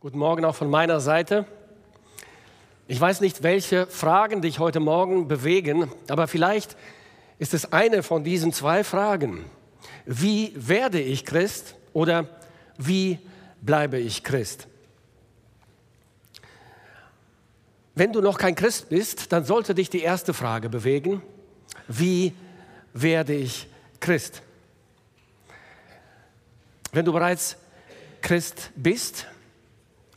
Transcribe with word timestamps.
Guten 0.00 0.18
Morgen 0.20 0.44
auch 0.44 0.54
von 0.54 0.70
meiner 0.70 1.00
Seite. 1.00 1.44
Ich 2.86 3.00
weiß 3.00 3.20
nicht, 3.20 3.42
welche 3.42 3.88
Fragen 3.88 4.42
dich 4.42 4.60
heute 4.60 4.78
Morgen 4.78 5.26
bewegen, 5.26 5.90
aber 6.06 6.28
vielleicht 6.28 6.76
ist 7.40 7.52
es 7.52 7.72
eine 7.72 8.04
von 8.04 8.22
diesen 8.22 8.52
zwei 8.52 8.84
Fragen. 8.84 9.44
Wie 10.06 10.52
werde 10.54 11.00
ich 11.00 11.24
Christ 11.24 11.74
oder 11.94 12.28
wie 12.76 13.18
bleibe 13.60 13.98
ich 13.98 14.22
Christ? 14.22 14.68
Wenn 17.96 18.12
du 18.12 18.20
noch 18.20 18.38
kein 18.38 18.54
Christ 18.54 18.90
bist, 18.90 19.32
dann 19.32 19.44
sollte 19.44 19.74
dich 19.74 19.90
die 19.90 20.02
erste 20.02 20.32
Frage 20.32 20.68
bewegen. 20.68 21.22
Wie 21.88 22.34
werde 22.92 23.34
ich 23.34 23.66
Christ? 23.98 24.42
Wenn 26.92 27.04
du 27.04 27.12
bereits 27.12 27.56
Christ 28.22 28.70
bist 28.76 29.26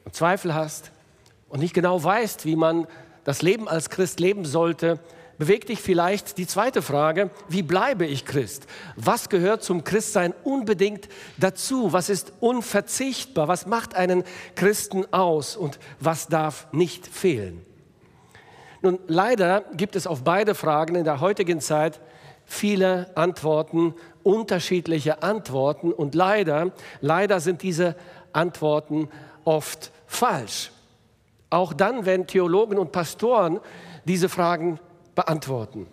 und 0.05 0.15
Zweifel 0.15 0.53
hast 0.53 0.91
und 1.49 1.59
nicht 1.59 1.73
genau 1.73 2.03
weißt, 2.03 2.45
wie 2.45 2.55
man 2.55 2.87
das 3.23 3.41
Leben 3.41 3.67
als 3.67 3.89
Christ 3.89 4.19
leben 4.19 4.45
sollte, 4.45 4.99
bewegt 5.37 5.69
dich 5.69 5.81
vielleicht 5.81 6.37
die 6.37 6.45
zweite 6.45 6.81
Frage, 6.81 7.31
wie 7.49 7.63
bleibe 7.63 8.05
ich 8.05 8.25
Christ? 8.25 8.67
Was 8.95 9.27
gehört 9.27 9.63
zum 9.63 9.83
Christsein 9.83 10.33
unbedingt 10.43 11.09
dazu? 11.37 11.93
Was 11.93 12.09
ist 12.09 12.33
unverzichtbar? 12.39 13.47
Was 13.47 13.65
macht 13.65 13.95
einen 13.95 14.23
Christen 14.55 15.11
aus 15.11 15.55
und 15.55 15.79
was 15.99 16.27
darf 16.27 16.67
nicht 16.71 17.07
fehlen? 17.07 17.65
Nun, 18.83 18.99
leider 19.07 19.63
gibt 19.73 19.95
es 19.95 20.07
auf 20.07 20.23
beide 20.23 20.55
Fragen 20.55 20.95
in 20.95 21.05
der 21.05 21.21
heutigen 21.21 21.59
Zeit 21.59 21.99
viele 22.45 23.09
Antworten, 23.15 23.95
unterschiedliche 24.23 25.23
Antworten 25.23 25.91
und 25.91 26.15
leider, 26.15 26.71
leider 26.99 27.39
sind 27.39 27.63
diese 27.63 27.95
Antworten 28.33 29.09
oft 29.45 29.91
falsch. 30.07 30.71
Auch 31.49 31.73
dann, 31.73 32.05
wenn 32.05 32.27
Theologen 32.27 32.77
und 32.77 32.91
Pastoren 32.91 33.59
diese 34.05 34.29
Fragen 34.29 34.79
beantworten. 35.15 35.87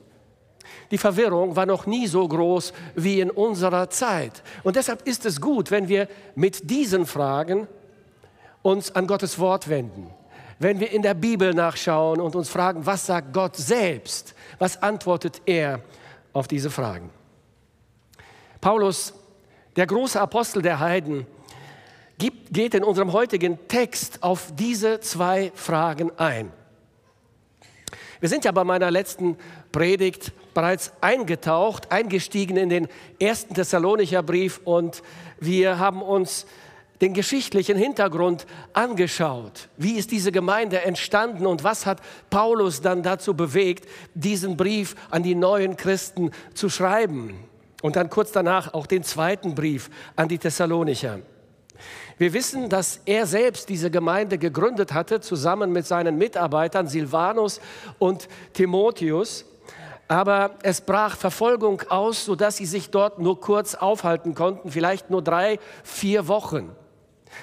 Die 0.91 0.99
Verwirrung 0.99 1.57
war 1.57 1.67
noch 1.67 1.87
nie 1.87 2.07
so 2.07 2.27
groß 2.27 2.73
wie 2.95 3.21
in 3.21 3.31
unserer 3.31 3.91
Zeit. 3.91 4.43
Und 4.63 4.77
deshalb 4.77 5.07
ist 5.07 5.27
es 5.27 5.41
gut, 5.41 5.71
wenn 5.71 5.89
wir 5.89 6.09
mit 6.35 6.71
diesen 6.71 7.07
Fragen 7.07 7.67
uns 8.63 8.95
an 8.95 9.07
Gottes 9.07 9.39
Wort 9.39 9.69
wenden. 9.69 10.11
Wenn 10.59 10.81
wir 10.81 10.91
in 10.91 11.03
der 11.03 11.15
Bibel 11.15 11.55
nachschauen 11.55 12.21
und 12.21 12.35
uns 12.35 12.49
fragen, 12.49 12.85
was 12.85 13.07
sagt 13.07 13.33
Gott 13.33 13.57
selbst? 13.57 14.35
Was 14.59 14.83
antwortet 14.83 15.43
er 15.47 15.81
auf 16.33 16.49
diese 16.49 16.71
Fragen? 16.71 17.11
Paulus, 18.61 19.15
der 19.77 19.87
große 19.87 20.21
Apostel 20.21 20.63
der 20.63 20.81
Heiden, 20.81 21.27
geht 22.19 22.75
in 22.75 22.85
unserem 22.85 23.13
heutigen 23.13 23.59
Text 23.69 24.23
auf 24.23 24.53
diese 24.57 25.01
zwei 25.01 25.53
Fragen 25.55 26.11
ein. 26.19 26.53
Wir 28.21 28.29
sind 28.29 28.45
ja 28.45 28.51
bei 28.51 28.65
meiner 28.65 28.91
letzten 28.91 29.37
Predigt 29.71 30.33
bereits 30.53 30.93
eingetaucht, 31.01 31.93
eingestiegen 31.93 32.57
in 32.57 32.69
den 32.69 32.89
ersten 33.21 33.55
Thessalonicher 33.55 34.25
Brief 34.25 34.61
und 34.65 35.03
wir 35.39 35.79
haben 35.79 36.03
uns 36.03 36.47
den 37.01 37.15
geschichtlichen 37.15 37.77
Hintergrund 37.77 38.45
angeschaut. 38.73 39.69
Wie 39.77 39.93
ist 39.93 40.11
diese 40.11 40.33
Gemeinde 40.33 40.83
entstanden 40.83 41.47
und 41.47 41.63
was 41.63 41.87
hat 41.87 42.01
Paulus 42.29 42.81
dann 42.81 43.05
dazu 43.05 43.35
bewegt, 43.35 43.89
diesen 44.15 44.57
Brief 44.57 44.97
an 45.11 45.23
die 45.23 45.37
neuen 45.37 45.77
Christen 45.77 46.33
zu 46.55 46.69
schreiben? 46.69 47.45
Und 47.83 47.95
dann 47.95 48.11
kurz 48.11 48.33
danach 48.33 48.75
auch 48.75 48.87
den 48.87 49.05
zweiten 49.05 49.55
Brief 49.55 49.91
an 50.17 50.27
die 50.27 50.39
Thessalonicher. 50.39 51.21
Wir 52.19 52.33
wissen, 52.33 52.69
dass 52.69 53.01
er 53.07 53.27
selbst 53.27 53.69
diese 53.69 53.93
Gemeinde 53.93 54.39
gegründet 54.39 54.93
hatte, 54.93 55.21
zusammen 55.21 55.73
mit 55.73 55.87
seinen 55.87 56.19
Mitarbeitern 56.19 56.89
Silvanus 56.89 57.61
und 58.01 58.29
Timotheus. 58.53 59.45
Aber 60.09 60.57
es 60.63 60.81
brach 60.81 61.17
Verfolgung 61.17 61.83
aus, 61.91 62.25
sodass 62.25 62.57
sie 62.57 62.67
sich 62.67 62.91
dort 62.91 63.21
nur 63.21 63.41
kurz 63.41 63.75
aufhalten 63.77 64.35
konnten, 64.35 64.73
vielleicht 64.73 65.11
nur 65.11 65.23
drei, 65.23 65.61
vier 65.85 66.27
Wochen. 66.27 66.71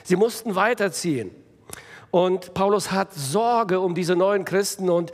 Sie 0.03 0.17
mussten 0.17 0.55
weiterziehen. 0.55 1.31
Und 2.11 2.53
Paulus 2.53 2.91
hat 2.91 3.13
Sorge 3.13 3.79
um 3.79 3.95
diese 3.95 4.15
neuen 4.15 4.43
Christen 4.43 4.89
und 4.89 5.13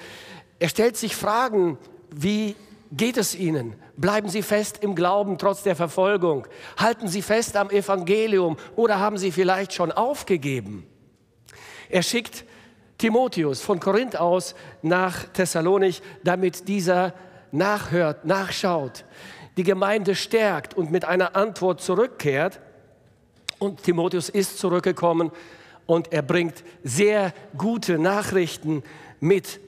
er 0.59 0.69
stellt 0.69 0.97
sich 0.97 1.15
Fragen, 1.15 1.77
wie 2.09 2.55
geht 2.91 3.17
es 3.17 3.35
ihnen? 3.35 3.75
Bleiben 3.97 4.29
Sie 4.29 4.41
fest 4.41 4.79
im 4.81 4.95
Glauben 4.95 5.37
trotz 5.37 5.63
der 5.63 5.75
Verfolgung. 5.75 6.47
Halten 6.77 7.07
Sie 7.07 7.21
fest 7.21 7.57
am 7.57 7.69
Evangelium 7.69 8.57
oder 8.75 8.99
haben 8.99 9.17
Sie 9.17 9.31
vielleicht 9.31 9.73
schon 9.73 9.91
aufgegeben? 9.91 10.87
Er 11.89 12.03
schickt 12.03 12.45
Timotheus 12.97 13.61
von 13.61 13.79
Korinth 13.79 14.15
aus 14.15 14.55
nach 14.81 15.25
Thessalonich, 15.25 16.01
damit 16.23 16.67
dieser 16.67 17.13
nachhört, 17.51 18.25
nachschaut, 18.25 19.05
die 19.57 19.63
Gemeinde 19.63 20.15
stärkt 20.15 20.75
und 20.75 20.91
mit 20.91 21.05
einer 21.05 21.35
Antwort 21.35 21.81
zurückkehrt. 21.81 22.59
Und 23.59 23.83
Timotheus 23.83 24.29
ist 24.29 24.57
zurückgekommen 24.57 25.31
und 25.85 26.13
er 26.13 26.21
bringt 26.21 26.63
sehr 26.83 27.33
gute 27.57 27.99
Nachrichten 27.99 28.83
mit. 29.19 29.59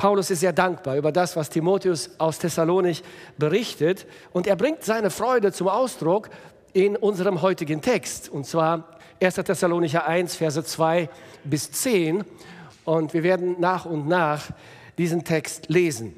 Paulus 0.00 0.30
ist 0.30 0.40
sehr 0.40 0.54
dankbar 0.54 0.96
über 0.96 1.12
das, 1.12 1.36
was 1.36 1.50
Timotheus 1.50 2.08
aus 2.16 2.38
Thessalonich 2.38 3.04
berichtet. 3.36 4.06
Und 4.32 4.46
er 4.46 4.56
bringt 4.56 4.82
seine 4.82 5.10
Freude 5.10 5.52
zum 5.52 5.68
Ausdruck 5.68 6.30
in 6.72 6.96
unserem 6.96 7.42
heutigen 7.42 7.82
Text. 7.82 8.30
Und 8.30 8.46
zwar 8.46 8.96
1. 9.20 9.34
Thessalonicher 9.34 10.06
1, 10.06 10.36
Verse 10.36 10.64
2 10.64 11.10
bis 11.44 11.70
10. 11.72 12.24
Und 12.86 13.12
wir 13.12 13.22
werden 13.22 13.56
nach 13.60 13.84
und 13.84 14.08
nach 14.08 14.44
diesen 14.96 15.22
Text 15.22 15.68
lesen. 15.68 16.14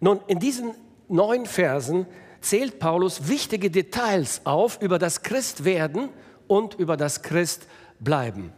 Nun, 0.00 0.20
in 0.26 0.38
diesen 0.38 0.74
neun 1.08 1.46
Versen 1.46 2.04
zählt 2.42 2.78
Paulus 2.78 3.28
wichtige 3.28 3.70
Details 3.70 4.42
auf 4.44 4.82
über 4.82 4.98
das 4.98 5.22
Christwerden 5.22 6.10
und 6.48 6.74
über 6.74 6.98
das 6.98 7.22
Christbleiben. 7.22 8.52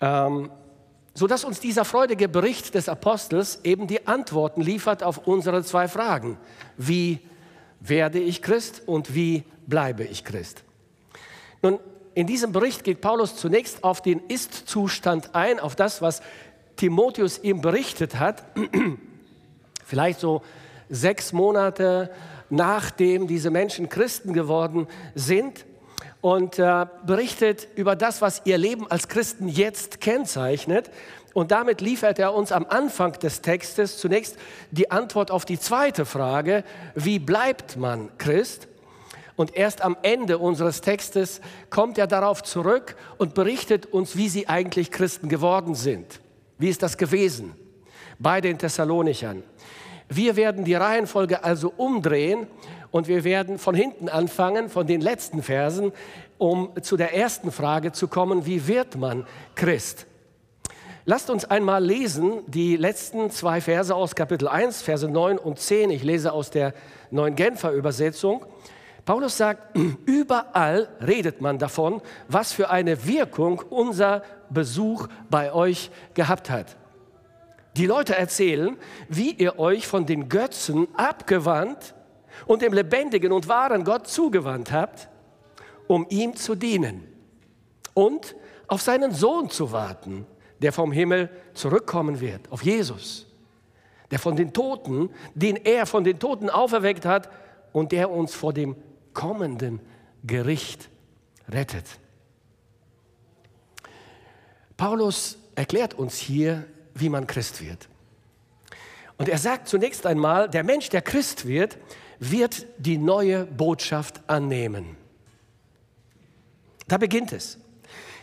Ähm, 0.00 0.48
sodass 1.16 1.44
uns 1.44 1.60
dieser 1.60 1.86
freudige 1.86 2.28
Bericht 2.28 2.74
des 2.74 2.90
Apostels 2.90 3.60
eben 3.64 3.86
die 3.86 4.06
Antworten 4.06 4.60
liefert 4.60 5.02
auf 5.02 5.26
unsere 5.26 5.64
zwei 5.64 5.88
Fragen. 5.88 6.36
Wie 6.76 7.20
werde 7.80 8.18
ich 8.18 8.42
Christ 8.42 8.82
und 8.84 9.14
wie 9.14 9.42
bleibe 9.66 10.04
ich 10.04 10.24
Christ? 10.24 10.62
Nun, 11.62 11.80
in 12.14 12.26
diesem 12.26 12.52
Bericht 12.52 12.84
geht 12.84 13.00
Paulus 13.00 13.34
zunächst 13.36 13.82
auf 13.82 14.02
den 14.02 14.20
Ist-Zustand 14.28 15.34
ein, 15.34 15.58
auf 15.58 15.74
das, 15.74 16.02
was 16.02 16.20
Timotheus 16.76 17.38
ihm 17.42 17.62
berichtet 17.62 18.18
hat. 18.18 18.44
Vielleicht 19.86 20.20
so 20.20 20.42
sechs 20.90 21.32
Monate 21.32 22.10
nachdem 22.50 23.26
diese 23.26 23.50
Menschen 23.50 23.88
Christen 23.88 24.34
geworden 24.34 24.86
sind 25.14 25.64
und 26.26 26.58
äh, 26.58 26.86
berichtet 27.06 27.68
über 27.76 27.94
das, 27.94 28.20
was 28.20 28.42
ihr 28.46 28.58
Leben 28.58 28.90
als 28.90 29.06
Christen 29.06 29.46
jetzt 29.46 30.00
kennzeichnet. 30.00 30.90
Und 31.34 31.52
damit 31.52 31.80
liefert 31.80 32.18
er 32.18 32.34
uns 32.34 32.50
am 32.50 32.66
Anfang 32.68 33.12
des 33.12 33.42
Textes 33.42 33.98
zunächst 33.98 34.36
die 34.72 34.90
Antwort 34.90 35.30
auf 35.30 35.44
die 35.44 35.56
zweite 35.56 36.04
Frage, 36.04 36.64
wie 36.96 37.20
bleibt 37.20 37.76
man 37.76 38.10
Christ? 38.18 38.66
Und 39.36 39.56
erst 39.56 39.82
am 39.82 39.96
Ende 40.02 40.38
unseres 40.38 40.80
Textes 40.80 41.40
kommt 41.70 41.96
er 41.96 42.08
darauf 42.08 42.42
zurück 42.42 42.96
und 43.18 43.34
berichtet 43.34 43.86
uns, 43.86 44.16
wie 44.16 44.28
sie 44.28 44.48
eigentlich 44.48 44.90
Christen 44.90 45.28
geworden 45.28 45.76
sind. 45.76 46.18
Wie 46.58 46.70
ist 46.70 46.82
das 46.82 46.98
gewesen 46.98 47.54
bei 48.18 48.40
den 48.40 48.58
Thessalonichern? 48.58 49.44
Wir 50.08 50.34
werden 50.34 50.64
die 50.64 50.74
Reihenfolge 50.74 51.44
also 51.44 51.72
umdrehen 51.76 52.48
und 52.96 53.08
wir 53.08 53.24
werden 53.24 53.58
von 53.58 53.74
hinten 53.74 54.08
anfangen, 54.08 54.70
von 54.70 54.86
den 54.86 55.02
letzten 55.02 55.42
Versen, 55.42 55.92
um 56.38 56.70
zu 56.80 56.96
der 56.96 57.14
ersten 57.14 57.52
Frage 57.52 57.92
zu 57.92 58.08
kommen, 58.08 58.46
wie 58.46 58.66
wird 58.68 58.96
man 58.96 59.26
Christ? 59.54 60.06
Lasst 61.04 61.28
uns 61.28 61.44
einmal 61.44 61.84
lesen 61.84 62.40
die 62.46 62.76
letzten 62.76 63.30
zwei 63.30 63.60
Verse 63.60 63.94
aus 63.94 64.14
Kapitel 64.14 64.48
1, 64.48 64.80
Verse 64.80 65.06
9 65.06 65.36
und 65.36 65.58
10. 65.58 65.90
Ich 65.90 66.04
lese 66.04 66.32
aus 66.32 66.50
der 66.50 66.72
neuen 67.10 67.36
Genfer 67.36 67.72
Übersetzung. 67.72 68.46
Paulus 69.04 69.36
sagt, 69.36 69.78
überall 70.06 70.88
redet 71.06 71.42
man 71.42 71.58
davon, 71.58 72.00
was 72.28 72.52
für 72.52 72.70
eine 72.70 73.06
Wirkung 73.06 73.62
unser 73.68 74.22
Besuch 74.48 75.06
bei 75.28 75.52
euch 75.52 75.90
gehabt 76.14 76.48
hat. 76.48 76.76
Die 77.76 77.84
Leute 77.84 78.16
erzählen, 78.16 78.78
wie 79.10 79.32
ihr 79.32 79.58
euch 79.58 79.86
von 79.86 80.06
den 80.06 80.30
Götzen 80.30 80.88
abgewandt 80.96 81.94
und 82.46 82.62
dem 82.62 82.72
lebendigen 82.72 83.32
und 83.32 83.48
wahren 83.48 83.84
Gott 83.84 84.06
zugewandt 84.06 84.72
habt, 84.72 85.08
um 85.86 86.06
ihm 86.08 86.36
zu 86.36 86.54
dienen 86.54 87.06
und 87.94 88.36
auf 88.66 88.82
seinen 88.82 89.12
Sohn 89.12 89.48
zu 89.48 89.72
warten, 89.72 90.26
der 90.60 90.72
vom 90.72 90.92
Himmel 90.92 91.30
zurückkommen 91.54 92.20
wird, 92.20 92.50
auf 92.50 92.62
Jesus, 92.62 93.26
der 94.10 94.18
von 94.18 94.36
den 94.36 94.52
Toten, 94.52 95.10
den 95.34 95.56
er 95.56 95.86
von 95.86 96.04
den 96.04 96.18
Toten 96.18 96.50
auferweckt 96.50 97.04
hat 97.04 97.30
und 97.72 97.92
der 97.92 98.10
uns 98.10 98.34
vor 98.34 98.52
dem 98.52 98.76
kommenden 99.12 99.80
Gericht 100.24 100.90
rettet. 101.48 101.84
Paulus 104.76 105.38
erklärt 105.54 105.94
uns 105.94 106.16
hier, 106.16 106.66
wie 106.94 107.08
man 107.08 107.26
Christ 107.26 107.62
wird. 107.64 107.88
Und 109.18 109.28
er 109.28 109.38
sagt 109.38 109.68
zunächst 109.68 110.04
einmal, 110.04 110.50
der 110.50 110.64
Mensch, 110.64 110.90
der 110.90 111.02
Christ 111.02 111.46
wird, 111.46 111.78
wird 112.18 112.66
die 112.78 112.98
neue 112.98 113.44
Botschaft 113.44 114.20
annehmen. 114.28 114.96
Da 116.88 116.98
beginnt 116.98 117.32
es. 117.32 117.58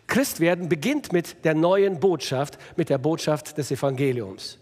Christwerden 0.07 0.69
beginnt 0.69 1.13
mit 1.13 1.45
der 1.45 1.53
neuen 1.53 1.99
Botschaft, 1.99 2.57
mit 2.75 2.89
der 2.89 2.97
Botschaft 2.97 3.57
des 3.57 3.71
Evangeliums. 3.71 4.59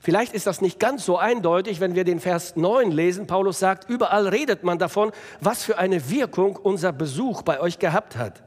Vielleicht 0.00 0.34
ist 0.34 0.48
das 0.48 0.60
nicht 0.60 0.80
ganz 0.80 1.04
so 1.04 1.16
eindeutig, 1.16 1.78
wenn 1.80 1.94
wir 1.94 2.02
den 2.02 2.18
Vers 2.18 2.56
9 2.56 2.90
lesen. 2.90 3.28
Paulus 3.28 3.60
sagt, 3.60 3.88
überall 3.88 4.26
redet 4.26 4.64
man 4.64 4.78
davon, 4.78 5.12
was 5.40 5.62
für 5.62 5.78
eine 5.78 6.10
Wirkung 6.10 6.56
unser 6.56 6.92
Besuch 6.92 7.42
bei 7.42 7.60
euch 7.60 7.78
gehabt 7.78 8.16
hat. 8.16 8.42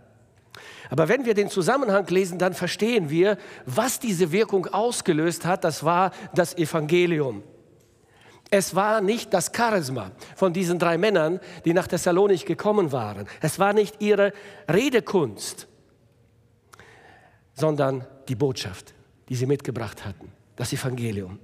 Aber 0.90 1.08
wenn 1.08 1.25
wir 1.25 1.34
den 1.34 1.50
Zusammenhang 1.50 2.06
lesen, 2.08 2.40
dann 2.40 2.54
verstehen 2.54 3.10
wir, 3.10 3.38
was 3.66 4.00
diese 4.00 4.31
Wirkung 4.31 4.68
ausgelöst 4.68 5.46
hat. 5.46 5.63
Das 5.63 5.84
war 5.84 6.12
das 6.34 6.58
Evangelium. 6.58 7.42
Es 8.52 8.76
war 8.76 9.02
nicht 9.02 9.34
das 9.34 9.52
Charisma 9.56 10.12
von 10.36 10.54
diesen 10.54 10.80
drei 10.80 10.98
Männern, 10.98 11.40
die 11.66 11.74
nach 11.74 11.88
Thessalonich 11.88 12.46
gekommen 12.46 12.92
waren. 12.92 13.28
Es 13.42 13.60
war 13.60 13.74
nicht 13.74 14.02
ihre 14.02 14.34
Redekunst, 14.72 15.68
sondern 17.54 18.06
die 18.28 18.36
Botschaft, 18.36 18.94
die 19.30 19.36
sie 19.36 19.46
mitgebracht 19.46 20.06
hatten, 20.06 20.32
das 20.56 20.72
Evangelium. 20.74 21.40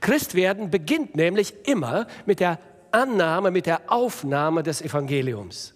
Christwerden 0.00 0.70
beginnt 0.70 1.16
nämlich 1.16 1.54
immer 1.66 2.06
mit 2.26 2.40
der 2.40 2.58
Annahme, 2.90 3.50
mit 3.50 3.66
der 3.66 3.90
Aufnahme 3.90 4.62
des 4.62 4.82
Evangeliums. 4.82 5.74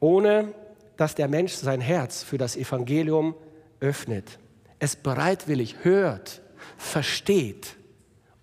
Ohne 0.00 0.54
dass 0.96 1.14
der 1.14 1.28
Mensch 1.28 1.52
sein 1.52 1.82
Herz 1.82 2.22
für 2.22 2.38
das 2.38 2.56
Evangelium 2.56 3.34
öffnet, 3.80 4.38
es 4.78 4.96
bereitwillig 4.96 5.76
hört, 5.82 6.40
versteht 6.78 7.76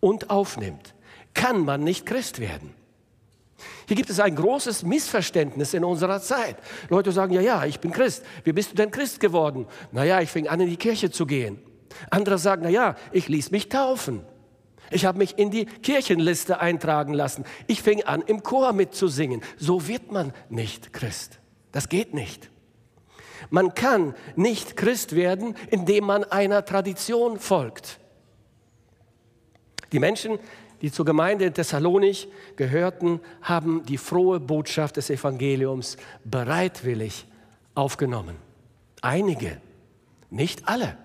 und 0.03 0.29
aufnimmt, 0.29 0.95
kann 1.33 1.63
man 1.63 1.81
nicht 1.81 2.05
Christ 2.05 2.41
werden. 2.41 2.75
Hier 3.87 3.95
gibt 3.95 4.09
es 4.09 4.19
ein 4.19 4.35
großes 4.35 4.83
Missverständnis 4.83 5.73
in 5.73 5.85
unserer 5.85 6.21
Zeit. 6.21 6.57
Leute 6.89 7.13
sagen, 7.13 7.33
ja, 7.33 7.39
ja, 7.39 7.63
ich 7.63 7.79
bin 7.79 7.91
Christ. 7.91 8.25
Wie 8.43 8.51
bist 8.51 8.71
du 8.71 8.75
denn 8.75 8.91
Christ 8.91 9.21
geworden? 9.21 9.65
Naja, 9.93 10.19
ich 10.19 10.29
fing 10.29 10.49
an, 10.49 10.59
in 10.59 10.69
die 10.69 10.75
Kirche 10.75 11.09
zu 11.09 11.25
gehen. 11.25 11.59
Andere 12.09 12.37
sagen, 12.37 12.63
naja, 12.63 12.95
ich 13.13 13.29
ließ 13.29 13.51
mich 13.51 13.69
taufen. 13.69 14.25
Ich 14.91 15.05
habe 15.05 15.19
mich 15.19 15.37
in 15.37 15.51
die 15.51 15.65
Kirchenliste 15.65 16.59
eintragen 16.59 17.13
lassen. 17.13 17.45
Ich 17.67 17.81
fing 17.81 18.03
an, 18.03 18.21
im 18.23 18.43
Chor 18.43 18.73
mitzusingen. 18.73 19.41
So 19.57 19.87
wird 19.87 20.11
man 20.11 20.33
nicht 20.49 20.91
Christ. 20.91 21.39
Das 21.71 21.87
geht 21.87 22.13
nicht. 22.13 22.49
Man 23.49 23.73
kann 23.73 24.15
nicht 24.35 24.75
Christ 24.75 25.15
werden, 25.15 25.55
indem 25.69 26.05
man 26.05 26.25
einer 26.25 26.65
Tradition 26.65 27.39
folgt. 27.39 27.99
Die 29.93 29.99
Menschen, 29.99 30.39
die 30.81 30.91
zur 30.91 31.05
Gemeinde 31.05 31.45
in 31.45 31.53
Thessalonich 31.53 32.27
gehörten, 32.57 33.21
haben 33.41 33.85
die 33.85 33.97
frohe 33.97 34.39
Botschaft 34.39 34.97
des 34.97 35.09
Evangeliums 35.09 35.95
bereitwillig 36.25 37.25
aufgenommen. 37.75 38.35
Einige, 39.01 39.61
nicht 40.29 40.67
alle. 40.67 40.97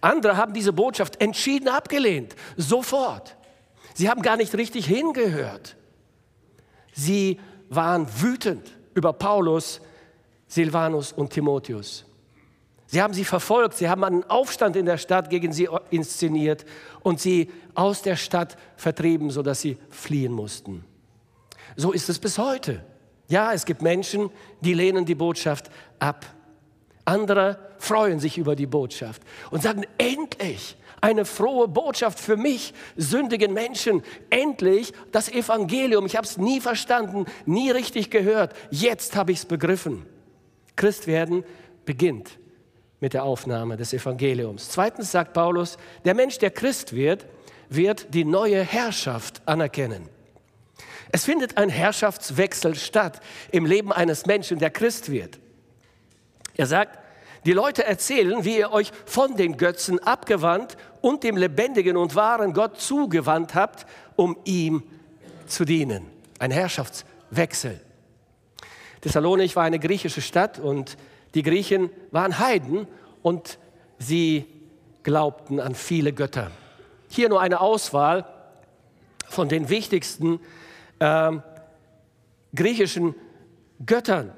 Andere 0.00 0.36
haben 0.36 0.54
diese 0.54 0.72
Botschaft 0.72 1.20
entschieden 1.20 1.68
abgelehnt, 1.68 2.36
sofort. 2.56 3.36
Sie 3.94 4.08
haben 4.08 4.22
gar 4.22 4.36
nicht 4.36 4.54
richtig 4.54 4.86
hingehört. 4.86 5.76
Sie 6.92 7.40
waren 7.70 8.06
wütend 8.20 8.70
über 8.94 9.12
Paulus, 9.12 9.80
Silvanus 10.46 11.12
und 11.12 11.30
Timotheus. 11.30 12.04
Sie 12.94 13.02
haben 13.02 13.12
sie 13.12 13.24
verfolgt, 13.24 13.74
sie 13.74 13.88
haben 13.88 14.04
einen 14.04 14.22
Aufstand 14.30 14.76
in 14.76 14.86
der 14.86 14.98
Stadt 14.98 15.28
gegen 15.28 15.52
sie 15.52 15.68
inszeniert 15.90 16.64
und 17.00 17.20
sie 17.20 17.50
aus 17.74 18.02
der 18.02 18.14
Stadt 18.14 18.56
vertrieben, 18.76 19.30
sodass 19.30 19.62
sie 19.62 19.78
fliehen 19.90 20.30
mussten. 20.30 20.84
So 21.74 21.90
ist 21.90 22.08
es 22.08 22.20
bis 22.20 22.38
heute. 22.38 22.84
Ja, 23.26 23.52
es 23.52 23.64
gibt 23.64 23.82
Menschen, 23.82 24.30
die 24.60 24.74
lehnen 24.74 25.04
die 25.04 25.16
Botschaft 25.16 25.72
ab. 25.98 26.24
Andere 27.04 27.58
freuen 27.78 28.20
sich 28.20 28.38
über 28.38 28.54
die 28.54 28.66
Botschaft 28.66 29.22
und 29.50 29.60
sagen, 29.60 29.82
endlich 29.98 30.76
eine 31.00 31.24
frohe 31.24 31.66
Botschaft 31.66 32.20
für 32.20 32.36
mich, 32.36 32.74
sündigen 32.96 33.52
Menschen. 33.52 34.04
Endlich 34.30 34.92
das 35.10 35.28
Evangelium. 35.28 36.06
Ich 36.06 36.14
habe 36.14 36.28
es 36.28 36.38
nie 36.38 36.60
verstanden, 36.60 37.26
nie 37.44 37.72
richtig 37.72 38.12
gehört. 38.12 38.54
Jetzt 38.70 39.16
habe 39.16 39.32
ich 39.32 39.38
es 39.38 39.46
begriffen. 39.46 40.06
Christwerden 40.76 41.42
beginnt 41.84 42.38
mit 43.04 43.12
der 43.12 43.24
Aufnahme 43.24 43.76
des 43.76 43.92
Evangeliums. 43.92 44.70
Zweitens 44.70 45.12
sagt 45.12 45.34
Paulus, 45.34 45.76
der 46.06 46.14
Mensch, 46.14 46.38
der 46.38 46.50
Christ 46.50 46.94
wird, 46.94 47.26
wird 47.68 48.14
die 48.14 48.24
neue 48.24 48.62
Herrschaft 48.62 49.42
anerkennen. 49.44 50.08
Es 51.12 51.26
findet 51.26 51.58
ein 51.58 51.68
Herrschaftswechsel 51.68 52.74
statt 52.76 53.20
im 53.52 53.66
Leben 53.66 53.92
eines 53.92 54.24
Menschen, 54.24 54.58
der 54.58 54.70
Christ 54.70 55.10
wird. 55.10 55.38
Er 56.54 56.64
sagt, 56.64 56.98
die 57.44 57.52
Leute 57.52 57.84
erzählen, 57.84 58.42
wie 58.46 58.56
ihr 58.56 58.72
euch 58.72 58.90
von 59.04 59.36
den 59.36 59.58
Götzen 59.58 59.98
abgewandt 59.98 60.78
und 61.02 61.24
dem 61.24 61.36
lebendigen 61.36 61.98
und 61.98 62.14
wahren 62.14 62.54
Gott 62.54 62.80
zugewandt 62.80 63.54
habt, 63.54 63.84
um 64.16 64.34
ihm 64.44 64.82
zu 65.46 65.66
dienen. 65.66 66.06
Ein 66.38 66.52
Herrschaftswechsel. 66.52 67.82
Thessalonich 69.02 69.56
war 69.56 69.64
eine 69.64 69.78
griechische 69.78 70.22
Stadt 70.22 70.58
und 70.58 70.96
die 71.34 71.42
Griechen 71.42 71.90
waren 72.10 72.38
Heiden 72.38 72.86
und 73.22 73.58
sie 73.98 74.46
glaubten 75.02 75.60
an 75.60 75.74
viele 75.74 76.12
Götter. 76.12 76.50
Hier 77.08 77.28
nur 77.28 77.40
eine 77.40 77.60
Auswahl 77.60 78.24
von 79.28 79.48
den 79.48 79.68
wichtigsten 79.68 80.40
äh, 80.98 81.32
griechischen 82.54 83.14
Göttern, 83.84 84.32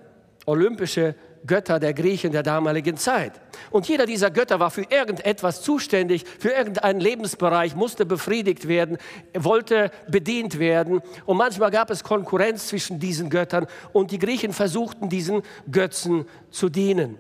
olympische 0.47 1.15
Götter 1.47 1.79
der 1.79 1.95
Griechen 1.95 2.33
der 2.33 2.43
damaligen 2.43 2.97
Zeit. 2.97 3.33
Und 3.71 3.89
jeder 3.89 4.07
dieser 4.07 4.31
Götter 4.31 4.61
war 4.61 4.71
für 4.71 4.85
irgendetwas 4.89 5.63
zuständig, 5.63 6.25
für 6.39 6.51
irgendeinen 6.51 7.01
Lebensbereich, 7.01 7.75
musste 7.75 8.07
befriedigt 8.07 8.69
werden, 8.69 8.99
wollte 9.35 9.91
bedient 10.09 10.59
werden. 10.59 11.01
Und 11.25 11.37
manchmal 11.37 11.71
gab 11.71 11.91
es 11.91 12.05
Konkurrenz 12.05 12.69
zwischen 12.69 12.99
diesen 12.99 13.31
Göttern 13.31 13.67
und 13.93 14.11
die 14.11 14.19
Griechen 14.19 14.53
versuchten 14.53 15.09
diesen 15.09 15.43
Götzen 15.71 16.27
zu 16.51 16.69
dienen. 16.69 17.19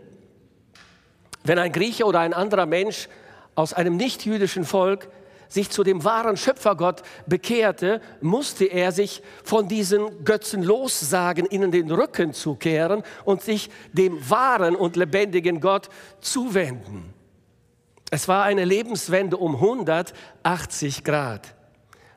Wenn 1.44 1.58
ein 1.58 1.72
Grieche 1.72 2.04
oder 2.04 2.20
ein 2.20 2.34
anderer 2.34 2.66
Mensch 2.66 3.08
aus 3.54 3.72
einem 3.72 3.96
nichtjüdischen 3.96 4.64
Volk 4.64 5.08
sich 5.48 5.70
zu 5.70 5.84
dem 5.84 6.04
wahren 6.04 6.36
Schöpfergott 6.36 7.02
bekehrte, 7.26 8.00
musste 8.20 8.64
er 8.64 8.92
sich 8.92 9.22
von 9.44 9.68
diesen 9.68 10.24
Götzen 10.24 10.62
lossagen, 10.62 11.46
ihnen 11.46 11.70
den 11.70 11.90
Rücken 11.90 12.32
zukehren 12.32 13.02
und 13.24 13.42
sich 13.42 13.70
dem 13.92 14.28
wahren 14.28 14.76
und 14.76 14.96
lebendigen 14.96 15.60
Gott 15.60 15.88
zuwenden. 16.20 17.12
Es 18.10 18.28
war 18.28 18.44
eine 18.44 18.64
Lebenswende 18.64 19.36
um 19.36 19.56
180 19.56 21.04
Grad. 21.04 21.54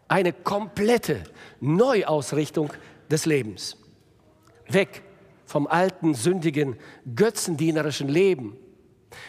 Eine 0.08 0.34
komplette 0.34 1.24
Neuausrichtung 1.60 2.72
des 3.10 3.26
Lebens. 3.26 3.78
Weg 4.68 5.04
vom 5.46 5.66
alten, 5.68 6.14
sündigen, 6.14 6.78
götzendienerischen 7.16 8.08
Leben 8.08 8.58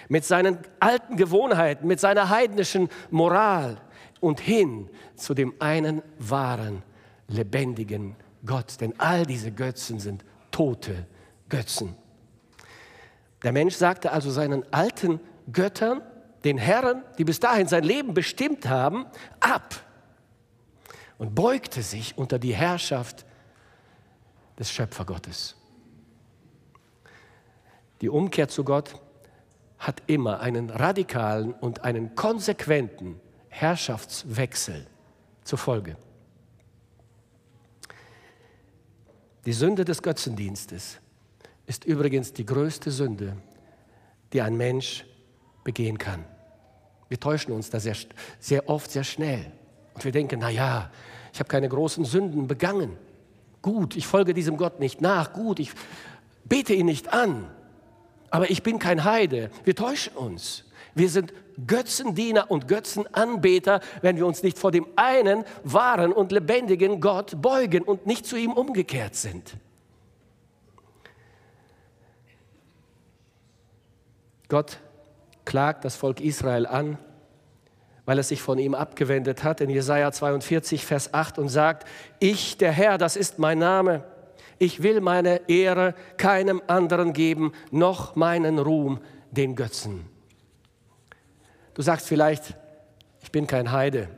mit 0.09 0.25
seinen 0.25 0.59
alten 0.79 1.17
Gewohnheiten, 1.17 1.87
mit 1.87 2.01
seiner 2.01 2.29
heidnischen 2.29 2.89
Moral, 3.11 3.81
und 4.21 4.41
hin 4.41 4.89
zu 5.17 5.35
dem 5.35 5.55
einen 5.59 6.03
wahren, 6.19 6.83
lebendigen 7.29 8.17
Gott. 8.45 8.81
Denn 8.81 8.95
all 8.99 9.27
diese 9.27 9.53
Götzen 9.53 9.99
sind 9.99 10.25
tote 10.51 11.07
Götzen. 11.49 11.95
Der 13.43 13.53
Mensch 13.53 13.75
sagte 13.75 14.13
also 14.13 14.31
seinen 14.31 14.71
alten 14.73 15.21
Göttern, 15.53 16.03
den 16.45 16.59
Herren, 16.59 17.03
die 17.19 17.25
bis 17.25 17.41
dahin 17.41 17.69
sein 17.69 17.85
Leben 17.85 18.15
bestimmt 18.15 18.69
haben, 18.69 19.07
ab 19.41 19.75
und 21.19 21.35
beugte 21.35 21.83
sich 21.83 22.17
unter 22.17 22.39
die 22.39 22.55
Herrschaft 22.55 23.27
des 24.59 24.71
Schöpfergottes. 24.73 25.57
Die 28.01 28.09
Umkehr 28.09 28.49
zu 28.49 28.65
Gott 28.65 28.95
hat 29.79 30.03
immer 30.07 30.41
einen 30.41 30.71
radikalen 30.71 31.53
und 31.53 31.85
einen 31.85 32.15
konsequenten 32.15 33.21
Herrschaftswechsel 33.51 34.87
zur 35.45 35.59
Folge. 35.59 35.97
Die 39.45 39.53
Sünde 39.53 39.85
des 39.85 40.03
Götzendienstes 40.03 40.99
ist 41.67 41.85
übrigens 41.85 42.33
die 42.33 42.47
größte 42.47 42.91
Sünde, 42.91 43.37
die 44.33 44.41
ein 44.41 44.57
Mensch 44.57 45.05
begehen 45.65 45.99
kann. 45.99 46.25
Wir 47.09 47.19
täuschen 47.19 47.53
uns 47.53 47.71
da 47.71 47.81
sehr, 47.81 47.97
sehr 48.39 48.69
oft 48.69 48.91
sehr 48.91 49.05
schnell. 49.05 49.53
Und 49.95 50.05
wir 50.05 50.13
denken, 50.13 50.41
naja, 50.41 50.91
ich 51.33 51.39
habe 51.41 51.49
keine 51.49 51.69
großen 51.69 52.05
Sünden 52.05 52.47
begangen. 52.47 52.97
Gut, 53.63 53.97
ich 53.97 54.07
folge 54.07 54.33
diesem 54.33 54.57
Gott 54.57 54.81
nicht 54.81 55.01
nach. 55.01 55.33
Gut, 55.33 55.59
ich 55.59 55.73
bete 56.45 56.73
ihn 56.75 56.87
nicht 56.87 57.13
an. 57.13 57.51
aber 58.31 58.51
ich 58.51 58.63
bin 58.63 58.79
kein 58.79 59.05
Heide. 59.05 59.51
Wir 59.65 59.75
täuschen 59.75 60.15
uns. 60.17 60.65
Wir 60.95 61.09
sind 61.09 61.33
Götzendiener 61.67 62.51
und 62.51 62.69
Götzenanbeter, 62.69 63.81
wenn 64.03 64.17
wir 64.17 64.27
uns 64.27 64.43
nicht 64.43 64.59
vor 64.59 64.71
dem 64.71 64.87
einen 64.97 65.45
wahren 65.63 66.13
und 66.13 66.33
lebendigen 66.33 67.01
Gott 67.01 67.41
beugen 67.41 67.83
und 67.83 68.07
nicht 68.07 68.27
zu 68.27 68.37
ihm 68.37 68.53
umgekehrt 68.53 69.15
sind. 69.15 69.57
Gott 74.49 74.79
klagt 75.45 75.85
das 75.85 75.97
Volk 75.97 76.21
Israel 76.21 76.67
an, 76.67 76.99
weil 78.05 78.19
es 78.19 78.29
sich 78.29 78.43
von 78.43 78.59
ihm 78.59 78.75
abgewendet 78.75 79.45
hat 79.45 79.61
in 79.61 79.71
Jesaja 79.71 80.11
42, 80.11 80.85
Vers 80.85 81.15
8 81.15 81.39
und 81.39 81.49
sagt: 81.49 81.87
Ich, 82.19 82.59
der 82.59 82.73
Herr, 82.73 82.99
das 82.99 83.15
ist 83.17 83.39
mein 83.39 83.59
Name. 83.59 84.05
Ich 84.59 84.83
will 84.83 85.01
meine 85.01 85.49
Ehre 85.49 85.95
keinem 86.17 86.61
anderen 86.67 87.13
geben, 87.13 87.53
noch 87.71 88.17
meinen 88.17 88.59
Ruhm 88.59 89.01
den 89.31 89.55
Götzen. 89.55 90.10
Du 91.75 91.83
sagst 91.83 92.09
vielleicht, 92.09 92.57
ich 93.23 93.31
bin 93.31 93.47
kein 93.47 93.73
Heide. 93.73 94.09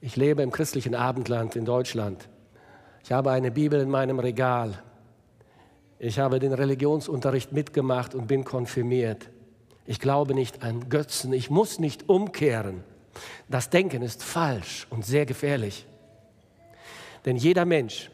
Ich 0.00 0.16
lebe 0.16 0.42
im 0.42 0.50
christlichen 0.50 0.94
Abendland 0.94 1.56
in 1.56 1.64
Deutschland. 1.64 2.28
Ich 3.02 3.12
habe 3.12 3.30
eine 3.30 3.50
Bibel 3.50 3.80
in 3.80 3.90
meinem 3.90 4.18
Regal. 4.18 4.82
Ich 5.98 6.18
habe 6.18 6.38
den 6.38 6.52
Religionsunterricht 6.52 7.52
mitgemacht 7.52 8.14
und 8.14 8.28
bin 8.28 8.44
konfirmiert. 8.44 9.30
Ich 9.86 9.98
glaube 9.98 10.34
nicht 10.34 10.62
an 10.62 10.88
Götzen. 10.88 11.32
Ich 11.32 11.50
muss 11.50 11.78
nicht 11.78 12.08
umkehren. 12.08 12.84
Das 13.48 13.70
Denken 13.70 14.02
ist 14.02 14.22
falsch 14.22 14.86
und 14.90 15.04
sehr 15.04 15.26
gefährlich. 15.26 15.86
Denn 17.24 17.36
jeder 17.36 17.64
Mensch, 17.64 18.10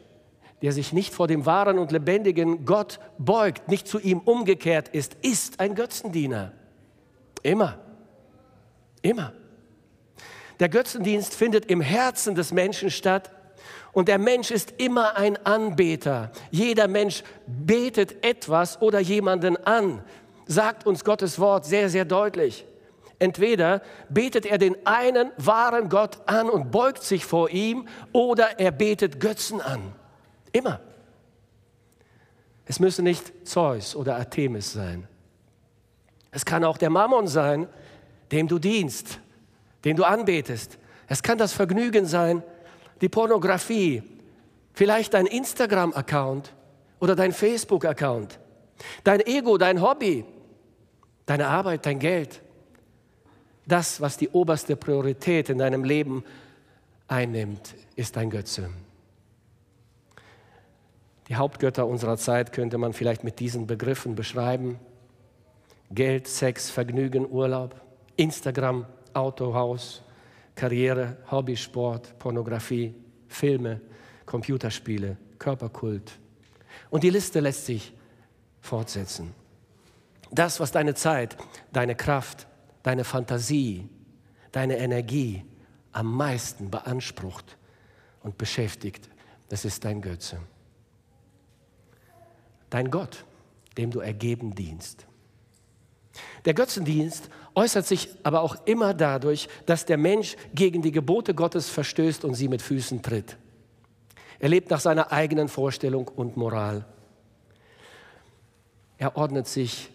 der 0.61 0.71
sich 0.71 0.93
nicht 0.93 1.13
vor 1.13 1.27
dem 1.27 1.45
wahren 1.45 1.77
und 1.77 1.91
lebendigen 1.91 2.65
Gott 2.65 2.99
beugt, 3.19 3.67
nicht 3.67 3.87
zu 3.87 3.99
ihm 3.99 4.19
umgekehrt 4.19 4.87
ist, 4.89 5.15
ist 5.21 5.59
ein 5.59 5.75
Götzendiener. 5.75 6.53
Immer. 7.43 7.84
Immer. 9.05 9.33
Der 10.59 10.67
Götzendienst 10.67 11.35
findet 11.35 11.67
im 11.67 11.79
Herzen 11.79 12.33
des 12.33 12.51
Menschen 12.51 12.89
statt 12.89 13.29
und 13.91 14.07
der 14.07 14.17
Mensch 14.17 14.49
ist 14.49 14.73
immer 14.79 15.15
ein 15.15 15.37
Anbeter. 15.45 16.31
Jeder 16.49 16.87
Mensch 16.87 17.21
betet 17.45 18.25
etwas 18.25 18.81
oder 18.81 18.99
jemanden 18.99 19.57
an, 19.63 20.03
sagt 20.47 20.87
uns 20.87 21.03
Gottes 21.03 21.37
Wort 21.37 21.65
sehr, 21.65 21.87
sehr 21.89 22.03
deutlich. 22.03 22.65
Entweder 23.19 23.83
betet 24.09 24.47
er 24.47 24.57
den 24.57 24.75
einen 24.87 25.31
wahren 25.37 25.89
Gott 25.89 26.17
an 26.25 26.49
und 26.49 26.71
beugt 26.71 27.03
sich 27.03 27.25
vor 27.25 27.51
ihm 27.51 27.87
oder 28.11 28.59
er 28.59 28.71
betet 28.71 29.19
Götzen 29.19 29.61
an. 29.61 29.93
Immer. 30.51 30.79
Es 32.65 32.79
müsse 32.79 33.03
nicht 33.03 33.47
Zeus 33.47 33.95
oder 33.95 34.15
Artemis 34.15 34.73
sein. 34.73 35.07
Es 36.31 36.43
kann 36.43 36.63
auch 36.63 36.79
der 36.79 36.89
Mammon 36.89 37.27
sein, 37.27 37.67
dem 38.31 38.47
du 38.47 38.59
dienst, 38.59 39.19
den 39.83 39.95
du 39.95 40.03
anbetest. 40.03 40.77
Es 41.07 41.21
kann 41.21 41.37
das 41.37 41.53
Vergnügen 41.53 42.05
sein, 42.05 42.43
die 43.01 43.09
Pornografie, 43.09 44.03
vielleicht 44.73 45.13
dein 45.13 45.25
Instagram-Account 45.25 46.53
oder 46.99 47.15
dein 47.15 47.31
Facebook-Account, 47.31 48.39
dein 49.03 49.21
Ego, 49.21 49.57
dein 49.57 49.81
Hobby, 49.81 50.25
deine 51.25 51.47
Arbeit, 51.47 51.85
dein 51.85 51.99
Geld. 51.99 52.41
Das, 53.67 53.99
was 53.99 54.17
die 54.17 54.29
oberste 54.29 54.75
Priorität 54.75 55.49
in 55.49 55.57
deinem 55.57 55.83
Leben 55.83 56.23
einnimmt, 57.07 57.75
ist 57.95 58.15
dein 58.15 58.29
Götze. 58.29 58.69
Die 61.27 61.35
Hauptgötter 61.35 61.87
unserer 61.87 62.17
Zeit 62.17 62.53
könnte 62.53 62.77
man 62.77 62.93
vielleicht 62.93 63.23
mit 63.23 63.39
diesen 63.39 63.65
Begriffen 63.65 64.15
beschreiben. 64.15 64.79
Geld, 65.89 66.27
Sex, 66.27 66.69
Vergnügen, 66.69 67.27
Urlaub. 67.29 67.81
Instagram, 68.17 68.85
Autohaus, 69.13 70.01
Karriere, 70.55 71.17
Hobbysport, 71.29 72.17
Pornografie, 72.17 72.93
Filme, 73.27 73.81
Computerspiele, 74.25 75.17
Körperkult. 75.37 76.11
Und 76.89 77.03
die 77.03 77.09
Liste 77.09 77.39
lässt 77.39 77.65
sich 77.65 77.93
fortsetzen. 78.61 79.33
Das, 80.31 80.59
was 80.59 80.71
deine 80.71 80.95
Zeit, 80.95 81.37
deine 81.71 81.95
Kraft, 81.95 82.47
deine 82.83 83.03
Fantasie, 83.03 83.89
deine 84.51 84.77
Energie 84.77 85.45
am 85.91 86.13
meisten 86.13 86.71
beansprucht 86.71 87.57
und 88.23 88.37
beschäftigt, 88.37 89.09
das 89.49 89.65
ist 89.65 89.85
dein 89.85 90.01
Götze. 90.01 90.39
Dein 92.69 92.89
Gott, 92.89 93.25
dem 93.77 93.91
du 93.91 93.99
ergeben 93.99 94.55
dienst. 94.55 95.05
Der 96.45 96.53
Götzendienst 96.53 97.29
äußert 97.55 97.85
sich 97.85 98.09
aber 98.23 98.41
auch 98.41 98.57
immer 98.65 98.93
dadurch, 98.93 99.47
dass 99.65 99.85
der 99.85 99.97
Mensch 99.97 100.35
gegen 100.53 100.81
die 100.81 100.91
Gebote 100.91 101.33
Gottes 101.33 101.69
verstößt 101.69 102.25
und 102.25 102.35
sie 102.35 102.47
mit 102.47 102.61
Füßen 102.61 103.01
tritt. 103.01 103.37
Er 104.39 104.49
lebt 104.49 104.69
nach 104.69 104.81
seiner 104.81 105.11
eigenen 105.11 105.47
Vorstellung 105.47 106.07
und 106.07 106.37
Moral. 106.37 106.85
Er 108.97 109.17
ordnet 109.17 109.47
sich 109.47 109.89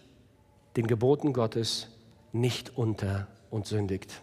den 0.75 0.87
Geboten 0.87 1.33
Gottes 1.33 1.87
nicht 2.31 2.77
unter 2.77 3.27
und 3.49 3.67
sündigt. 3.67 4.21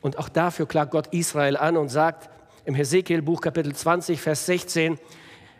Und 0.00 0.18
auch 0.18 0.28
dafür 0.28 0.66
klagt 0.66 0.92
Gott 0.92 1.08
Israel 1.08 1.56
an 1.56 1.76
und 1.76 1.88
sagt 1.88 2.30
im 2.64 2.74
Hesekiel-Buch 2.74 3.40
Kapitel 3.40 3.74
20, 3.74 4.20
Vers 4.20 4.46
16, 4.46 4.98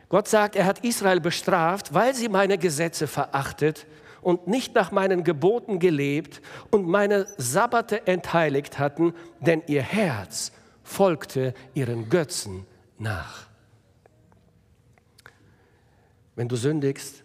Gott 0.08 0.28
sagt, 0.28 0.54
er 0.54 0.66
hat 0.66 0.84
Israel 0.84 1.20
bestraft, 1.20 1.92
weil 1.92 2.14
sie 2.14 2.28
meine 2.28 2.56
Gesetze 2.58 3.06
verachtet 3.06 3.86
und 4.24 4.46
nicht 4.46 4.74
nach 4.74 4.90
meinen 4.90 5.22
Geboten 5.22 5.78
gelebt 5.78 6.40
und 6.70 6.88
meine 6.88 7.26
Sabbate 7.36 8.06
entheiligt 8.06 8.78
hatten, 8.78 9.14
denn 9.40 9.62
ihr 9.66 9.82
Herz 9.82 10.52
folgte 10.82 11.54
ihren 11.74 12.08
Götzen 12.08 12.66
nach. 12.98 13.46
Wenn 16.36 16.48
du 16.48 16.56
sündigst 16.56 17.22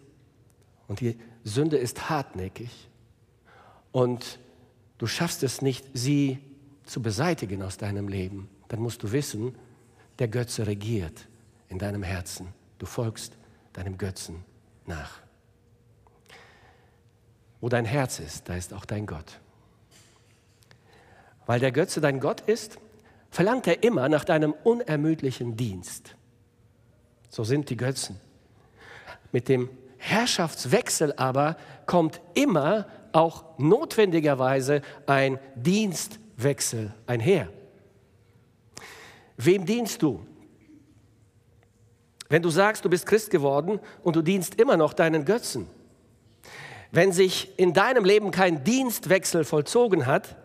und 0.86 1.00
die 1.00 1.18
Sünde 1.42 1.78
ist 1.78 2.10
hartnäckig 2.10 2.88
und 3.92 4.38
du 4.98 5.06
schaffst 5.06 5.42
es 5.42 5.62
nicht, 5.62 5.84
sie 5.94 6.38
zu 6.84 7.02
beseitigen 7.02 7.62
aus 7.62 7.76
deinem 7.76 8.08
Leben, 8.08 8.48
dann 8.68 8.80
musst 8.80 9.02
du 9.02 9.12
wissen, 9.12 9.56
der 10.18 10.28
Götze 10.28 10.66
regiert 10.66 11.28
in 11.68 11.78
deinem 11.78 12.02
Herzen. 12.02 12.48
Du 12.78 12.86
folgst 12.86 13.36
deinem 13.72 13.96
Götzen 13.96 14.44
nach. 14.86 15.19
Wo 17.60 17.68
dein 17.68 17.84
Herz 17.84 18.20
ist, 18.20 18.48
da 18.48 18.54
ist 18.54 18.72
auch 18.72 18.84
dein 18.84 19.06
Gott. 19.06 19.38
Weil 21.46 21.60
der 21.60 21.72
Götze 21.72 22.00
dein 22.00 22.20
Gott 22.20 22.40
ist, 22.42 22.78
verlangt 23.30 23.66
er 23.66 23.82
immer 23.82 24.08
nach 24.08 24.24
deinem 24.24 24.54
unermüdlichen 24.64 25.56
Dienst. 25.56 26.16
So 27.28 27.44
sind 27.44 27.70
die 27.70 27.76
Götzen. 27.76 28.20
Mit 29.32 29.48
dem 29.48 29.68
Herrschaftswechsel 29.98 31.12
aber 31.14 31.56
kommt 31.86 32.20
immer 32.34 32.86
auch 33.12 33.58
notwendigerweise 33.58 34.82
ein 35.06 35.38
Dienstwechsel 35.54 36.94
einher. 37.06 37.48
Wem 39.36 39.66
dienst 39.66 40.02
du? 40.02 40.26
Wenn 42.28 42.42
du 42.42 42.50
sagst, 42.50 42.84
du 42.84 42.88
bist 42.88 43.06
Christ 43.06 43.30
geworden 43.30 43.80
und 44.02 44.16
du 44.16 44.22
dienst 44.22 44.54
immer 44.60 44.76
noch 44.76 44.92
deinen 44.92 45.24
Götzen, 45.24 45.66
wenn 46.92 47.12
sich 47.12 47.58
in 47.58 47.72
deinem 47.72 48.04
Leben 48.04 48.30
kein 48.30 48.64
Dienstwechsel 48.64 49.44
vollzogen 49.44 50.06
hat 50.06 50.36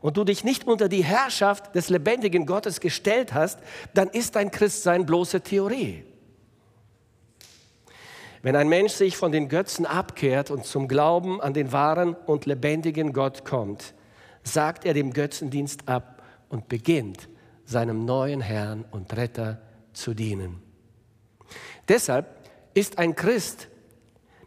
und 0.00 0.16
du 0.16 0.24
dich 0.24 0.44
nicht 0.44 0.66
unter 0.66 0.88
die 0.88 1.04
Herrschaft 1.04 1.74
des 1.74 1.88
lebendigen 1.88 2.46
Gottes 2.46 2.80
gestellt 2.80 3.34
hast, 3.34 3.60
dann 3.94 4.08
ist 4.08 4.36
dein 4.36 4.50
Christsein 4.50 5.06
bloße 5.06 5.40
Theorie. 5.40 6.04
Wenn 8.42 8.56
ein 8.56 8.68
Mensch 8.68 8.92
sich 8.92 9.16
von 9.16 9.32
den 9.32 9.48
Götzen 9.48 9.84
abkehrt 9.84 10.50
und 10.50 10.64
zum 10.64 10.86
Glauben 10.86 11.40
an 11.40 11.54
den 11.54 11.72
wahren 11.72 12.14
und 12.14 12.46
lebendigen 12.46 13.12
Gott 13.12 13.44
kommt, 13.44 13.94
sagt 14.44 14.84
er 14.84 14.94
dem 14.94 15.12
Götzendienst 15.12 15.88
ab 15.88 16.22
und 16.48 16.68
beginnt 16.68 17.28
seinem 17.64 18.04
neuen 18.04 18.40
Herrn 18.40 18.84
und 18.90 19.14
Retter 19.16 19.60
zu 19.92 20.14
dienen. 20.14 20.62
Deshalb 21.88 22.26
ist 22.74 22.98
ein 22.98 23.14
Christ 23.16 23.68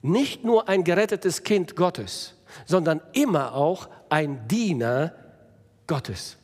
nicht 0.02 0.44
nur 0.44 0.68
ein 0.68 0.84
gerettetes 0.84 1.44
Kind 1.44 1.76
Gottes, 1.76 2.36
sondern 2.66 3.02
immer 3.14 3.54
auch 3.54 3.88
ein 4.10 4.48
Diener 4.48 5.14
Gottes. 5.88 6.38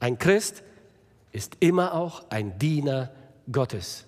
Ein 0.00 0.18
Christ 0.18 0.62
ist 1.32 1.56
immer 1.60 1.94
auch 1.94 2.30
ein 2.30 2.58
Diener 2.58 3.10
Gottes. 3.50 4.04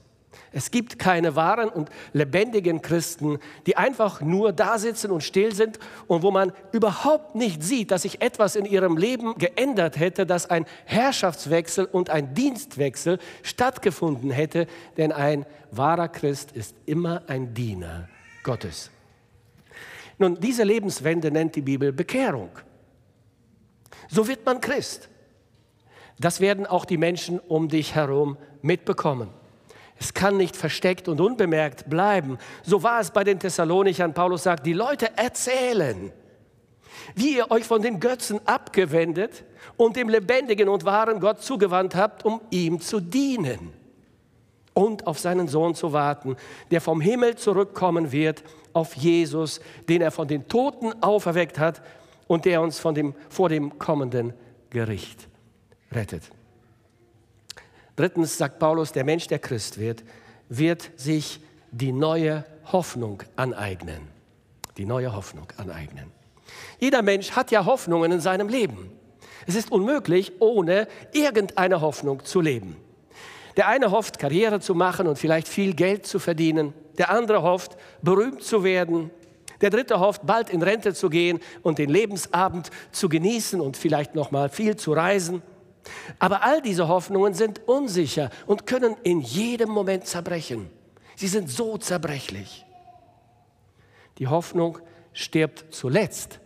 Es 0.52 0.70
gibt 0.70 0.98
keine 0.98 1.36
wahren 1.36 1.68
und 1.68 1.90
lebendigen 2.12 2.82
Christen, 2.82 3.38
die 3.66 3.76
einfach 3.76 4.20
nur 4.20 4.52
da 4.52 4.78
sitzen 4.78 5.10
und 5.10 5.22
still 5.22 5.54
sind 5.54 5.78
und 6.06 6.22
wo 6.22 6.30
man 6.30 6.52
überhaupt 6.72 7.34
nicht 7.34 7.62
sieht, 7.62 7.90
dass 7.90 8.02
sich 8.02 8.20
etwas 8.20 8.56
in 8.56 8.64
ihrem 8.64 8.96
Leben 8.96 9.34
geändert 9.38 9.98
hätte, 9.98 10.26
dass 10.26 10.50
ein 10.50 10.66
Herrschaftswechsel 10.86 11.84
und 11.84 12.10
ein 12.10 12.34
Dienstwechsel 12.34 13.18
stattgefunden 13.42 14.30
hätte. 14.30 14.66
Denn 14.96 15.12
ein 15.12 15.46
wahrer 15.70 16.08
Christ 16.08 16.52
ist 16.52 16.74
immer 16.86 17.22
ein 17.28 17.54
Diener 17.54 18.08
Gottes. 18.42 18.90
Nun, 20.18 20.38
diese 20.38 20.64
Lebenswende 20.64 21.30
nennt 21.30 21.56
die 21.56 21.62
Bibel 21.62 21.92
Bekehrung. 21.92 22.50
So 24.08 24.28
wird 24.28 24.44
man 24.44 24.60
Christ. 24.60 25.08
Das 26.18 26.40
werden 26.40 26.66
auch 26.66 26.84
die 26.84 26.98
Menschen 26.98 27.38
um 27.38 27.68
dich 27.68 27.94
herum 27.94 28.36
mitbekommen. 28.60 29.30
Es 29.98 30.12
kann 30.12 30.36
nicht 30.36 30.56
versteckt 30.56 31.08
und 31.08 31.20
unbemerkt 31.20 31.88
bleiben. 31.88 32.38
So 32.62 32.82
war 32.82 33.00
es 33.00 33.10
bei 33.10 33.24
den 33.24 33.38
Thessalonichern. 33.38 34.12
Paulus 34.12 34.42
sagt, 34.42 34.66
die 34.66 34.72
Leute 34.72 35.16
erzählen, 35.16 36.12
wie 37.14 37.36
ihr 37.36 37.50
euch 37.50 37.64
von 37.64 37.82
den 37.82 38.00
Götzen 38.00 38.40
abgewendet 38.46 39.44
und 39.76 39.96
dem 39.96 40.08
lebendigen 40.08 40.68
und 40.68 40.84
wahren 40.84 41.20
Gott 41.20 41.42
zugewandt 41.42 41.94
habt, 41.94 42.24
um 42.24 42.40
ihm 42.50 42.80
zu 42.80 43.00
dienen 43.00 43.79
und 44.74 45.06
auf 45.06 45.18
seinen 45.18 45.48
Sohn 45.48 45.74
zu 45.74 45.92
warten, 45.92 46.36
der 46.70 46.80
vom 46.80 47.00
Himmel 47.00 47.36
zurückkommen 47.36 48.12
wird, 48.12 48.42
auf 48.72 48.94
Jesus, 48.94 49.60
den 49.88 50.00
er 50.00 50.10
von 50.10 50.28
den 50.28 50.48
Toten 50.48 50.92
auferweckt 51.02 51.58
hat 51.58 51.82
und 52.26 52.44
der 52.44 52.62
uns 52.62 52.78
von 52.78 52.94
dem, 52.94 53.14
vor 53.28 53.48
dem 53.48 53.78
kommenden 53.78 54.32
Gericht 54.70 55.28
rettet. 55.92 56.22
Drittens 57.96 58.38
sagt 58.38 58.58
Paulus, 58.58 58.92
der 58.92 59.04
Mensch, 59.04 59.26
der 59.26 59.40
Christ 59.40 59.78
wird, 59.78 60.04
wird 60.48 60.90
sich 60.96 61.40
die 61.70 61.92
neue 61.92 62.44
Hoffnung 62.72 63.22
aneignen. 63.36 64.08
Die 64.76 64.86
neue 64.86 65.14
Hoffnung 65.14 65.48
aneignen. 65.56 66.10
Jeder 66.78 67.02
Mensch 67.02 67.32
hat 67.32 67.50
ja 67.50 67.64
Hoffnungen 67.64 68.12
in 68.12 68.20
seinem 68.20 68.48
Leben. 68.48 68.92
Es 69.46 69.54
ist 69.54 69.70
unmöglich, 69.70 70.32
ohne 70.40 70.86
irgendeine 71.12 71.80
Hoffnung 71.80 72.24
zu 72.24 72.40
leben. 72.40 72.76
Der 73.60 73.68
eine 73.68 73.90
hofft, 73.90 74.18
Karriere 74.18 74.58
zu 74.60 74.74
machen 74.74 75.06
und 75.06 75.18
vielleicht 75.18 75.46
viel 75.46 75.74
Geld 75.74 76.06
zu 76.06 76.18
verdienen. 76.18 76.72
Der 76.96 77.10
andere 77.10 77.42
hofft, 77.42 77.76
berühmt 78.00 78.42
zu 78.42 78.64
werden. 78.64 79.10
Der 79.60 79.68
dritte 79.68 80.00
hofft, 80.00 80.24
bald 80.24 80.48
in 80.48 80.62
Rente 80.62 80.94
zu 80.94 81.10
gehen 81.10 81.40
und 81.60 81.76
den 81.76 81.90
Lebensabend 81.90 82.70
zu 82.90 83.10
genießen 83.10 83.60
und 83.60 83.76
vielleicht 83.76 84.14
noch 84.14 84.30
mal 84.30 84.48
viel 84.48 84.76
zu 84.76 84.94
reisen. 84.94 85.42
Aber 86.18 86.42
all 86.42 86.62
diese 86.62 86.88
Hoffnungen 86.88 87.34
sind 87.34 87.68
unsicher 87.68 88.30
und 88.46 88.66
können 88.66 88.96
in 89.02 89.20
jedem 89.20 89.68
Moment 89.68 90.06
zerbrechen. 90.06 90.70
Sie 91.14 91.28
sind 91.28 91.50
so 91.50 91.76
zerbrechlich. 91.76 92.64
Die 94.16 94.28
Hoffnung 94.28 94.78
stirbt 95.12 95.66
zuletzt, 95.74 96.40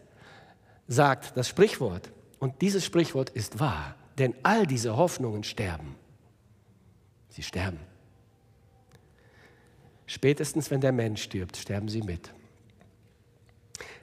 sagt 0.89 1.37
das 1.37 1.47
Sprichwort. 1.47 2.11
Und 2.41 2.61
dieses 2.61 2.85
Sprichwort 2.85 3.31
ist 3.31 3.61
wahr, 3.61 3.95
denn 4.19 4.35
all 4.43 4.67
diese 4.67 4.97
Hoffnungen 4.97 5.45
sterben. 5.45 5.95
Sie 7.35 7.43
sterben. 7.43 7.81
Spätestens, 10.07 10.71
wenn 10.71 10.81
der 10.81 10.93
Mensch 10.93 11.23
stirbt, 11.25 11.57
sterben 11.57 11.89
sie 11.89 12.03
mit. 12.03 12.33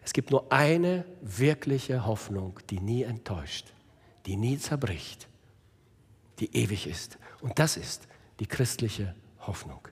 Es 0.03 0.11
gibt 0.11 0.31
nur 0.31 0.51
eine 0.51 1.05
wirkliche 1.21 2.05
Hoffnung, 2.05 2.59
die 2.69 2.81
nie 2.81 3.03
enttäuscht, 3.03 3.71
die 4.25 4.35
nie 4.35 4.57
zerbricht, 4.57 5.29
die 6.39 6.53
ewig 6.57 6.87
ist. 6.87 7.17
Und 7.39 7.57
das 7.57 7.77
ist 7.77 8.09
die 8.41 8.47
christliche 8.47 9.15
Hoffnung. 9.39 9.87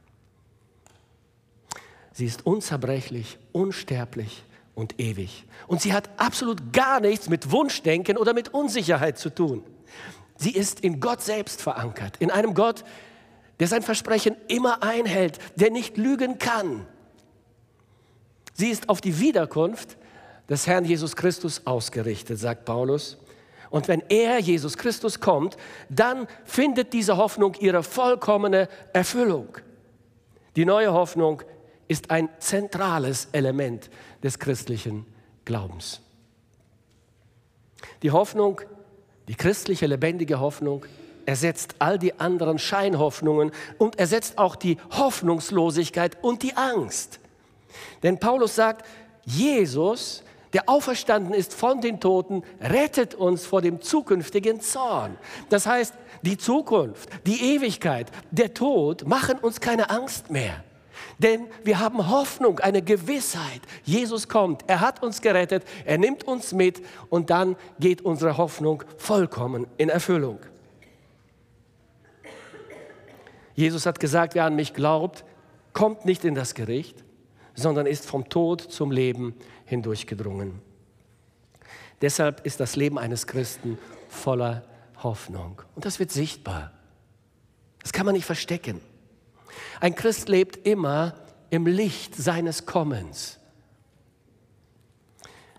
Sie 2.12 2.26
ist 2.26 2.46
unzerbrechlich, 2.46 3.38
unsterblich 3.54 4.44
und 4.76 5.00
ewig. 5.00 5.46
Und 5.68 5.82
sie 5.82 5.94
hat 5.94 6.10
absolut 6.18 6.74
gar 6.74 7.00
nichts 7.00 7.30
mit 7.30 7.52
Wunschdenken 7.52 8.18
oder 8.18 8.34
mit 8.34 8.50
Unsicherheit 8.50 9.18
zu 9.18 9.30
tun. 9.30 9.64
Sie 10.36 10.52
ist 10.52 10.82
in 10.82 11.00
Gott 11.00 11.22
selbst 11.22 11.62
verankert, 11.62 12.18
in 12.18 12.32
einem 12.32 12.54
Gott, 12.54 12.84
der 13.60 13.68
sein 13.68 13.82
Versprechen 13.82 14.36
immer 14.48 14.84
einhält, 14.84 15.40
der 15.56 15.72
nicht 15.72 15.98
lügen 15.98 16.40
kann. 16.40 16.86
Sie 18.54 18.70
ist 18.70 18.90
auf 18.90 19.02
die 19.02 19.20
Wiederkunft 19.20 19.98
des 20.50 20.68
Herrn 20.68 20.86
Jesus 20.86 21.16
Christus 21.16 21.62
ausgerichtet, 21.66 22.40
sagt 22.40 22.66
Paulus. 22.66 23.18
Und 23.70 23.88
wenn 23.88 24.02
er, 24.10 24.40
Jesus 24.40 24.78
Christus, 24.78 25.20
kommt, 25.20 25.58
dann 25.90 26.28
findet 26.44 26.92
diese 26.94 27.18
Hoffnung 27.18 27.56
ihre 27.60 27.84
vollkommene 27.84 28.68
Erfüllung. 28.94 29.58
Die 30.56 30.66
neue 30.66 30.92
Hoffnung 30.92 31.44
ist 31.88 32.10
ein 32.10 32.30
zentrales 32.40 33.28
Element 33.32 33.90
des 34.24 34.40
christlichen 34.40 35.06
Glaubens. 35.46 36.02
Die 38.02 38.12
Hoffnung, 38.12 38.62
die 39.28 39.36
christliche 39.36 39.86
lebendige 39.86 40.40
Hoffnung, 40.40 40.86
ersetzt 41.30 41.76
all 41.78 42.00
die 42.00 42.20
anderen 42.20 42.58
Scheinhoffnungen 42.58 43.52
und 43.78 44.00
ersetzt 44.00 44.40
auch 44.40 44.56
die 44.56 44.78
Hoffnungslosigkeit 44.98 46.18
und 46.24 46.42
die 46.42 46.58
Angst. 46.58 47.20
Denn 48.02 48.20
Paulus 48.20 48.56
sagt, 48.56 48.84
Jesus, 49.26 50.24
der 50.54 50.68
auferstanden 50.68 51.36
ist 51.36 51.54
von 51.54 51.82
den 51.82 52.00
Toten, 52.00 52.42
rettet 52.60 53.14
uns 53.14 53.46
vor 53.46 53.62
dem 53.62 53.80
zukünftigen 53.80 54.60
Zorn. 54.60 55.20
Das 55.50 55.68
heißt, 55.68 55.94
die 56.24 56.36
Zukunft, 56.36 57.08
die 57.28 57.54
Ewigkeit, 57.54 58.08
der 58.32 58.56
Tod 58.56 59.08
machen 59.08 59.38
uns 59.38 59.62
keine 59.62 59.92
Angst 59.92 60.32
mehr. 60.32 60.64
Denn 61.20 61.46
wir 61.64 61.80
haben 61.80 62.10
Hoffnung, 62.10 62.58
eine 62.58 62.82
Gewissheit. 62.82 63.62
Jesus 63.84 64.28
kommt, 64.28 64.64
er 64.66 64.82
hat 64.82 65.04
uns 65.04 65.22
gerettet, 65.22 65.64
er 65.86 66.00
nimmt 66.00 66.24
uns 66.24 66.54
mit 66.54 66.82
und 67.10 67.30
dann 67.30 67.56
geht 67.80 68.02
unsere 68.02 68.38
Hoffnung 68.38 68.84
vollkommen 68.98 69.68
in 69.78 69.90
Erfüllung. 69.90 70.40
Jesus 73.60 73.86
hat 73.86 74.00
gesagt, 74.00 74.36
wer 74.36 74.46
an 74.46 74.56
mich 74.56 74.74
glaubt, 74.74 75.26
kommt 75.74 76.06
nicht 76.06 76.24
in 76.24 76.34
das 76.34 76.54
Gericht, 76.54 77.04
sondern 77.56 77.88
ist 77.88 78.06
vom 78.06 78.30
Tod 78.30 78.62
zum 78.62 78.90
Leben 78.90 79.36
hindurchgedrungen. 79.66 80.62
Deshalb 82.02 82.46
ist 82.46 82.62
das 82.62 82.78
Leben 82.78 82.98
eines 82.98 83.28
Christen 83.28 83.78
voller 84.08 84.64
Hoffnung. 85.04 85.62
Und 85.76 85.84
das 85.84 86.00
wird 86.00 86.10
sichtbar. 86.10 86.72
Das 87.82 87.92
kann 87.92 88.06
man 88.06 88.16
nicht 88.16 88.24
verstecken. 88.24 88.80
Ein 89.82 89.94
Christ 89.94 90.30
lebt 90.30 90.66
immer 90.66 91.16
im 91.50 91.68
Licht 91.68 92.16
seines 92.16 92.66
Kommens. 92.66 93.40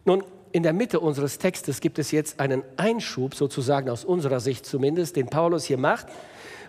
Nun, 0.07 0.25
in 0.53 0.63
der 0.63 0.73
Mitte 0.73 1.01
unseres 1.01 1.37
Textes 1.37 1.83
gibt 1.83 1.99
es 1.99 2.13
jetzt 2.13 2.41
einen 2.41 2.63
Einschub, 2.79 3.35
sozusagen 3.35 3.91
aus 3.91 4.07
unserer 4.07 4.41
Sicht 4.41 4.65
zumindest, 4.65 5.17
den 5.17 5.27
Paulus 5.27 5.65
hier 5.65 5.77
macht. 5.79 6.07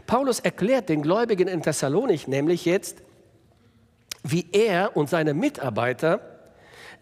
Paulus 0.07 0.39
erklärt 0.39 0.89
den 0.89 1.01
Gläubigen 1.01 1.47
in 1.47 1.61
Thessalonik 1.61 2.27
nämlich 2.27 2.65
jetzt, 2.65 2.97
wie 4.23 4.47
er 4.51 4.95
und 4.95 5.09
seine 5.09 5.33
Mitarbeiter 5.33 6.21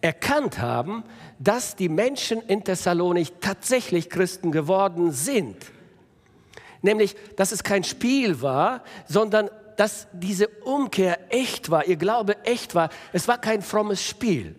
erkannt 0.01 0.59
haben, 0.59 1.03
dass 1.39 1.75
die 1.75 1.89
Menschen 1.89 2.41
in 2.41 2.63
Thessalonik 2.63 3.41
tatsächlich 3.41 4.09
Christen 4.09 4.51
geworden 4.51 5.11
sind. 5.11 5.57
Nämlich, 6.81 7.15
dass 7.35 7.51
es 7.51 7.63
kein 7.63 7.83
Spiel 7.83 8.41
war, 8.41 8.83
sondern 9.05 9.49
dass 9.75 10.07
diese 10.13 10.47
Umkehr 10.47 11.19
echt 11.29 11.69
war, 11.69 11.85
ihr 11.85 11.97
Glaube 11.97 12.43
echt 12.45 12.75
war. 12.75 12.89
Es 13.13 13.27
war 13.27 13.39
kein 13.39 13.61
frommes 13.61 14.03
Spiel. 14.03 14.55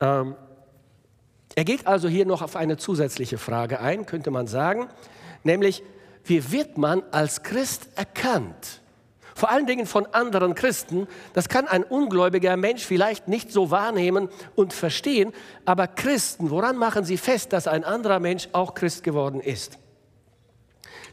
Ähm, 0.00 0.36
er 1.54 1.64
geht 1.64 1.86
also 1.86 2.08
hier 2.08 2.26
noch 2.26 2.42
auf 2.42 2.56
eine 2.56 2.76
zusätzliche 2.76 3.38
Frage 3.38 3.80
ein, 3.80 4.04
könnte 4.04 4.30
man 4.30 4.46
sagen, 4.46 4.88
nämlich, 5.42 5.82
wie 6.26 6.52
wird 6.52 6.78
man 6.78 7.02
als 7.10 7.42
Christ 7.42 7.88
erkannt? 7.94 8.80
Vor 9.34 9.50
allen 9.50 9.66
Dingen 9.66 9.84
von 9.84 10.06
anderen 10.06 10.54
Christen. 10.54 11.06
Das 11.34 11.50
kann 11.50 11.68
ein 11.68 11.84
ungläubiger 11.84 12.56
Mensch 12.56 12.82
vielleicht 12.82 13.28
nicht 13.28 13.52
so 13.52 13.70
wahrnehmen 13.70 14.30
und 14.54 14.72
verstehen. 14.72 15.32
Aber 15.66 15.86
Christen, 15.86 16.50
woran 16.50 16.78
machen 16.78 17.04
sie 17.04 17.18
fest, 17.18 17.52
dass 17.52 17.68
ein 17.68 17.84
anderer 17.84 18.18
Mensch 18.18 18.48
auch 18.52 18.72
Christ 18.72 19.02
geworden 19.02 19.40
ist? 19.40 19.78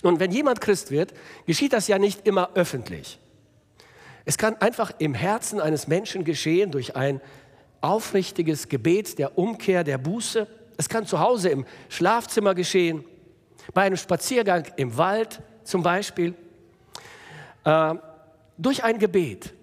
Nun, 0.03 0.21
wenn 0.21 0.31
jemand 0.31 0.61
Christ 0.61 0.89
wird, 0.89 1.13
geschieht 1.45 1.73
das 1.73 1.89
ja 1.89 1.99
nicht 1.99 2.25
immer 2.25 2.51
öffentlich. 2.55 3.19
Es 4.23 4.37
kann 4.37 4.55
einfach 4.61 4.91
im 4.99 5.13
Herzen 5.13 5.59
eines 5.59 5.87
Menschen 5.87 6.23
geschehen 6.23 6.71
durch 6.71 6.95
ein 6.95 7.19
aufrichtiges 7.81 8.69
Gebet 8.69 9.19
der 9.19 9.37
Umkehr, 9.37 9.83
der 9.83 9.97
Buße. 9.97 10.47
Es 10.77 10.87
kann 10.87 11.05
zu 11.05 11.19
Hause 11.19 11.49
im 11.49 11.65
Schlafzimmer 11.89 12.55
geschehen 12.55 13.03
bei 13.73 13.83
einem 13.83 13.97
Spaziergang 13.97 14.65
im 14.75 14.97
Wald 14.97 15.41
zum 15.63 15.83
Beispiel, 15.83 16.33
äh, 17.63 17.95
durch 18.57 18.83
ein 18.83 18.99
Gebet, 18.99 19.53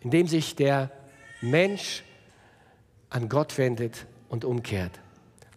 in 0.00 0.10
dem 0.10 0.26
sich 0.26 0.56
der 0.56 0.90
Mensch 1.40 2.02
an 3.08 3.28
Gott 3.28 3.56
wendet 3.58 4.06
und 4.28 4.44
umkehrt. 4.44 4.92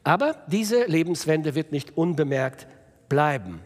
Aber 0.03 0.43
diese 0.47 0.86
Lebenswende 0.86 1.56
wird 1.56 1.71
nicht 1.71 1.97
unbemerkt 1.97 2.67
bleiben. 3.08 3.62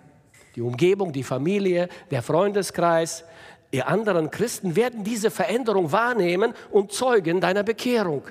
Die 0.56 0.62
Umgebung, 0.62 1.12
die 1.12 1.24
Familie, 1.24 1.90
der 2.12 2.22
Freundeskreis, 2.22 3.24
ihr 3.72 3.88
anderen 3.88 4.32
Christen 4.32 4.76
werden 4.76 5.04
diese 5.04 5.32
Veränderung 5.32 5.92
wahrnehmen 5.92 6.54
und 6.72 6.92
Zeugen 6.92 7.42
deiner 7.42 7.64
Bekehrung 7.64 8.24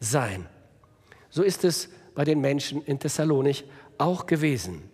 sein. 0.00 0.46
So 1.30 1.42
ist 1.42 1.64
es 1.64 1.88
bei 2.14 2.24
den 2.24 2.40
Menschen 2.40 2.82
in 2.84 2.98
Thessalonich 2.98 3.64
auch 3.98 4.26
gewesen. 4.26 4.88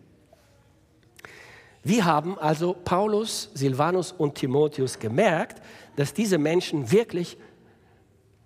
Wie 1.82 2.02
haben 2.02 2.38
also 2.38 2.72
Paulus, 2.72 3.50
Silvanus 3.54 4.12
und 4.12 4.36
Timotheus 4.36 4.98
gemerkt, 4.98 5.60
dass 5.96 6.14
diese 6.14 6.38
Menschen 6.38 6.90
wirklich 6.90 7.36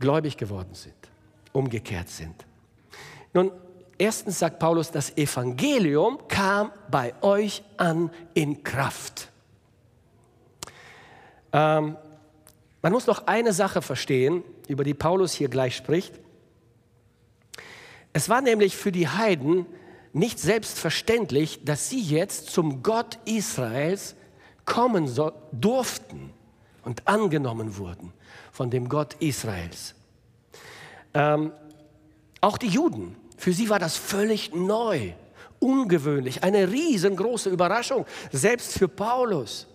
gläubig 0.00 0.36
geworden 0.36 0.74
sind, 0.74 0.94
umgekehrt 1.52 2.08
sind. 2.08 2.46
Nun, 3.32 3.52
erstens 3.96 4.38
sagt 4.38 4.58
Paulus, 4.58 4.90
das 4.90 5.16
Evangelium 5.16 6.18
kam 6.28 6.72
bei 6.90 7.14
euch 7.22 7.62
an 7.76 8.10
in 8.34 8.62
Kraft. 8.62 9.30
Ähm, 11.52 11.96
man 12.82 12.92
muss 12.92 13.06
noch 13.06 13.26
eine 13.26 13.52
Sache 13.52 13.82
verstehen, 13.82 14.44
über 14.68 14.84
die 14.84 14.94
Paulus 14.94 15.32
hier 15.32 15.48
gleich 15.48 15.76
spricht. 15.76 16.14
Es 18.12 18.28
war 18.28 18.40
nämlich 18.40 18.76
für 18.76 18.92
die 18.92 19.08
Heiden 19.08 19.66
nicht 20.12 20.38
selbstverständlich, 20.38 21.64
dass 21.64 21.88
sie 21.88 22.00
jetzt 22.00 22.50
zum 22.50 22.82
Gott 22.82 23.18
Israels 23.24 24.14
kommen 24.64 25.08
so, 25.08 25.32
durften 25.52 26.32
und 26.84 27.06
angenommen 27.06 27.76
wurden 27.76 28.12
von 28.52 28.70
dem 28.70 28.88
Gott 28.88 29.14
Israels. 29.20 29.94
Ähm, 31.14 31.52
auch 32.40 32.58
die 32.58 32.68
Juden, 32.68 33.16
für 33.36 33.52
sie 33.52 33.68
war 33.68 33.78
das 33.78 33.96
völlig 33.96 34.54
neu, 34.54 35.12
ungewöhnlich, 35.58 36.42
eine 36.44 36.70
riesengroße 36.70 37.50
Überraschung, 37.50 38.06
selbst 38.32 38.78
für 38.78 38.88
Paulus, 38.88 39.66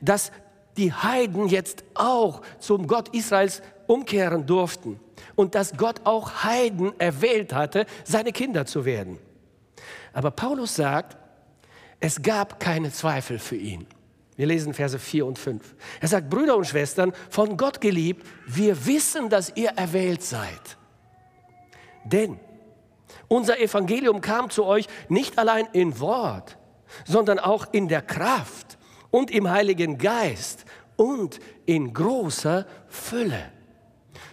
dass 0.00 0.32
die 0.76 0.92
Heiden 0.92 1.48
jetzt 1.48 1.84
auch 1.94 2.42
zum 2.58 2.86
Gott 2.86 3.08
Israels 3.14 3.62
umkehren 3.86 4.46
durften 4.46 4.98
und 5.34 5.54
dass 5.54 5.76
Gott 5.76 6.00
auch 6.04 6.44
Heiden 6.44 6.98
erwählt 6.98 7.52
hatte, 7.52 7.86
seine 8.04 8.32
Kinder 8.32 8.66
zu 8.66 8.84
werden. 8.84 9.18
Aber 10.12 10.30
Paulus 10.30 10.76
sagt, 10.76 11.16
es 12.00 12.20
gab 12.22 12.60
keine 12.60 12.90
Zweifel 12.90 13.38
für 13.38 13.56
ihn. 13.56 13.86
Wir 14.36 14.46
lesen 14.46 14.74
Verse 14.74 14.98
4 14.98 15.26
und 15.26 15.38
5. 15.38 15.74
Er 16.00 16.08
sagt, 16.08 16.30
Brüder 16.30 16.56
und 16.56 16.66
Schwestern, 16.66 17.12
von 17.30 17.56
Gott 17.56 17.80
geliebt, 17.80 18.26
wir 18.46 18.86
wissen, 18.86 19.28
dass 19.28 19.52
ihr 19.56 19.70
erwählt 19.70 20.22
seid. 20.22 20.76
Denn 22.04 22.40
unser 23.28 23.60
Evangelium 23.60 24.20
kam 24.20 24.50
zu 24.50 24.64
euch 24.64 24.86
nicht 25.08 25.38
allein 25.38 25.66
in 25.72 26.00
Wort, 26.00 26.56
sondern 27.04 27.38
auch 27.38 27.66
in 27.72 27.88
der 27.88 28.02
Kraft 28.02 28.78
und 29.10 29.30
im 29.30 29.48
Heiligen 29.50 29.98
Geist 29.98 30.64
und 30.96 31.38
in 31.66 31.92
großer 31.92 32.66
Fülle. 32.88 33.52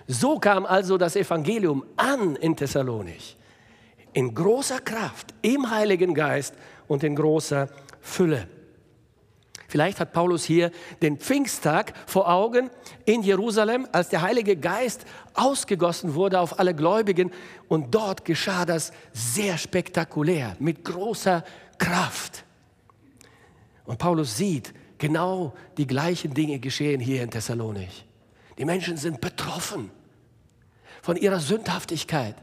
So 0.07 0.39
kam 0.39 0.65
also 0.65 0.97
das 0.97 1.15
Evangelium 1.15 1.85
an 1.97 2.35
in 2.35 2.55
Thessalonich. 2.55 3.37
In 4.13 4.33
großer 4.33 4.79
Kraft, 4.79 5.33
im 5.41 5.69
Heiligen 5.69 6.13
Geist 6.13 6.55
und 6.87 7.03
in 7.03 7.15
großer 7.15 7.69
Fülle. 8.01 8.47
Vielleicht 9.69 9.99
hat 9.99 10.13
Paulus 10.13 10.45
hier 10.45 10.71
den 11.03 11.17
Pfingsttag 11.17 11.93
vor 12.07 12.27
Augen 12.27 12.71
in 13.05 13.21
Jerusalem, 13.21 13.87
als 13.91 14.09
der 14.09 14.23
Heilige 14.23 14.57
Geist 14.57 15.05
ausgegossen 15.35 16.15
wurde 16.15 16.39
auf 16.39 16.57
alle 16.57 16.73
Gläubigen. 16.73 17.31
Und 17.67 17.93
dort 17.93 18.25
geschah 18.25 18.65
das 18.65 18.91
sehr 19.13 19.59
spektakulär, 19.59 20.55
mit 20.57 20.83
großer 20.83 21.43
Kraft. 21.77 22.45
Und 23.85 23.99
Paulus 23.99 24.37
sieht, 24.37 24.73
genau 24.97 25.53
die 25.77 25.85
gleichen 25.85 26.33
Dinge 26.33 26.57
geschehen 26.57 26.99
hier 26.99 27.21
in 27.21 27.29
Thessalonich. 27.29 28.07
Die 28.57 28.65
Menschen 28.65 28.97
sind 28.97 29.21
betroffen 29.21 29.91
von 31.03 31.15
ihrer 31.15 31.39
Sündhaftigkeit. 31.39 32.35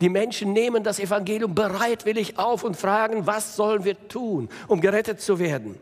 Die 0.00 0.08
Menschen 0.08 0.52
nehmen 0.52 0.84
das 0.84 0.98
Evangelium 0.98 1.54
bereitwillig 1.54 2.38
auf 2.38 2.64
und 2.64 2.76
fragen, 2.76 3.26
was 3.26 3.56
sollen 3.56 3.84
wir 3.84 4.08
tun, 4.08 4.48
um 4.68 4.80
gerettet 4.80 5.20
zu 5.20 5.38
werden? 5.38 5.78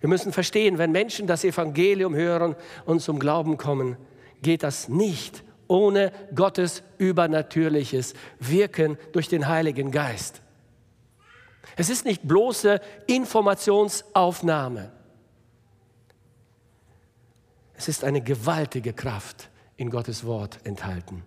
Wir 0.00 0.08
müssen 0.08 0.32
verstehen, 0.32 0.78
wenn 0.78 0.92
Menschen 0.92 1.26
das 1.26 1.44
Evangelium 1.44 2.14
hören 2.14 2.56
und 2.86 3.00
zum 3.00 3.18
Glauben 3.18 3.56
kommen, 3.56 3.96
geht 4.42 4.62
das 4.62 4.88
nicht 4.88 5.44
ohne 5.68 6.10
Gottes 6.34 6.82
übernatürliches 6.98 8.14
Wirken 8.38 8.98
durch 9.12 9.28
den 9.28 9.46
Heiligen 9.46 9.90
Geist. 9.92 10.42
Es 11.76 11.90
ist 11.90 12.04
nicht 12.04 12.26
bloße 12.26 12.80
Informationsaufnahme. 13.06 14.90
Es 17.74 17.88
ist 17.88 18.04
eine 18.04 18.20
gewaltige 18.20 18.92
Kraft 18.92 19.48
in 19.76 19.90
Gottes 19.90 20.24
Wort 20.24 20.58
enthalten. 20.64 21.22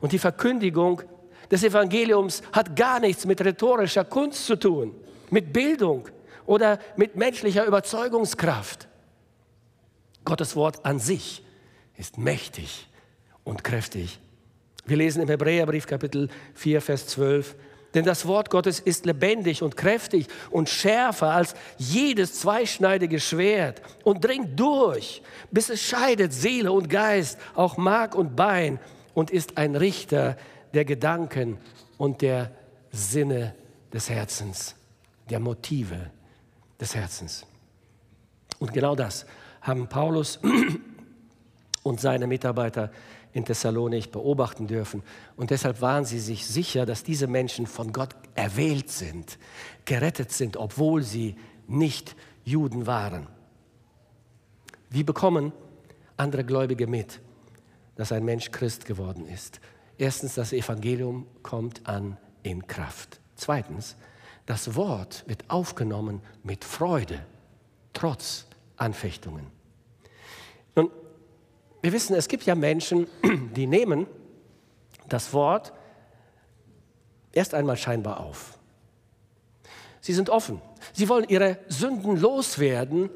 Und 0.00 0.12
die 0.12 0.18
Verkündigung 0.18 1.02
des 1.50 1.64
Evangeliums 1.64 2.42
hat 2.52 2.76
gar 2.76 3.00
nichts 3.00 3.26
mit 3.26 3.40
rhetorischer 3.44 4.04
Kunst 4.04 4.46
zu 4.46 4.56
tun, 4.56 4.94
mit 5.30 5.52
Bildung, 5.52 6.08
oder 6.46 6.78
mit 6.96 7.16
menschlicher 7.16 7.64
Überzeugungskraft. 7.64 8.88
Gottes 10.24 10.56
Wort 10.56 10.84
an 10.84 10.98
sich 10.98 11.42
ist 11.96 12.18
mächtig 12.18 12.88
und 13.44 13.64
kräftig. 13.64 14.18
Wir 14.84 14.96
lesen 14.96 15.22
im 15.22 15.28
Hebräerbrief 15.28 15.86
Kapitel 15.86 16.28
4, 16.54 16.80
Vers 16.80 17.06
12, 17.08 17.54
denn 17.94 18.04
das 18.04 18.26
Wort 18.26 18.50
Gottes 18.50 18.80
ist 18.80 19.04
lebendig 19.04 19.62
und 19.62 19.76
kräftig 19.76 20.26
und 20.50 20.68
schärfer 20.68 21.30
als 21.30 21.54
jedes 21.76 22.40
zweischneidige 22.40 23.20
Schwert 23.20 23.82
und 24.02 24.24
dringt 24.24 24.58
durch, 24.58 25.22
bis 25.50 25.68
es 25.68 25.82
scheidet 25.82 26.32
Seele 26.32 26.72
und 26.72 26.88
Geist, 26.88 27.38
auch 27.54 27.76
Mark 27.76 28.14
und 28.14 28.34
Bein 28.34 28.80
und 29.14 29.30
ist 29.30 29.58
ein 29.58 29.76
Richter 29.76 30.36
der 30.74 30.84
Gedanken 30.84 31.58
und 31.98 32.22
der 32.22 32.50
Sinne 32.90 33.54
des 33.92 34.08
Herzens, 34.10 34.74
der 35.30 35.40
Motive 35.40 36.10
des 36.80 36.94
Herzens. 36.94 37.46
Und 38.58 38.72
genau 38.72 38.94
das 38.94 39.26
haben 39.60 39.88
Paulus 39.88 40.38
und 41.82 42.00
seine 42.00 42.26
Mitarbeiter 42.26 42.90
in 43.32 43.44
Thessalonik 43.44 44.12
beobachten 44.12 44.66
dürfen. 44.66 45.02
Und 45.36 45.50
deshalb 45.50 45.80
waren 45.80 46.04
sie 46.04 46.20
sich 46.20 46.46
sicher, 46.46 46.84
dass 46.84 47.02
diese 47.02 47.26
Menschen 47.26 47.66
von 47.66 47.92
Gott 47.92 48.14
erwählt 48.34 48.90
sind, 48.90 49.38
gerettet 49.84 50.32
sind, 50.32 50.56
obwohl 50.56 51.02
sie 51.02 51.36
nicht 51.66 52.14
Juden 52.44 52.86
waren. 52.86 53.26
Wie 54.90 55.04
bekommen 55.04 55.52
andere 56.18 56.44
Gläubige 56.44 56.86
mit, 56.86 57.20
dass 58.02 58.10
ein 58.10 58.24
Mensch 58.24 58.50
Christ 58.50 58.84
geworden 58.84 59.28
ist? 59.28 59.60
Erstens, 59.96 60.34
das 60.34 60.52
Evangelium 60.52 61.24
kommt 61.44 61.86
an 61.86 62.16
in 62.42 62.66
Kraft. 62.66 63.20
Zweitens, 63.36 63.94
das 64.44 64.74
Wort 64.74 65.22
wird 65.28 65.44
aufgenommen 65.46 66.20
mit 66.42 66.64
Freude, 66.64 67.24
trotz 67.92 68.46
Anfechtungen. 68.76 69.46
Nun, 70.74 70.90
wir 71.80 71.92
wissen, 71.92 72.16
es 72.16 72.26
gibt 72.26 72.42
ja 72.42 72.56
Menschen, 72.56 73.06
die 73.54 73.68
nehmen 73.68 74.08
das 75.08 75.32
Wort 75.32 75.72
erst 77.30 77.54
einmal 77.54 77.76
scheinbar 77.76 78.18
auf. 78.18 78.58
Sie 80.00 80.12
sind 80.12 80.28
offen. 80.28 80.60
Sie 80.92 81.08
wollen 81.08 81.28
ihre 81.28 81.58
Sünden 81.68 82.16
loswerden. 82.16 83.10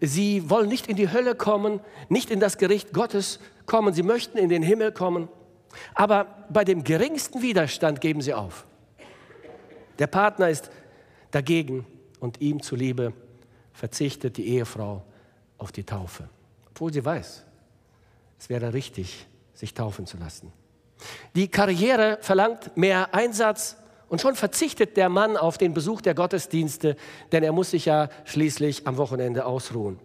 Sie 0.00 0.48
wollen 0.50 0.68
nicht 0.68 0.86
in 0.86 0.96
die 0.96 1.10
Hölle 1.10 1.34
kommen, 1.34 1.80
nicht 2.08 2.30
in 2.30 2.40
das 2.40 2.58
Gericht 2.58 2.92
Gottes 2.92 3.40
kommen. 3.66 3.94
Sie 3.94 4.02
möchten 4.02 4.38
in 4.38 4.48
den 4.48 4.62
Himmel 4.62 4.92
kommen. 4.92 5.28
Aber 5.94 6.46
bei 6.50 6.64
dem 6.64 6.84
geringsten 6.84 7.42
Widerstand 7.42 8.00
geben 8.00 8.20
sie 8.20 8.34
auf. 8.34 8.66
Der 9.98 10.06
Partner 10.06 10.48
ist 10.48 10.70
dagegen 11.30 11.86
und 12.20 12.40
ihm 12.40 12.62
zuliebe 12.62 13.12
verzichtet 13.72 14.36
die 14.36 14.48
Ehefrau 14.48 15.02
auf 15.58 15.72
die 15.72 15.84
Taufe, 15.84 16.28
obwohl 16.68 16.92
sie 16.92 17.04
weiß, 17.04 17.44
es 18.38 18.48
wäre 18.48 18.72
richtig, 18.72 19.26
sich 19.52 19.74
taufen 19.74 20.06
zu 20.06 20.16
lassen. 20.16 20.52
Die 21.34 21.48
Karriere 21.48 22.18
verlangt 22.20 22.76
mehr 22.76 23.14
Einsatz 23.14 23.76
und 24.08 24.20
schon 24.20 24.34
verzichtet 24.34 24.96
der 24.96 25.08
Mann 25.08 25.36
auf 25.36 25.58
den 25.58 25.74
Besuch 25.74 26.00
der 26.00 26.14
Gottesdienste, 26.14 26.96
denn 27.32 27.42
er 27.42 27.52
muss 27.52 27.70
sich 27.70 27.86
ja 27.86 28.08
schließlich 28.24 28.86
am 28.86 28.96
Wochenende 28.96 29.46
ausruhen. 29.46 29.98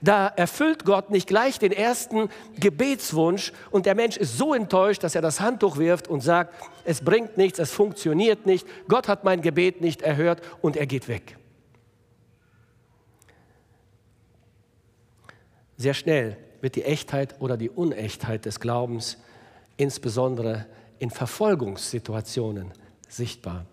Da 0.00 0.28
erfüllt 0.28 0.84
Gott 0.84 1.10
nicht 1.10 1.28
gleich 1.28 1.58
den 1.58 1.72
ersten 1.72 2.30
Gebetswunsch 2.58 3.52
und 3.70 3.86
der 3.86 3.94
Mensch 3.94 4.16
ist 4.16 4.38
so 4.38 4.54
enttäuscht, 4.54 5.02
dass 5.04 5.14
er 5.14 5.22
das 5.22 5.40
Handtuch 5.40 5.76
wirft 5.76 6.08
und 6.08 6.22
sagt, 6.22 6.54
es 6.84 7.02
bringt 7.02 7.36
nichts, 7.36 7.58
es 7.58 7.72
funktioniert 7.72 8.46
nicht, 8.46 8.66
Gott 8.88 9.08
hat 9.08 9.24
mein 9.24 9.42
Gebet 9.42 9.80
nicht 9.80 10.02
erhört 10.02 10.40
und 10.62 10.76
er 10.76 10.86
geht 10.86 11.08
weg. 11.08 11.36
Sehr 15.76 15.94
schnell 15.94 16.36
wird 16.60 16.74
die 16.74 16.84
Echtheit 16.84 17.36
oder 17.40 17.56
die 17.56 17.70
Unechtheit 17.70 18.46
des 18.46 18.58
Glaubens 18.58 19.18
insbesondere 19.76 20.66
in 20.98 21.10
Verfolgungssituationen 21.10 22.72
sichtbar. 23.08 23.66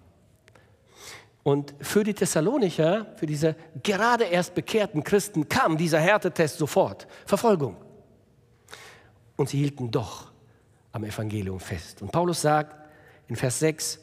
Und 1.43 1.75
für 1.79 2.03
die 2.03 2.15
Thessalonicher, 2.15 3.05
für 3.17 3.27
diese 3.27 3.55
gerade 3.83 4.23
erst 4.23 4.55
bekehrten 4.55 5.03
Christen, 5.03 5.47
kam 5.47 5.77
dieser 5.77 5.99
Härtetest 5.99 6.57
sofort. 6.57 7.07
Verfolgung. 7.25 7.77
Und 9.35 9.49
sie 9.49 9.59
hielten 9.59 9.91
doch 9.91 10.31
am 10.91 11.03
Evangelium 11.03 11.59
fest. 11.59 12.01
Und 12.01 12.11
Paulus 12.11 12.41
sagt 12.41 12.75
in 13.27 13.35
Vers 13.35 13.59
6, 13.59 13.99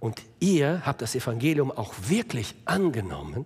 und 0.00 0.22
ihr 0.40 0.84
habt 0.84 1.02
das 1.02 1.14
Evangelium 1.14 1.70
auch 1.70 1.94
wirklich 2.08 2.54
angenommen, 2.64 3.44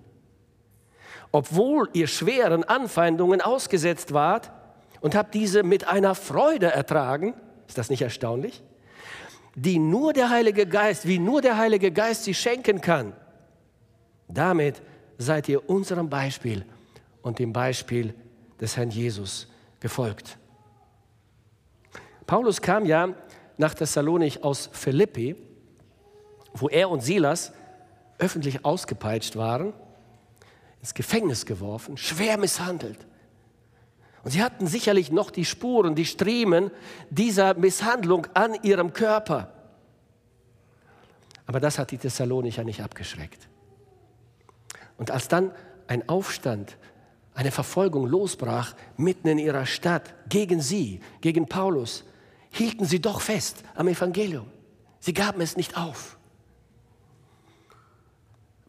obwohl 1.33 1.91
ihr 1.93 2.07
schweren 2.07 2.63
Anfeindungen 2.63 3.41
ausgesetzt 3.41 4.15
wart 4.15 4.53
und 5.01 5.17
habt 5.17 5.35
diese 5.35 5.65
mit 5.65 5.89
einer 5.89 6.15
Freude 6.15 6.69
ertragen. 6.69 7.35
Ist 7.67 7.77
das 7.77 7.91
nicht 7.91 8.03
erstaunlich? 8.03 8.63
Die 9.55 9.79
nur 9.79 10.13
der 10.13 10.31
Heilige 10.31 10.67
Geist, 10.67 11.07
wie 11.07 11.19
nur 11.19 11.41
der 11.41 11.57
Heilige 11.57 11.93
Geist 11.93 12.25
sie 12.25 12.35
schenken 12.35 12.81
kann. 12.81 13.13
Damit 14.29 14.83
seid 15.19 15.49
ihr 15.49 15.69
unserem 15.69 16.11
Beispiel 16.11 16.65
und 17.23 17.39
dem 17.39 17.53
Beispiel 17.53 18.15
des 18.61 18.77
Herrn 18.77 18.91
Jesus 18.91 19.49
gefolgt. 19.81 20.39
Paulus 22.27 22.61
kam 22.61 22.87
ja 22.87 23.15
nach 23.57 23.75
Thessalonich 23.75 24.43
aus 24.43 24.71
Philippi, 24.73 25.37
wo 26.55 26.69
er 26.69 26.91
und 26.91 27.01
Silas 27.01 27.53
öffentlich 28.19 28.65
ausgepeitscht 28.65 29.37
waren, 29.37 29.73
ins 30.81 30.95
Gefängnis 30.95 31.47
geworfen, 31.47 31.97
schwer 31.97 32.39
misshandelt. 32.39 33.07
Und 34.25 34.31
sie 34.31 34.43
hatten 34.43 34.67
sicherlich 34.67 35.13
noch 35.13 35.31
die 35.31 35.45
Spuren, 35.45 35.95
die 35.95 36.07
Striemen 36.07 36.71
dieser 37.11 37.55
Misshandlung 37.55 38.27
an 38.33 38.55
ihrem 38.63 38.95
Körper. 38.95 39.53
Aber 41.47 41.61
das 41.61 41.79
hat 41.79 41.91
die 41.91 41.99
Thessalonicher 41.99 42.65
nicht 42.65 42.81
abgeschreckt. 42.81 43.49
Und 44.97 45.11
als 45.11 45.29
dann 45.29 45.53
ein 45.87 46.09
Aufstand, 46.09 46.79
eine 47.35 47.51
Verfolgung 47.51 48.07
losbrach 48.07 48.75
mitten 48.97 49.29
in 49.29 49.39
ihrer 49.39 49.67
Stadt 49.67 50.15
gegen 50.31 50.63
sie, 50.63 51.01
gegen 51.21 51.47
Paulus, 51.47 52.05
hielten 52.51 52.87
sie 52.87 53.01
doch 53.01 53.21
fest 53.21 53.63
am 53.75 53.89
Evangelium. 53.89 54.47
Sie 55.01 55.13
gaben 55.13 55.43
es 55.43 55.57
nicht 55.57 55.77
auf. 55.77 56.17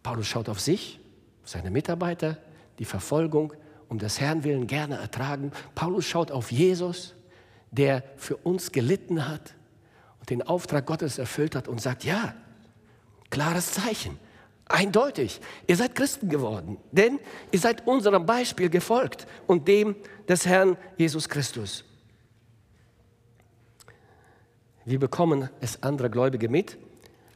Paulus 0.04 0.28
schaut 0.28 0.50
auf 0.50 0.60
sich, 0.60 1.00
seine 1.46 1.72
Mitarbeiter, 1.72 2.38
die 2.78 2.86
Verfolgung 2.86 3.54
um 3.90 4.00
des 4.00 4.20
Herrn 4.20 4.44
willen 4.44 4.68
gerne 4.68 4.96
ertragen. 4.96 5.52
Paulus 5.76 6.06
schaut 6.06 6.32
auf 6.32 6.52
Jesus, 6.52 7.14
der 7.72 8.04
für 8.18 8.38
uns 8.38 8.72
gelitten 8.72 9.28
hat 9.28 9.54
und 10.20 10.30
den 10.30 10.42
Auftrag 10.42 10.86
Gottes 10.86 11.18
erfüllt 11.18 11.56
hat 11.56 11.68
und 11.68 11.82
sagt, 11.82 12.04
ja, 12.04 12.34
klares 13.30 13.74
Zeichen, 13.74 14.18
eindeutig, 14.68 15.42
ihr 15.68 15.76
seid 15.76 15.96
Christen 15.96 16.30
geworden, 16.30 16.78
denn 16.92 17.20
ihr 17.52 17.60
seid 17.60 17.86
unserem 17.88 18.26
Beispiel 18.26 18.70
gefolgt 18.70 19.28
und 19.48 19.68
dem 19.68 19.96
des 20.28 20.46
Herrn 20.46 20.78
Jesus 20.98 21.30
Christus. 21.30 21.84
Wie 24.86 24.98
bekommen 24.98 25.50
es 25.62 25.82
andere 25.82 26.10
Gläubige 26.10 26.48
mit, 26.48 26.78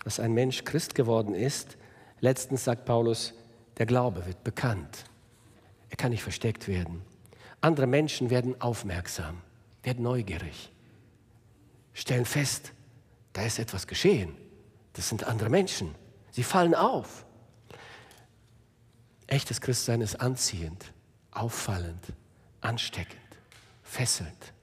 dass 0.04 0.20
ein 0.20 0.34
Mensch 0.34 0.64
Christ 0.64 0.94
geworden 0.96 1.34
ist? 1.34 1.78
Letztens 2.22 2.64
sagt 2.64 2.86
Paulus, 2.86 3.34
der 3.78 3.86
Glaube 3.86 4.26
wird 4.26 4.44
bekannt. 4.44 5.06
Er 5.90 5.98
kann 5.98 6.12
nicht 6.12 6.24
versteckt 6.24 6.68
werden. 6.68 7.02
Andere 7.62 7.88
Menschen 7.88 8.30
werden 8.30 8.60
aufmerksam, 8.62 9.42
werden 9.84 10.04
neugierig, 10.04 10.72
stellen 11.94 12.26
fest, 12.26 12.74
da 13.34 13.44
ist 13.44 13.60
etwas 13.60 13.88
geschehen. 13.88 14.36
Das 14.94 15.10
sind 15.10 15.26
andere 15.26 15.50
Menschen. 15.50 15.96
Sie 16.32 16.44
fallen 16.44 16.76
auf. 16.76 17.26
Echtes 19.28 19.62
Christsein 19.62 20.02
ist 20.02 20.16
anziehend, 20.16 20.92
auffallend, 21.32 22.04
ansteckend, 22.62 23.20
fesselnd. 23.84 24.54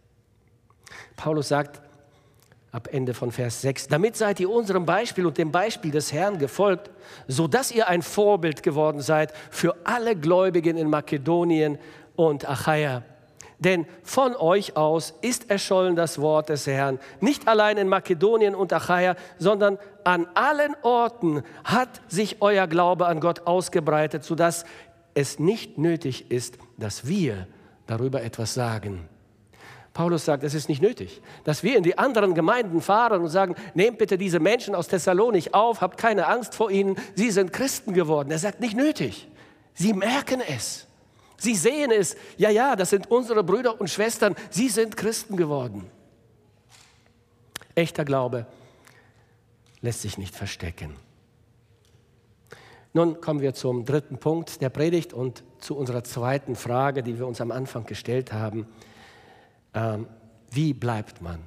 Paulus 1.17 1.49
sagt, 1.49 1.81
ab 2.77 2.91
Ende 2.93 3.15
von 3.15 3.33
Vers 3.33 3.62
6. 3.62 3.89
Damit 3.89 4.17
seid 4.17 4.39
ihr 4.39 4.51
unserem 4.51 4.85
Beispiel 4.85 5.25
und 5.25 5.39
dem 5.39 5.51
Beispiel 5.51 5.91
des 5.91 6.12
Herrn 6.12 6.39
gefolgt, 6.39 6.91
so 7.27 7.49
dass 7.49 7.73
ihr 7.73 7.89
ein 7.89 8.03
Vorbild 8.03 8.62
geworden 8.62 9.01
seid 9.01 9.33
für 9.51 9.75
alle 9.85 10.15
Gläubigen 10.15 10.77
in 10.77 10.91
Makedonien 10.91 11.79
und 12.17 12.47
Achaia. 12.47 13.03
Denn 13.59 13.87
von 14.03 14.37
euch 14.37 14.77
aus 14.77 15.15
ist 15.23 15.49
erschollen 15.51 15.97
das 15.97 16.21
Wort 16.21 16.51
des 16.51 16.67
Herrn, 16.67 16.99
nicht 17.21 17.49
allein 17.49 17.79
in 17.79 17.89
Makedonien 17.89 18.55
und 18.55 18.75
Achaia, 18.75 19.17
sondern 19.39 19.79
an 20.05 20.27
allen 20.35 20.77
Orten 20.83 21.45
hat 21.65 22.03
sich 22.09 22.43
euer 22.43 22.67
Glaube 22.67 23.07
an 23.07 23.21
Gott 23.21 23.47
ausgebreitet, 23.47 24.23
sodass 24.23 24.67
es 25.15 25.39
nicht 25.39 25.79
nötig 25.79 26.31
ist, 26.31 26.59
dass 26.77 27.07
wir 27.07 27.47
darüber 27.87 28.23
etwas 28.23 28.53
sagen. 28.53 29.09
Paulus 29.97 30.27
sagt, 30.27 30.45
es 30.45 30.53
ist 30.53 30.69
nicht 30.69 30.83
nötig, 30.83 31.23
dass 31.45 31.63
wir 31.63 31.75
in 31.75 31.83
die 31.83 31.97
anderen 31.97 32.35
Gemeinden 32.35 32.83
fahren 32.83 33.23
und 33.23 33.31
sagen, 33.31 33.55
nehmt 33.73 33.97
bitte 33.97 34.19
diese 34.19 34.41
Menschen 34.41 34.75
aus 34.75 34.89
Thessalonik 34.89 35.55
auf, 35.55 35.81
habt 35.81 35.97
keine 35.97 36.27
Angst 36.27 36.55
vor 36.55 36.71
ihnen, 36.71 36.99
sie 37.15 37.31
sind 37.31 37.51
Christen 37.51 37.95
geworden. 37.95 38.31
Er 38.31 38.39
sagt, 38.39 38.61
nicht 38.61 38.77
nötig. 38.77 39.27
Sie 39.73 39.95
merken 39.95 40.43
es. 40.47 40.87
Sie 41.39 41.55
sehen 41.55 41.91
es. 41.91 42.15
Ja, 42.37 42.51
ja, 42.51 42.77
das 42.77 42.91
sind 42.91 43.11
unsere 43.11 43.43
Brüder 43.43 43.81
und 43.81 43.89
Schwestern. 43.89 44.37
Sie 44.51 44.69
sind 44.69 44.99
Christen 44.99 45.35
geworden. 45.35 45.91
Echter 47.75 48.05
Glaube 48.05 48.45
lässt 49.81 50.03
sich 50.03 50.19
nicht 50.19 50.35
verstecken. 50.35 50.95
Nun 52.93 53.23
kommen 53.23 53.41
wir 53.41 53.55
zum 53.55 53.87
dritten 53.87 54.19
Punkt 54.19 54.61
der 54.61 54.69
Predigt 54.69 55.15
und 55.15 55.43
zu 55.59 55.75
unserer 55.75 56.05
zweiten 56.05 56.55
Frage, 56.55 57.03
die 57.03 57.19
wir 57.19 57.27
uns 57.27 57.41
am 57.41 57.51
Anfang 57.51 57.87
gestellt 57.87 58.35
haben 58.35 58.67
ähm, 59.77 60.09
wie 60.51 60.73
bleibt 60.73 61.23
man 61.23 61.41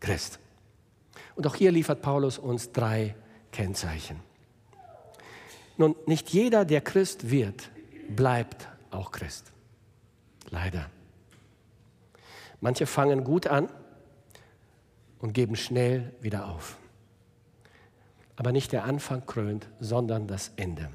Christ? 0.00 0.38
Und 1.34 1.46
auch 1.46 1.54
hier 1.54 1.72
liefert 1.72 2.00
Paulus 2.00 2.38
uns 2.38 2.72
drei 2.72 3.14
Kennzeichen. 3.52 4.20
Nun, 5.76 5.94
nicht 6.06 6.30
jeder, 6.30 6.64
der 6.64 6.80
Christ 6.80 7.30
wird, 7.30 7.70
bleibt 8.08 8.68
auch 8.90 9.10
Christ. 9.10 9.52
Leider. 10.48 10.88
Manche 12.60 12.86
fangen 12.86 13.24
gut 13.24 13.46
an 13.46 13.68
und 15.18 15.34
geben 15.34 15.56
schnell 15.56 16.14
wieder 16.20 16.48
auf. 16.48 16.78
Aber 18.36 18.52
nicht 18.52 18.72
der 18.72 18.84
Anfang 18.84 19.26
krönt, 19.26 19.68
sondern 19.80 20.26
das 20.26 20.52
Ende. 20.56 20.90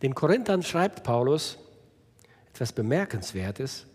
Den 0.00 0.14
Korinthern 0.14 0.62
schreibt 0.62 1.04
Paulus, 1.04 1.58
etwas 2.52 2.72
Bemerkenswertes. 2.72 3.86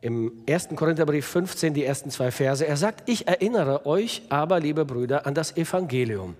Im 0.00 0.44
1. 0.48 0.68
Korintherbrief 0.76 1.26
15, 1.26 1.74
die 1.74 1.84
ersten 1.84 2.10
zwei 2.10 2.30
Verse. 2.30 2.64
Er 2.64 2.76
sagt, 2.76 3.08
ich 3.08 3.26
erinnere 3.26 3.86
euch 3.86 4.22
aber, 4.28 4.60
liebe 4.60 4.84
Brüder, 4.84 5.26
an 5.26 5.34
das 5.34 5.56
Evangelium, 5.56 6.36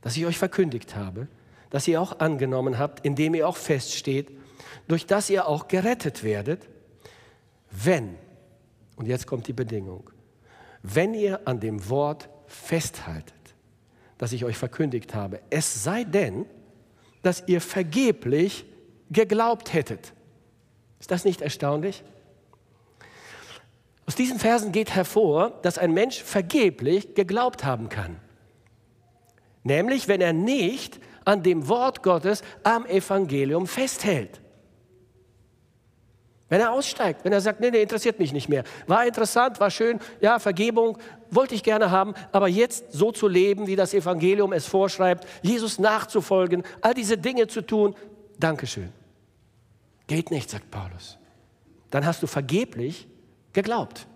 das 0.00 0.16
ich 0.16 0.26
euch 0.26 0.38
verkündigt 0.38 0.96
habe, 0.96 1.28
das 1.70 1.86
ihr 1.86 2.00
auch 2.00 2.18
angenommen 2.18 2.78
habt, 2.78 3.06
in 3.06 3.14
dem 3.14 3.34
ihr 3.34 3.48
auch 3.48 3.56
feststeht, 3.56 4.32
durch 4.88 5.06
das 5.06 5.30
ihr 5.30 5.46
auch 5.46 5.68
gerettet 5.68 6.24
werdet, 6.24 6.68
wenn, 7.70 8.16
und 8.96 9.06
jetzt 9.06 9.28
kommt 9.28 9.46
die 9.46 9.52
Bedingung, 9.52 10.10
wenn 10.82 11.14
ihr 11.14 11.46
an 11.46 11.60
dem 11.60 11.88
Wort 11.88 12.28
festhaltet, 12.46 13.34
das 14.18 14.32
ich 14.32 14.44
euch 14.44 14.56
verkündigt 14.56 15.14
habe, 15.14 15.40
es 15.50 15.84
sei 15.84 16.02
denn, 16.02 16.46
dass 17.22 17.44
ihr 17.46 17.60
vergeblich 17.60 18.64
geglaubt 19.10 19.72
hättet. 19.72 20.12
Ist 21.00 21.10
das 21.10 21.24
nicht 21.24 21.40
erstaunlich? 21.40 22.02
Aus 24.06 24.14
diesen 24.14 24.38
Versen 24.38 24.72
geht 24.72 24.94
hervor, 24.94 25.50
dass 25.62 25.78
ein 25.78 25.92
Mensch 25.92 26.22
vergeblich 26.22 27.14
geglaubt 27.14 27.64
haben 27.64 27.88
kann. 27.88 28.16
Nämlich, 29.64 30.06
wenn 30.06 30.20
er 30.20 30.32
nicht 30.32 31.00
an 31.24 31.42
dem 31.42 31.68
Wort 31.68 32.04
Gottes 32.04 32.42
am 32.62 32.86
Evangelium 32.86 33.66
festhält. 33.66 34.40
Wenn 36.48 36.60
er 36.60 36.70
aussteigt, 36.70 37.24
wenn 37.24 37.32
er 37.32 37.40
sagt, 37.40 37.58
nee, 37.58 37.72
nee, 37.72 37.82
interessiert 37.82 38.20
mich 38.20 38.32
nicht 38.32 38.48
mehr. 38.48 38.62
War 38.86 39.04
interessant, 39.04 39.58
war 39.58 39.72
schön, 39.72 39.98
ja, 40.20 40.38
Vergebung 40.38 40.96
wollte 41.28 41.56
ich 41.56 41.64
gerne 41.64 41.90
haben, 41.90 42.14
aber 42.30 42.46
jetzt 42.46 42.92
so 42.92 43.10
zu 43.10 43.26
leben, 43.26 43.66
wie 43.66 43.74
das 43.74 43.92
Evangelium 43.92 44.52
es 44.52 44.66
vorschreibt, 44.66 45.26
Jesus 45.42 45.80
nachzufolgen, 45.80 46.62
all 46.80 46.94
diese 46.94 47.18
Dinge 47.18 47.48
zu 47.48 47.62
tun, 47.62 47.96
Dankeschön. 48.38 48.92
Geht 50.06 50.30
nicht, 50.30 50.50
sagt 50.50 50.70
Paulus. 50.70 51.18
Dann 51.90 52.04
hast 52.06 52.22
du 52.22 52.26
vergeblich 52.26 53.06
geglaubt. 53.52 54.06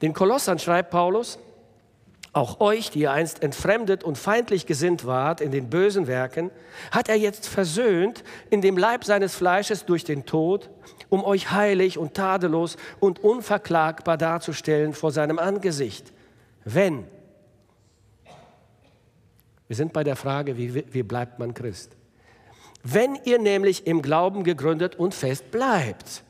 Den 0.00 0.12
Kolossern 0.12 0.58
schreibt 0.58 0.90
Paulus, 0.90 1.38
auch 2.32 2.60
euch, 2.60 2.90
die 2.90 3.00
ihr 3.00 3.10
einst 3.10 3.42
entfremdet 3.42 4.04
und 4.04 4.16
feindlich 4.16 4.66
gesinnt 4.66 5.06
wart 5.06 5.40
in 5.40 5.50
den 5.50 5.70
bösen 5.70 6.06
Werken, 6.06 6.50
hat 6.92 7.08
er 7.08 7.16
jetzt 7.16 7.48
versöhnt 7.48 8.22
in 8.50 8.60
dem 8.60 8.76
Leib 8.76 9.04
seines 9.04 9.34
Fleisches 9.34 9.86
durch 9.86 10.04
den 10.04 10.24
Tod, 10.24 10.70
um 11.08 11.24
euch 11.24 11.50
heilig 11.50 11.98
und 11.98 12.14
tadellos 12.14 12.76
und 13.00 13.24
unverklagbar 13.24 14.18
darzustellen 14.18 14.92
vor 14.92 15.10
seinem 15.10 15.38
Angesicht. 15.38 16.12
Wenn, 16.64 17.08
wir 19.68 19.76
sind 19.76 19.92
bei 19.92 20.02
der 20.02 20.16
Frage, 20.16 20.56
wie, 20.56 20.84
wie 20.92 21.02
bleibt 21.02 21.38
man 21.38 21.54
Christ? 21.54 21.92
Wenn 22.82 23.18
ihr 23.24 23.38
nämlich 23.38 23.86
im 23.86 24.02
Glauben 24.02 24.42
gegründet 24.44 24.96
und 24.96 25.14
fest 25.14 25.50
bleibt 25.50 26.22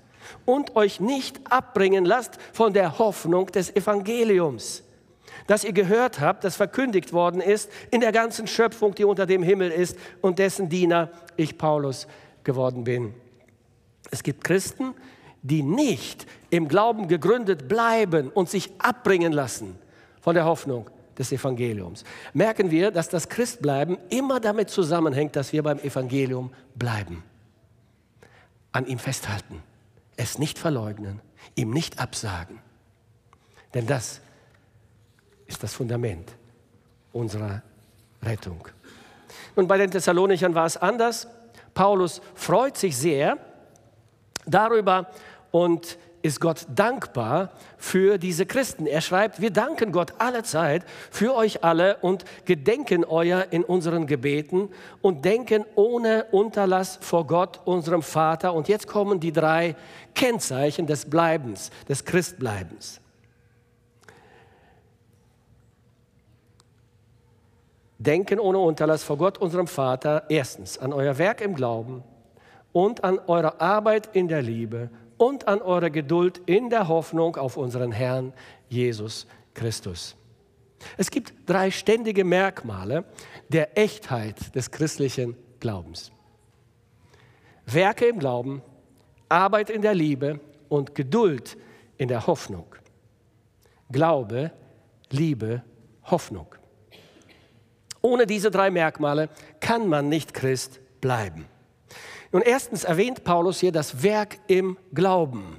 und 0.45 0.75
euch 0.77 0.99
nicht 0.99 1.41
abbringen 1.51 2.05
lasst 2.05 2.39
von 2.53 2.73
der 2.73 2.99
Hoffnung 2.99 3.47
des 3.47 3.75
Evangeliums, 3.75 4.83
das 5.47 5.65
ihr 5.65 5.73
gehört 5.73 6.21
habt, 6.21 6.43
das 6.43 6.57
verkündigt 6.57 7.13
worden 7.13 7.41
ist 7.41 7.71
in 7.91 8.01
der 8.01 8.13
ganzen 8.13 8.47
Schöpfung, 8.47 8.95
die 8.95 9.05
unter 9.05 9.25
dem 9.25 9.43
Himmel 9.43 9.71
ist 9.71 9.97
und 10.21 10.39
dessen 10.39 10.69
Diener 10.69 11.11
ich 11.37 11.57
Paulus 11.57 12.09
geworden 12.43 12.85
bin. 12.85 13.15
Es 14.11 14.23
gibt 14.23 14.43
Christen, 14.43 14.95
die 15.43 15.63
nicht 15.63 16.27
im 16.51 16.67
Glauben 16.67 17.07
gegründet 17.07 17.69
bleiben 17.69 18.31
und 18.31 18.51
sich 18.51 18.71
abbringen 18.79 19.33
lassen 19.33 19.79
von 20.21 20.35
der 20.35 20.45
Hoffnung 20.45 20.91
des 21.19 21.33
Evangeliums. 21.33 22.05
Merken 22.33 22.71
wir, 22.71 22.91
dass 22.91 23.09
das 23.09 23.29
Christbleiben 23.29 23.99
immer 24.11 24.41
damit 24.41 24.71
zusammenhängt, 24.71 25.37
dass 25.37 25.53
wir 25.53 25.63
beim 25.63 25.79
Evangelium 25.79 26.53
bleiben. 26.75 27.25
An 28.73 28.87
ihm 28.87 28.99
festhalten, 28.99 29.63
es 30.17 30.39
nicht 30.39 30.59
verleugnen, 30.59 31.21
ihm 31.55 31.71
nicht 31.71 31.99
absagen. 31.99 32.61
Denn 33.75 33.87
das 33.87 34.21
ist 35.47 35.63
das 35.63 35.75
Fundament 35.75 36.33
unserer 37.13 37.63
Rettung. 38.23 38.69
Und 39.55 39.67
bei 39.67 39.79
den 39.79 39.91
Thessalonichern 39.91 40.55
war 40.55 40.67
es 40.67 40.77
anders. 40.77 41.27
Paulus 41.75 42.21
freut 42.35 42.77
sich 42.77 42.97
sehr 42.97 43.39
darüber 44.47 45.11
und 45.51 45.99
ist 46.29 46.41
Gott 46.41 46.67
dankbar 46.75 47.51
für 47.79 48.19
diese 48.19 48.45
Christen. 48.45 48.87
Er 48.87 49.01
schreibt, 49.01 49.41
wir 49.41 49.51
danken 49.51 49.93
Gott 49.93 50.13
alle 50.19 50.43
Zeit 50.43 50.85
für 51.11 51.35
euch 51.35 51.65
alle 51.65 51.97
und 52.03 52.25
gedenken 52.45 53.05
euer 53.05 53.47
in 53.51 53.65
unseren 53.65 54.07
Gebeten 54.07 54.69
und 55.01 55.25
denken 55.25 55.65
ohne 55.75 56.27
Unterlass 56.31 56.99
vor 57.01 57.27
Gott, 57.27 57.61
unserem 57.65 58.03
Vater. 58.03 58.53
Und 58.53 58.69
jetzt 58.69 58.87
kommen 58.87 59.21
die 59.21 59.33
drei 59.33 59.75
Kennzeichen 60.15 60.87
des 60.87 61.09
Bleibens, 61.09 61.71
des 61.89 62.05
Christbleibens. 62.05 63.01
Denken 67.99 68.39
ohne 68.39 68.59
Unterlass 68.59 69.03
vor 69.03 69.17
Gott, 69.17 69.39
unserem 69.39 69.67
Vater, 69.67 70.25
erstens 70.29 70.79
an 70.79 70.93
euer 70.93 71.17
Werk 71.17 71.41
im 71.41 71.55
Glauben 71.55 72.05
und 72.73 73.03
an 73.03 73.19
eure 73.27 73.61
Arbeit 73.61 74.11
in 74.15 74.29
der 74.29 74.43
Liebe 74.43 74.91
und 75.19 75.49
an 75.49 75.61
eure 75.61 75.91
Geduld 75.91 76.41
in 76.47 76.71
der 76.71 76.89
Hoffnung 76.89 77.37
auf 77.37 77.57
unseren 77.57 77.93
Herrn 77.93 78.33
Jesus 78.69 79.27
Christus. 79.55 80.17
Es 80.97 81.11
gibt 81.11 81.35
drei 81.47 81.71
ständige 81.71 82.25
Merkmale 82.25 83.05
der 83.49 83.77
Echtheit 83.77 84.55
des 84.55 84.71
christlichen 84.71 85.37
Glaubens. 85.61 86.13
Werke 87.67 88.07
im 88.07 88.19
Glauben, 88.19 88.63
Arbeit 89.29 89.71
in 89.71 89.83
der 89.83 89.95
Liebe 89.95 90.41
und 90.69 90.95
Geduld 90.95 91.57
in 91.97 92.09
der 92.09 92.27
Hoffnung. 92.27 92.67
Glaube, 93.91 94.53
Liebe, 95.11 95.63
Hoffnung. 96.05 96.55
Ohne 98.01 98.27
diese 98.27 98.51
drei 98.51 98.71
Merkmale 98.71 99.29
kann 99.61 99.89
man 99.89 100.09
nicht 100.09 100.33
Christ 100.33 100.81
bleiben. 101.01 101.47
Nun, 102.31 102.43
erstens 102.43 102.85
erwähnt 102.85 103.25
Paulus 103.25 103.61
hier 103.61 103.73
das 103.73 104.03
Werk 104.03 104.39
im 104.49 104.77
Glauben. 104.93 105.59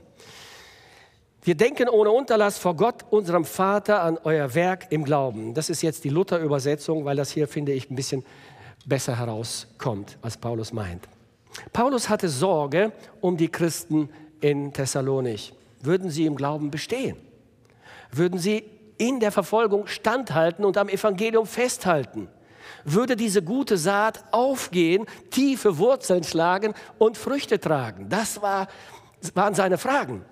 Wir 1.42 1.56
denken 1.56 1.90
ohne 1.90 2.12
Unterlass 2.12 2.60
vor 2.60 2.76
Gott, 2.76 3.06
unserem 3.10 3.46
Vater, 3.46 4.04
an 4.04 4.20
euer 4.24 4.54
Werk 4.54 4.88
im 4.92 5.04
Glauben. 5.04 5.54
Das 5.54 5.70
ist 5.70 5.82
jetzt 5.82 6.04
die 6.04 6.10
Luther-Übersetzung, 6.10 7.06
weil 7.06 7.16
das 7.16 7.32
hier, 7.32 7.48
finde 7.48 7.72
ich, 7.72 7.90
ein 7.90 7.96
bisschen 7.96 8.24
besser 8.86 9.18
herauskommt, 9.18 10.18
als 10.22 10.38
Paulus 10.38 10.72
meint. 10.74 11.08
Paulus 11.74 12.10
hatte 12.10 12.30
Sorge 12.30 12.92
um 13.22 13.36
die 13.36 13.50
Christen 13.50 14.10
in 14.42 14.72
Thessalonich. 14.72 15.54
Würden 15.82 16.12
sie 16.12 16.26
im 16.26 16.36
Glauben 16.36 16.70
bestehen? 16.70 17.18
Würden 18.12 18.38
sie 18.38 18.64
in 18.98 19.20
der 19.20 19.32
Verfolgung 19.32 19.88
standhalten 19.88 20.66
und 20.66 20.78
am 20.78 20.90
Evangelium 20.90 21.48
festhalten? 21.48 22.28
Würde 22.84 23.16
diese 23.16 23.42
gute 23.42 23.78
Saat 23.78 24.24
aufgehen, 24.32 25.06
tiefe 25.30 25.78
Wurzeln 25.78 26.24
schlagen 26.24 26.74
und 26.98 27.18
Früchte 27.18 27.60
tragen? 27.60 28.10
Das, 28.10 28.42
war, 28.42 28.68
waren 29.34 29.54
seine 29.54 29.78
Fragen. 29.78 30.24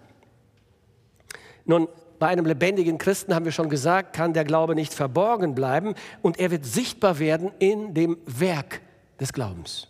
Nun, 1.65 1.87
bei 2.19 2.27
einem 2.27 2.45
lebendigen 2.45 2.97
Christen 2.97 3.35
haben 3.35 3.45
wir 3.45 3.51
schon 3.51 3.69
gesagt, 3.69 4.15
kann 4.15 4.33
der 4.33 4.43
Glaube 4.43 4.73
nicht 4.73 4.93
verborgen 4.93 5.53
bleiben 5.53 5.93
und 6.21 6.39
er 6.39 6.49
wird 6.49 6.65
sichtbar 6.65 7.19
werden 7.19 7.51
in 7.59 7.93
dem 7.93 8.17
Werk 8.25 8.81
des 9.19 9.33
Glaubens 9.33 9.87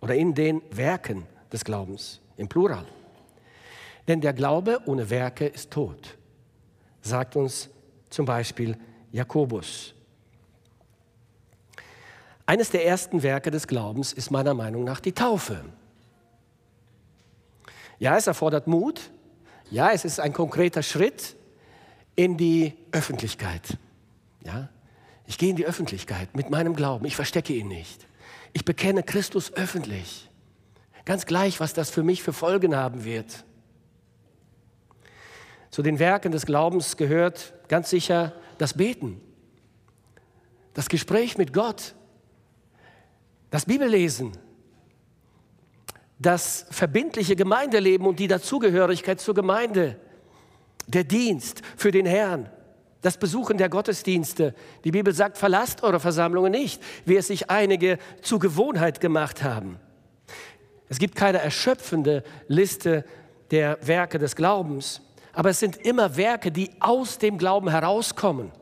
oder 0.00 0.14
in 0.14 0.34
den 0.34 0.60
Werken 0.70 1.26
des 1.50 1.64
Glaubens 1.64 2.20
im 2.36 2.48
Plural. 2.48 2.84
Denn 4.06 4.20
der 4.20 4.34
Glaube 4.34 4.80
ohne 4.84 5.08
Werke 5.08 5.46
ist 5.46 5.70
tot 5.70 6.16
sagt 7.04 7.36
uns 7.36 7.68
zum 8.10 8.24
Beispiel 8.24 8.76
Jakobus. 9.12 9.93
Eines 12.46 12.70
der 12.70 12.84
ersten 12.86 13.22
Werke 13.22 13.50
des 13.50 13.66
Glaubens 13.66 14.12
ist 14.12 14.30
meiner 14.30 14.54
Meinung 14.54 14.84
nach 14.84 15.00
die 15.00 15.12
Taufe. 15.12 15.64
Ja, 17.98 18.16
es 18.16 18.26
erfordert 18.26 18.66
Mut. 18.66 19.10
Ja, 19.70 19.92
es 19.92 20.04
ist 20.04 20.20
ein 20.20 20.32
konkreter 20.32 20.82
Schritt 20.82 21.36
in 22.16 22.36
die 22.36 22.74
Öffentlichkeit. 22.92 23.78
Ja, 24.44 24.68
ich 25.26 25.38
gehe 25.38 25.50
in 25.50 25.56
die 25.56 25.64
Öffentlichkeit 25.64 26.36
mit 26.36 26.50
meinem 26.50 26.76
Glauben. 26.76 27.06
Ich 27.06 27.16
verstecke 27.16 27.54
ihn 27.54 27.68
nicht. 27.68 28.06
Ich 28.52 28.64
bekenne 28.64 29.02
Christus 29.02 29.52
öffentlich. 29.54 30.28
Ganz 31.06 31.26
gleich, 31.26 31.60
was 31.60 31.72
das 31.72 31.90
für 31.90 32.02
mich 32.02 32.22
für 32.22 32.32
Folgen 32.32 32.76
haben 32.76 33.04
wird. 33.04 33.44
Zu 35.70 35.82
den 35.82 35.98
Werken 35.98 36.30
des 36.30 36.46
Glaubens 36.46 36.96
gehört 36.96 37.52
ganz 37.68 37.90
sicher 37.90 38.32
das 38.58 38.74
Beten, 38.74 39.20
das 40.72 40.88
Gespräch 40.88 41.36
mit 41.36 41.52
Gott, 41.52 41.94
das 43.50 43.66
Bibellesen, 43.66 44.32
das 46.18 46.66
verbindliche 46.70 47.36
Gemeindeleben 47.36 48.06
und 48.06 48.18
die 48.18 48.28
Dazugehörigkeit 48.28 49.20
zur 49.20 49.34
Gemeinde, 49.34 49.96
der 50.86 51.04
Dienst 51.04 51.62
für 51.76 51.90
den 51.90 52.06
Herrn, 52.06 52.50
das 53.00 53.18
Besuchen 53.18 53.58
der 53.58 53.68
Gottesdienste. 53.68 54.54
Die 54.84 54.90
Bibel 54.90 55.14
sagt, 55.14 55.38
verlasst 55.38 55.82
eure 55.82 56.00
Versammlungen 56.00 56.52
nicht, 56.52 56.82
wie 57.04 57.16
es 57.16 57.26
sich 57.26 57.50
einige 57.50 57.98
zur 58.22 58.38
Gewohnheit 58.38 59.00
gemacht 59.00 59.42
haben. 59.42 59.78
Es 60.88 60.98
gibt 60.98 61.14
keine 61.14 61.38
erschöpfende 61.38 62.22
Liste 62.48 63.04
der 63.50 63.78
Werke 63.86 64.18
des 64.18 64.36
Glaubens 64.36 65.00
aber 65.34 65.50
es 65.50 65.60
sind 65.60 65.76
immer 65.78 66.16
Werke, 66.16 66.50
die 66.50 66.70
aus 66.80 67.18
dem 67.18 67.38
Glauben 67.38 67.68
herauskommen. 67.68 68.52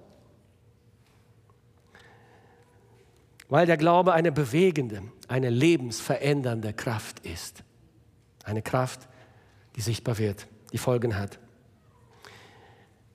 Weil 3.52 3.66
der 3.66 3.76
Glaube 3.76 4.14
eine 4.14 4.32
bewegende, 4.32 5.02
eine 5.28 5.50
lebensverändernde 5.50 6.72
Kraft 6.72 7.20
ist. 7.20 7.62
Eine 8.44 8.62
Kraft, 8.62 9.08
die 9.76 9.82
sichtbar 9.82 10.16
wird, 10.16 10.46
die 10.72 10.78
Folgen 10.78 11.18
hat. 11.18 11.38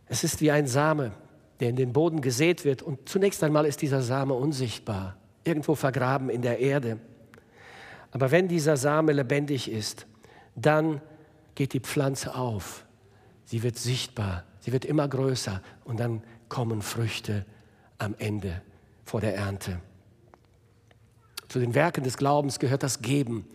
Es 0.05 0.23
ist 0.23 0.39
wie 0.39 0.51
ein 0.51 0.67
Same, 0.67 1.11
der 1.59 1.69
in 1.69 1.75
den 1.75 1.91
Boden 1.91 2.21
gesät 2.21 2.65
wird 2.65 2.83
und 2.83 3.09
zunächst 3.09 3.43
einmal 3.43 3.65
ist 3.65 3.81
dieser 3.81 4.03
Same 4.03 4.35
unsichtbar, 4.35 5.17
irgendwo 5.43 5.73
vergraben 5.73 6.29
in 6.29 6.43
der 6.43 6.59
Erde. 6.59 6.99
Aber 8.11 8.29
wenn 8.29 8.47
dieser 8.47 8.77
Same 8.77 9.13
lebendig 9.13 9.71
ist, 9.71 10.05
dann 10.55 11.01
geht 11.55 11.73
die 11.73 11.79
Pflanze 11.79 12.35
auf 12.35 12.85
Sie 13.47 13.63
wird 13.63 13.77
sichtbar, 13.77 14.43
sie 14.59 14.73
wird 14.73 14.83
immer 14.83 15.07
größer 15.07 15.61
und 15.85 16.01
dann 16.01 16.21
kommen 16.49 16.81
Früchte 16.81 17.45
am 17.97 18.13
Ende 18.19 18.61
vor 19.05 19.21
der 19.21 19.35
Ernte. 19.35 19.79
Zu 21.47 21.59
den 21.59 21.75
Werken 21.75 22.03
des 22.03 22.17
Glaubens 22.17 22.59
gehört 22.59 22.83
das 22.83 23.01
Geben. 23.01 23.47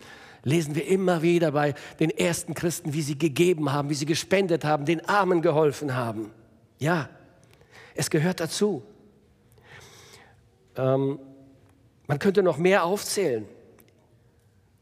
Lesen 0.43 0.75
wir 0.75 0.87
immer 0.87 1.21
wieder 1.21 1.51
bei 1.51 1.73
den 1.99 2.09
ersten 2.09 2.53
Christen, 2.53 2.93
wie 2.93 3.01
sie 3.01 3.17
gegeben 3.17 3.71
haben, 3.71 3.89
wie 3.89 3.93
sie 3.93 4.05
gespendet 4.05 4.65
haben, 4.65 4.85
den 4.85 5.07
Armen 5.07 5.41
geholfen 5.41 5.95
haben. 5.95 6.31
Ja, 6.79 7.09
es 7.95 8.09
gehört 8.09 8.39
dazu. 8.39 8.83
Ähm, 10.75 11.19
man 12.07 12.19
könnte 12.19 12.43
noch 12.43 12.57
mehr 12.57 12.83
aufzählen. 12.83 13.45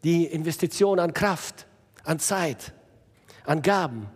Die 0.04 0.26
Investition 0.26 1.00
an 1.00 1.14
Kraft, 1.14 1.68
an 2.04 2.18
Zeit, 2.18 2.74
an 3.46 3.62
Gaben, 3.62 4.08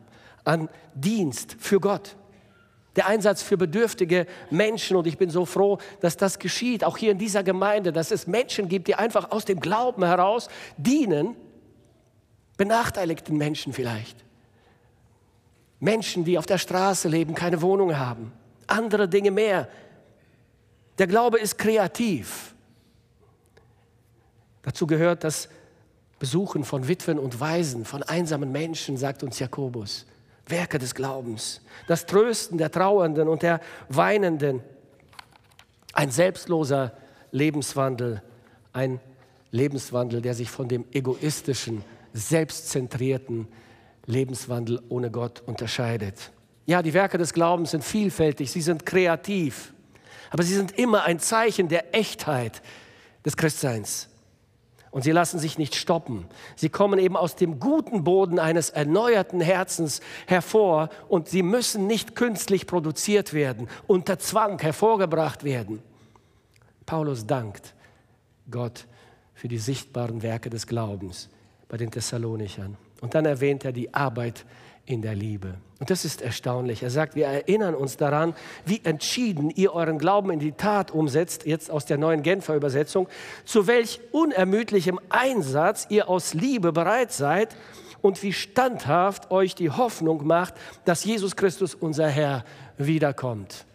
an 0.44 0.70
Dienst 0.96 1.58
für 1.60 1.80
Gott. 1.80 2.16
Der 2.96 3.08
Einsatz 3.08 3.42
für 3.42 3.58
bedürftige 3.58 4.26
Menschen. 4.50 4.96
Und 4.96 5.08
ich 5.08 5.18
bin 5.18 5.30
so 5.30 5.46
froh, 5.46 5.80
dass 6.00 6.18
das 6.18 6.40
geschieht, 6.40 6.84
auch 6.84 6.98
hier 6.98 7.12
in 7.12 7.18
dieser 7.18 7.44
Gemeinde, 7.44 7.92
dass 7.92 8.12
es 8.12 8.28
Menschen 8.28 8.70
gibt, 8.70 8.88
die 8.88 8.96
einfach 8.96 9.32
aus 9.32 9.46
dem 9.46 9.60
Glauben 9.60 10.04
heraus 10.04 10.48
dienen, 10.78 11.36
benachteiligten 12.58 13.38
Menschen 13.38 13.74
vielleicht. 13.74 14.24
Menschen, 15.80 16.24
die 16.24 16.38
auf 16.38 16.46
der 16.46 16.58
Straße 16.58 17.10
leben, 17.10 17.36
keine 17.36 17.62
Wohnung 17.62 17.98
haben, 17.98 18.32
andere 18.68 19.10
Dinge 19.10 19.32
mehr. 19.32 19.68
Der 20.98 21.08
Glaube 21.08 21.40
ist 21.40 21.58
kreativ. 21.58 22.56
Dazu 24.64 24.88
gehört 24.88 25.24
das 25.24 25.50
Besuchen 26.18 26.64
von 26.64 26.88
Witwen 26.88 27.20
und 27.20 27.40
Waisen, 27.40 27.86
von 27.86 28.02
einsamen 28.02 28.52
Menschen, 28.52 28.98
sagt 28.98 29.22
uns 29.22 29.38
Jakobus. 29.38 30.06
Werke 30.48 30.78
des 30.78 30.94
Glaubens, 30.94 31.62
das 31.88 32.06
Trösten 32.06 32.58
der 32.58 32.72
Trauernden 32.72 33.28
und 33.28 33.42
der 33.42 33.62
Weinenden, 33.90 34.62
ein 35.94 36.12
selbstloser 36.12 36.94
Lebenswandel, 37.32 38.22
ein 38.74 39.00
Lebenswandel, 39.52 40.22
der 40.22 40.34
sich 40.34 40.50
von 40.50 40.68
dem 40.68 40.86
egoistischen, 40.92 41.84
selbstzentrierten 42.14 43.48
Lebenswandel 44.06 44.82
ohne 44.90 45.10
Gott 45.10 45.42
unterscheidet. 45.46 46.32
Ja, 46.66 46.82
die 46.82 46.94
Werke 46.94 47.18
des 47.18 47.34
Glaubens 47.34 47.72
sind 47.72 47.84
vielfältig, 47.84 48.52
sie 48.52 48.62
sind 48.62 48.86
kreativ, 48.86 49.74
aber 50.30 50.44
sie 50.44 50.56
sind 50.56 50.78
immer 50.78 51.04
ein 51.04 51.20
Zeichen 51.20 51.70
der 51.70 51.96
Echtheit 51.96 52.62
des 53.26 53.38
Christseins. 53.38 54.10
Und 54.96 55.02
sie 55.02 55.12
lassen 55.12 55.40
sich 55.40 55.58
nicht 55.58 55.76
stoppen. 55.76 56.26
Sie 56.56 56.70
kommen 56.70 57.00
eben 57.00 57.18
aus 57.18 57.36
dem 57.36 57.60
guten 57.60 58.06
Boden 58.06 58.40
eines 58.40 58.70
erneuerten 58.70 59.42
Herzens 59.42 60.00
hervor 60.26 60.88
und 61.10 61.28
sie 61.28 61.44
müssen 61.44 61.86
nicht 61.86 62.16
künstlich 62.16 62.66
produziert 62.66 63.34
werden, 63.34 63.68
unter 63.88 64.20
Zwang 64.20 64.58
hervorgebracht 64.58 65.44
werden. 65.44 65.84
Paulus 66.86 67.28
dankt 67.28 67.76
Gott 68.50 68.88
für 69.34 69.50
die 69.50 69.58
sichtbaren 69.58 70.24
Werke 70.24 70.50
des 70.50 70.66
Glaubens 70.66 71.28
bei 71.68 71.76
den 71.76 71.92
Thessalonichern. 71.92 72.78
Und 73.02 73.16
dann 73.16 73.26
erwähnt 73.26 73.66
er 73.66 73.74
die 73.74 73.94
Arbeit 73.94 74.46
in 74.86 75.02
der 75.02 75.16
Liebe. 75.16 75.56
Und 75.80 75.90
das 75.90 76.06
ist 76.06 76.22
erstaunlich. 76.22 76.84
Er 76.84 76.90
sagt, 76.90 77.16
wir 77.16 77.28
erinnern 77.28 77.76
uns 77.76 77.98
daran, 77.98 78.34
wie 78.66 78.82
entschieden 78.84 79.50
ihr 79.50 79.74
euren 79.74 79.98
Glauben 79.98 80.32
in 80.32 80.40
die 80.40 80.54
Tat 80.54 80.92
umsetzt, 80.92 81.46
jetzt 81.46 81.70
aus 81.70 81.86
der 81.86 81.98
neuen 81.98 82.24
Genfer 82.24 82.56
Übersetzung, 82.56 83.08
zu 83.44 83.68
welch 83.68 84.00
unermüdlichem 84.12 85.00
Einsatz 85.10 85.88
ihr 85.90 86.08
aus 86.08 86.34
Liebe 86.34 86.72
bereit 86.72 87.12
seid 87.12 87.56
und 88.02 88.22
wie 88.24 88.34
standhaft 88.34 89.32
euch 89.32 89.56
die 89.56 89.72
Hoffnung 89.72 90.26
macht, 90.26 90.54
dass 90.86 91.04
Jesus 91.04 91.36
Christus, 91.36 91.74
unser 91.74 92.08
Herr, 92.08 92.46
wiederkommt. 92.78 93.66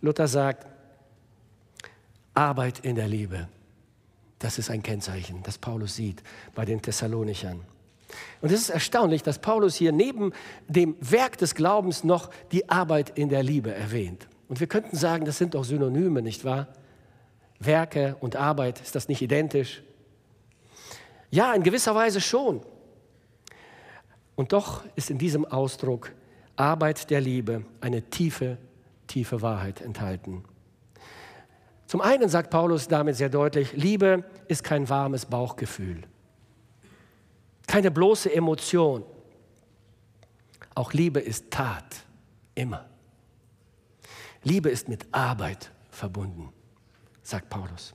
Luther 0.00 0.28
sagt, 0.28 0.66
Arbeit 2.34 2.78
in 2.80 2.94
der 2.94 3.08
Liebe. 3.08 3.48
Das 4.38 4.58
ist 4.58 4.70
ein 4.70 4.84
Kennzeichen, 4.84 5.42
das 5.42 5.58
Paulus 5.58 5.96
sieht 5.96 6.22
bei 6.54 6.64
den 6.64 6.80
Thessalonichern. 6.80 7.60
Und 8.40 8.52
es 8.52 8.60
ist 8.60 8.70
erstaunlich, 8.70 9.22
dass 9.22 9.38
Paulus 9.38 9.74
hier 9.74 9.92
neben 9.92 10.32
dem 10.66 10.96
Werk 11.00 11.38
des 11.38 11.54
Glaubens 11.54 12.04
noch 12.04 12.30
die 12.52 12.68
Arbeit 12.68 13.18
in 13.18 13.28
der 13.28 13.42
Liebe 13.42 13.74
erwähnt. 13.74 14.28
Und 14.48 14.60
wir 14.60 14.66
könnten 14.66 14.96
sagen, 14.96 15.24
das 15.24 15.38
sind 15.38 15.54
doch 15.54 15.64
Synonyme, 15.64 16.22
nicht 16.22 16.44
wahr? 16.44 16.68
Werke 17.58 18.16
und 18.20 18.36
Arbeit, 18.36 18.80
ist 18.80 18.94
das 18.94 19.08
nicht 19.08 19.20
identisch? 19.20 19.82
Ja, 21.30 21.52
in 21.52 21.62
gewisser 21.62 21.94
Weise 21.94 22.20
schon. 22.20 22.62
Und 24.36 24.52
doch 24.52 24.84
ist 24.94 25.10
in 25.10 25.18
diesem 25.18 25.44
Ausdruck 25.44 26.12
Arbeit 26.56 27.10
der 27.10 27.20
Liebe 27.20 27.64
eine 27.80 28.02
tiefe, 28.02 28.56
tiefe 29.06 29.42
Wahrheit 29.42 29.80
enthalten. 29.80 30.44
Zum 31.86 32.00
einen 32.00 32.28
sagt 32.28 32.50
Paulus 32.50 32.88
damit 32.88 33.16
sehr 33.16 33.28
deutlich, 33.28 33.72
Liebe 33.72 34.24
ist 34.46 34.62
kein 34.62 34.88
warmes 34.88 35.26
Bauchgefühl 35.26 36.02
keine 37.78 37.92
bloße 37.92 38.34
Emotion. 38.34 39.04
Auch 40.74 40.92
Liebe 40.92 41.20
ist 41.20 41.48
Tat, 41.48 42.02
immer. 42.56 42.88
Liebe 44.42 44.68
ist 44.68 44.88
mit 44.88 45.06
Arbeit 45.12 45.70
verbunden, 45.88 46.52
sagt 47.22 47.48
Paulus. 47.48 47.94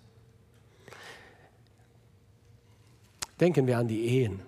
Denken 3.37 3.67
wir 3.67 3.77
an 3.77 3.89
die 3.89 4.05
Ehen. 4.05 4.39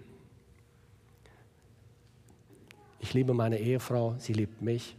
Ich 3.00 3.14
liebe 3.14 3.34
meine 3.34 3.60
Ehefrau, 3.60 4.16
sie 4.18 4.32
liebt 4.32 4.62
mich, 4.62 4.96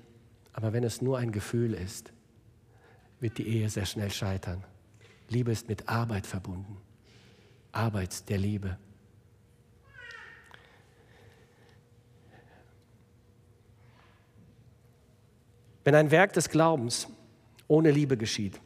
aber 0.52 0.74
wenn 0.74 0.84
es 0.84 1.00
nur 1.00 1.16
ein 1.16 1.32
Gefühl 1.32 1.72
ist, 1.72 2.12
wird 3.20 3.38
die 3.38 3.48
Ehe 3.48 3.70
sehr 3.70 3.86
schnell 3.86 4.10
scheitern. 4.10 4.62
Liebe 5.30 5.50
ist 5.50 5.66
mit 5.66 5.88
Arbeit 5.88 6.26
verbunden. 6.26 6.76
Arbeit 7.72 8.28
der 8.28 8.36
Liebe. 8.36 8.76
Wenn 15.86 15.94
ein 15.94 16.10
Werk 16.10 16.32
des 16.32 16.48
Glaubens 16.48 17.06
ohne 17.68 17.92
Liebe 17.92 18.16
geschieht, 18.16 18.60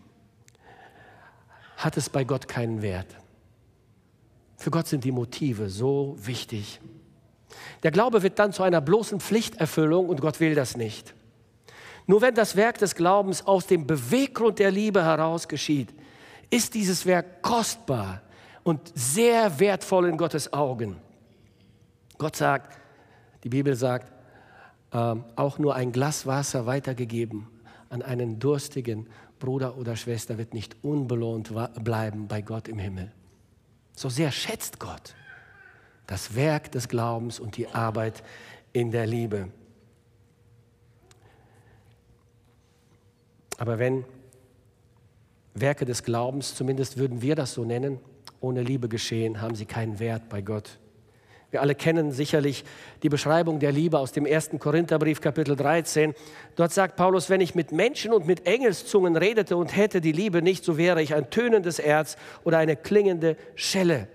hat 1.77 1.99
es 1.99 2.09
bei 2.09 2.25
Gott 2.25 2.49
keinen 2.49 2.81
Wert. 2.81 3.15
Für 4.57 4.71
Gott 4.71 4.87
sind 4.87 5.05
die 5.05 5.13
Motive 5.13 5.69
so 5.69 6.17
wichtig. 6.19 6.81
Der 7.83 7.91
Glaube 7.91 8.23
wird 8.23 8.39
dann 8.39 8.55
zu 8.55 8.63
einer 8.63 8.81
bloßen 8.81 9.21
Pflichterfüllung 9.21 10.09
und 10.09 10.23
Gott 10.23 10.41
will 10.41 10.55
das 10.55 10.79
nicht. 10.79 11.15
Nur 12.07 12.23
wenn 12.23 12.35
das 12.35 12.57
Werk 12.57 12.79
des 12.79 12.95
Glaubens 12.95 13.47
aus 13.47 13.67
dem 13.67 13.87
Beweggrund 13.87 14.59
der 14.59 14.71
Liebe 14.71 15.05
heraus 15.05 15.47
geschieht, 15.47 15.93
ist 16.49 16.73
dieses 16.73 17.05
Werk 17.05 17.43
kostbar 17.43 18.23
und 18.63 18.81
sehr 18.95 19.61
wertvoll 19.61 20.09
in 20.09 20.17
Gottes 20.17 20.55
Augen. 20.55 20.97
Gott 22.17 22.37
sagt, 22.37 22.79
die 23.45 23.51
Bibel 23.51 23.75
sagt, 23.75 24.11
äh, 24.93 25.17
auch 25.37 25.59
nur 25.59 25.75
ein 25.75 25.93
Glas 25.93 26.27
Wasser 26.27 26.67
weitergegeben 26.67 27.49
an 27.89 28.03
einen 28.03 28.39
durstigen 28.39 29.09
Bruder 29.39 29.77
oder 29.77 29.97
Schwester 29.97 30.39
wird 30.39 30.55
nicht 30.55 30.77
unbelohnt 30.83 31.53
bleiben 31.83 32.29
bei 32.29 32.43
Gott 32.43 32.69
im 32.69 32.79
Himmel. 32.79 33.11
So 33.97 34.09
sehr 34.09 34.31
schätzt 34.31 34.79
Gott 34.79 35.15
das 36.11 36.35
Werk 36.35 36.73
des 36.73 36.89
Glaubens 36.89 37.39
und 37.39 37.57
die 37.57 37.69
Arbeit 37.69 38.25
in 38.73 38.91
der 38.91 39.07
Liebe. 39.07 39.49
Aber 43.59 43.79
wenn 43.79 44.05
Werke 45.55 45.85
des 45.85 46.03
Glaubens, 46.03 46.57
zumindest 46.57 46.97
würden 46.97 47.23
wir 47.23 47.37
das 47.37 47.55
so 47.55 47.65
nennen, 47.65 48.01
ohne 48.41 48.63
Liebe 48.63 48.89
geschehen, 48.89 49.41
haben 49.41 49.55
sie 49.55 49.67
keinen 49.67 50.01
Wert 50.01 50.29
bei 50.29 50.43
Gott. 50.43 50.80
Wir 51.51 51.63
alle 51.63 51.75
kennen 51.75 52.13
sicherlich 52.13 52.65
die 53.03 53.09
Beschreibung 53.09 53.59
der 53.59 53.73
Liebe 53.73 53.99
aus 53.99 54.13
dem 54.13 54.25
ersten 54.25 54.61
Korintherbrief 54.61 55.21
Kapitel 55.21 55.57
13. 55.57 56.15
Dort 56.55 56.73
sagt 56.73 56.95
Paulus, 56.95 57.29
wenn 57.29 57.41
ich 57.41 57.57
mit 57.57 57.73
Menschen 57.73 58.13
und 58.13 58.25
mit 58.27 58.47
Engelszungen 58.47 59.17
redete 59.17 59.57
und 59.57 59.77
hätte 59.77 60.01
die 60.01 60.13
Liebe 60.13 60.43
nicht, 60.43 60.65
so 60.65 60.77
wäre 60.77 61.03
ich 61.03 61.13
ein 61.13 61.29
tönendes 61.31 61.81
Erz 61.81 62.17
oder 62.45 62.59
eine 62.59 62.77
klingende 62.77 63.37
Schelle. 63.57 64.07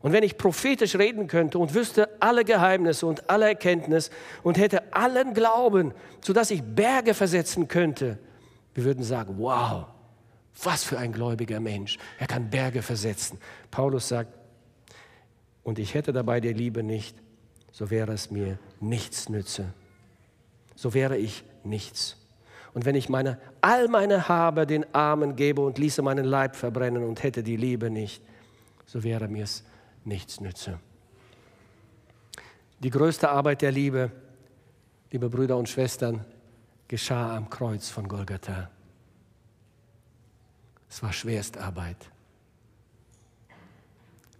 Und 0.00 0.12
wenn 0.12 0.24
ich 0.24 0.38
prophetisch 0.38 0.96
reden 0.96 1.26
könnte 1.26 1.58
und 1.58 1.74
wüsste 1.74 2.08
alle 2.20 2.44
Geheimnisse 2.44 3.06
und 3.06 3.28
alle 3.28 3.48
Erkenntnis 3.48 4.10
und 4.42 4.56
hätte 4.56 4.94
allen 4.94 5.34
Glauben, 5.34 5.92
sodass 6.24 6.50
ich 6.50 6.62
Berge 6.62 7.12
versetzen 7.12 7.68
könnte, 7.68 8.18
wir 8.74 8.84
würden 8.84 9.04
sagen, 9.04 9.34
wow, 9.36 9.84
was 10.62 10.84
für 10.84 10.98
ein 10.98 11.12
gläubiger 11.12 11.60
Mensch. 11.60 11.98
Er 12.18 12.26
kann 12.26 12.48
Berge 12.48 12.82
versetzen. 12.82 13.38
Paulus 13.70 14.08
sagt, 14.08 14.41
und 15.64 15.78
ich 15.78 15.94
hätte 15.94 16.12
dabei 16.12 16.40
die 16.40 16.52
Liebe 16.52 16.82
nicht, 16.82 17.16
so 17.70 17.90
wäre 17.90 18.12
es 18.12 18.30
mir 18.30 18.58
nichts 18.80 19.28
nütze. 19.28 19.72
So 20.74 20.94
wäre 20.94 21.16
ich 21.16 21.44
nichts. 21.64 22.16
Und 22.74 22.84
wenn 22.84 22.94
ich 22.94 23.08
meine, 23.08 23.38
all 23.60 23.88
meine 23.88 24.28
Habe 24.28 24.66
den 24.66 24.92
Armen 24.94 25.36
gebe 25.36 25.60
und 25.60 25.78
ließe 25.78 26.02
meinen 26.02 26.24
Leib 26.24 26.56
verbrennen 26.56 27.04
und 27.04 27.22
hätte 27.22 27.42
die 27.42 27.56
Liebe 27.56 27.90
nicht, 27.90 28.22
so 28.86 29.02
wäre 29.02 29.28
mir 29.28 29.44
es 29.44 29.64
nichts 30.04 30.40
nütze. 30.40 30.78
Die 32.80 32.90
größte 32.90 33.28
Arbeit 33.28 33.62
der 33.62 33.72
Liebe, 33.72 34.10
liebe 35.10 35.28
Brüder 35.28 35.56
und 35.56 35.68
Schwestern, 35.68 36.24
geschah 36.88 37.36
am 37.36 37.48
Kreuz 37.48 37.88
von 37.88 38.08
Golgatha. 38.08 38.70
Es 40.88 41.02
war 41.02 41.12
Schwerstarbeit. 41.12 42.11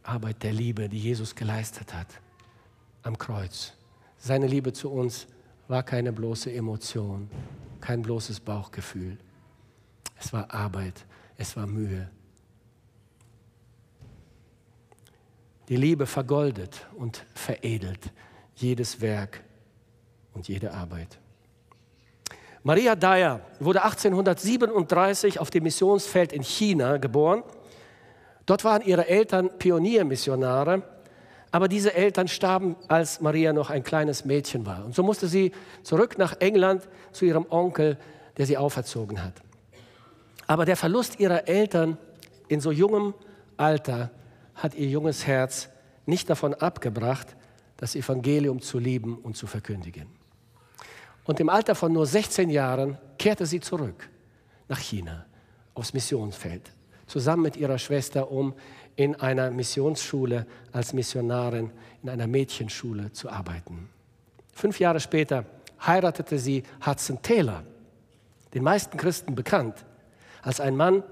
Arbeit 0.03 0.43
der 0.43 0.53
Liebe, 0.53 0.89
die 0.89 0.99
Jesus 0.99 1.35
geleistet 1.35 1.95
hat 1.95 2.09
am 3.03 3.19
Kreuz. 3.19 3.73
Seine 4.19 4.47
Liebe 4.47 4.73
zu 4.73 4.91
uns 4.91 5.27
war 5.69 5.83
keine 5.83 6.13
bloße 6.13 6.53
Emotion, 6.53 7.31
kein 7.81 8.03
bloßes 8.03 8.41
Bauchgefühl. 8.41 9.19
Es 10.19 10.33
war 10.33 10.53
Arbeit, 10.53 11.05
es 11.37 11.57
war 11.57 11.67
Mühe. 11.67 12.09
Die 15.69 15.77
Liebe 15.77 16.07
vergoldet 16.07 16.87
und 16.97 17.25
veredelt 17.35 18.13
jedes 18.57 19.01
Werk 19.01 19.43
und 20.35 20.49
jede 20.49 20.73
Arbeit. 20.73 21.19
Maria 22.63 22.95
Dyer 22.95 23.41
wurde 23.59 23.83
1837 23.83 25.41
auf 25.41 25.51
dem 25.51 25.65
Missionsfeld 25.65 26.33
in 26.33 26.43
China 26.43 26.99
geboren 26.99 27.43
Dort 28.47 28.65
waren 28.65 28.83
ihre 28.83 29.07
Eltern 29.09 29.51
Pioniermissionare, 29.59 30.83
aber 31.51 31.69
diese 31.69 31.95
Eltern 31.95 32.29
starben, 32.29 32.77
als 32.89 33.21
Maria 33.21 33.53
noch 33.53 33.71
ein 33.71 33.85
kleines 33.85 34.25
Mädchen 34.25 34.65
war. 34.67 34.85
Und 34.85 34.95
so 34.95 35.03
musste 35.03 35.29
sie 35.29 35.53
zurück 35.83 36.19
nach 36.19 36.41
England 36.41 36.89
zu 37.13 37.25
ihrem 37.25 37.47
Onkel, 37.51 37.99
der 38.37 38.47
sie 38.47 38.57
auferzogen 38.57 39.23
hat. 39.23 39.35
Aber 40.47 40.65
der 40.65 40.77
Verlust 40.77 41.21
ihrer 41.21 41.47
Eltern 41.47 41.99
in 42.49 42.61
so 42.61 42.73
jungem 42.73 43.15
Alter 43.57 44.11
hat 44.55 44.75
ihr 44.75 44.89
junges 44.89 45.27
Herz 45.27 45.69
nicht 46.07 46.29
davon 46.29 46.55
abgebracht, 46.55 47.37
das 47.77 47.95
Evangelium 47.95 48.61
zu 48.61 48.79
lieben 48.79 49.19
und 49.19 49.37
zu 49.37 49.47
verkündigen. 49.47 50.07
Und 51.25 51.39
im 51.39 51.49
Alter 51.49 51.75
von 51.75 51.93
nur 51.93 52.07
16 52.07 52.51
Jahren 52.51 52.99
kehrte 53.19 53.47
sie 53.47 53.61
zurück 53.61 54.09
nach 54.69 54.79
China 54.79 55.27
aufs 55.75 55.93
Missionsfeld 55.93 56.73
zusammen 57.13 57.43
mit 57.43 57.57
ihrer 57.57 57.79
Schwester, 57.79 58.31
um 58.33 58.55
in 58.97 59.15
einer 59.17 59.51
Missionsschule 59.51 60.47
als 60.73 60.95
Missionarin 60.95 61.71
in 62.03 62.09
einer 62.09 62.27
Mädchenschule 62.27 63.13
zu 63.13 63.29
arbeiten. 63.29 63.91
Fünf 64.55 64.81
Jahre 64.81 64.99
später 64.99 65.45
heiratete 65.87 66.39
sie 66.39 66.63
Hudson 66.85 67.21
Taylor, 67.21 67.65
den 68.55 68.63
meisten 68.63 68.97
Christen 68.97 69.35
bekannt, 69.35 69.85
als 70.41 70.59
ein 70.59 70.75
Mann, 70.75 71.03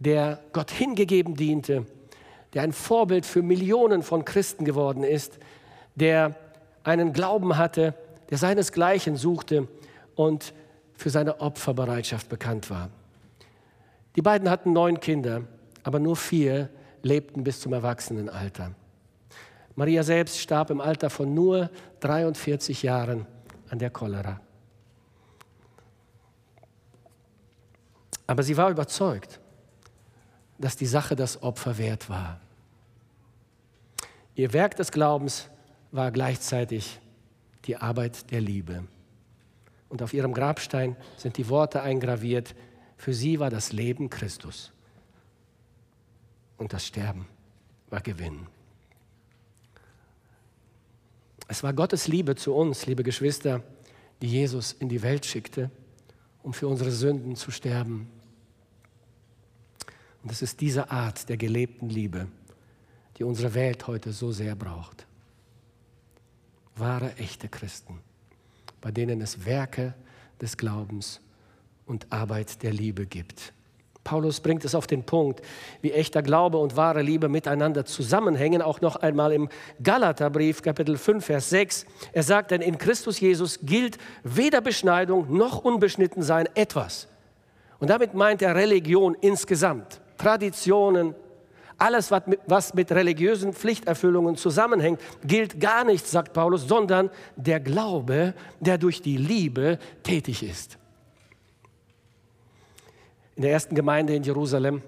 der 0.00 0.40
Gott 0.52 0.72
hingegeben 0.72 1.36
diente, 1.36 1.86
der 2.52 2.62
ein 2.62 2.72
Vorbild 2.72 3.24
für 3.24 3.42
Millionen 3.42 4.02
von 4.02 4.24
Christen 4.24 4.64
geworden 4.64 5.04
ist, 5.04 5.38
der 5.94 6.34
einen 6.82 7.12
Glauben 7.12 7.56
hatte, 7.56 7.94
der 8.30 8.38
seinesgleichen 8.38 9.16
suchte 9.16 9.68
und 10.16 10.52
für 10.94 11.10
seine 11.10 11.40
Opferbereitschaft 11.40 12.28
bekannt 12.28 12.70
war. 12.70 12.90
Die 14.16 14.22
beiden 14.22 14.50
hatten 14.50 14.72
neun 14.72 15.00
Kinder, 15.00 15.42
aber 15.82 15.98
nur 15.98 16.16
vier 16.16 16.68
lebten 17.02 17.44
bis 17.44 17.60
zum 17.60 17.72
Erwachsenenalter. 17.72 18.72
Maria 19.74 20.02
selbst 20.02 20.38
starb 20.38 20.70
im 20.70 20.80
Alter 20.80 21.08
von 21.08 21.32
nur 21.32 21.70
43 22.00 22.82
Jahren 22.82 23.26
an 23.70 23.78
der 23.78 23.90
Cholera. 23.90 24.40
Aber 28.26 28.42
sie 28.42 28.56
war 28.56 28.70
überzeugt, 28.70 29.40
dass 30.58 30.76
die 30.76 30.86
Sache 30.86 31.16
das 31.16 31.42
Opfer 31.42 31.78
wert 31.78 32.08
war. 32.08 32.40
Ihr 34.34 34.52
Werk 34.52 34.76
des 34.76 34.92
Glaubens 34.92 35.48
war 35.90 36.10
gleichzeitig 36.10 37.00
die 37.64 37.76
Arbeit 37.76 38.30
der 38.30 38.40
Liebe. 38.40 38.84
Und 39.88 40.02
auf 40.02 40.14
ihrem 40.14 40.32
Grabstein 40.32 40.96
sind 41.16 41.36
die 41.36 41.48
Worte 41.48 41.82
eingraviert, 41.82 42.54
für 43.02 43.12
sie 43.12 43.40
war 43.40 43.50
das 43.50 43.72
Leben 43.72 44.10
Christus 44.10 44.70
und 46.56 46.72
das 46.72 46.86
Sterben 46.86 47.26
war 47.90 48.00
Gewinn. 48.00 48.46
Es 51.48 51.64
war 51.64 51.72
Gottes 51.72 52.06
Liebe 52.06 52.36
zu 52.36 52.54
uns, 52.54 52.86
liebe 52.86 53.02
Geschwister, 53.02 53.64
die 54.20 54.28
Jesus 54.28 54.70
in 54.70 54.88
die 54.88 55.02
Welt 55.02 55.26
schickte, 55.26 55.68
um 56.44 56.52
für 56.52 56.68
unsere 56.68 56.92
Sünden 56.92 57.34
zu 57.34 57.50
sterben. 57.50 58.08
Und 60.22 60.30
es 60.30 60.40
ist 60.40 60.60
diese 60.60 60.88
Art 60.88 61.28
der 61.28 61.38
gelebten 61.38 61.88
Liebe, 61.88 62.28
die 63.18 63.24
unsere 63.24 63.52
Welt 63.54 63.84
heute 63.88 64.12
so 64.12 64.30
sehr 64.30 64.54
braucht. 64.54 65.08
Wahre, 66.76 67.16
echte 67.16 67.48
Christen, 67.48 67.98
bei 68.80 68.92
denen 68.92 69.20
es 69.20 69.44
Werke 69.44 69.92
des 70.40 70.56
Glaubens 70.56 71.20
und 71.92 72.06
Arbeit 72.10 72.62
der 72.62 72.72
Liebe 72.72 73.04
gibt. 73.04 73.52
Paulus 74.02 74.40
bringt 74.40 74.64
es 74.64 74.74
auf 74.74 74.86
den 74.86 75.04
Punkt, 75.04 75.42
wie 75.82 75.92
echter 75.92 76.22
Glaube 76.22 76.56
und 76.56 76.74
wahre 76.74 77.02
Liebe 77.02 77.28
miteinander 77.28 77.84
zusammenhängen, 77.84 78.62
auch 78.62 78.80
noch 78.80 78.96
einmal 78.96 79.30
im 79.32 79.50
Galaterbrief 79.82 80.62
Kapitel 80.62 80.96
5 80.96 81.22
Vers 81.22 81.50
6. 81.50 81.86
Er 82.14 82.22
sagt, 82.22 82.50
denn 82.50 82.62
in 82.62 82.78
Christus 82.78 83.20
Jesus 83.20 83.60
gilt 83.62 83.98
weder 84.24 84.62
Beschneidung 84.62 85.36
noch 85.36 85.62
Unbeschnittensein 85.62 86.48
etwas. 86.54 87.08
Und 87.78 87.90
damit 87.90 88.14
meint 88.14 88.40
er 88.40 88.56
Religion 88.56 89.14
insgesamt, 89.20 90.00
Traditionen, 90.16 91.14
alles, 91.76 92.10
was 92.46 92.72
mit 92.74 92.90
religiösen 92.90 93.52
Pflichterfüllungen 93.52 94.36
zusammenhängt, 94.36 94.98
gilt 95.24 95.60
gar 95.60 95.84
nicht, 95.84 96.06
sagt 96.06 96.32
Paulus, 96.32 96.66
sondern 96.66 97.10
der 97.36 97.60
Glaube, 97.60 98.32
der 98.60 98.78
durch 98.78 99.02
die 99.02 99.18
Liebe 99.18 99.78
tätig 100.02 100.42
ist. 100.42 100.78
In 103.34 103.42
der 103.42 103.52
ersten 103.52 103.74
Gemeinde 103.74 104.14
in 104.14 104.22
Jerusalem 104.22 104.82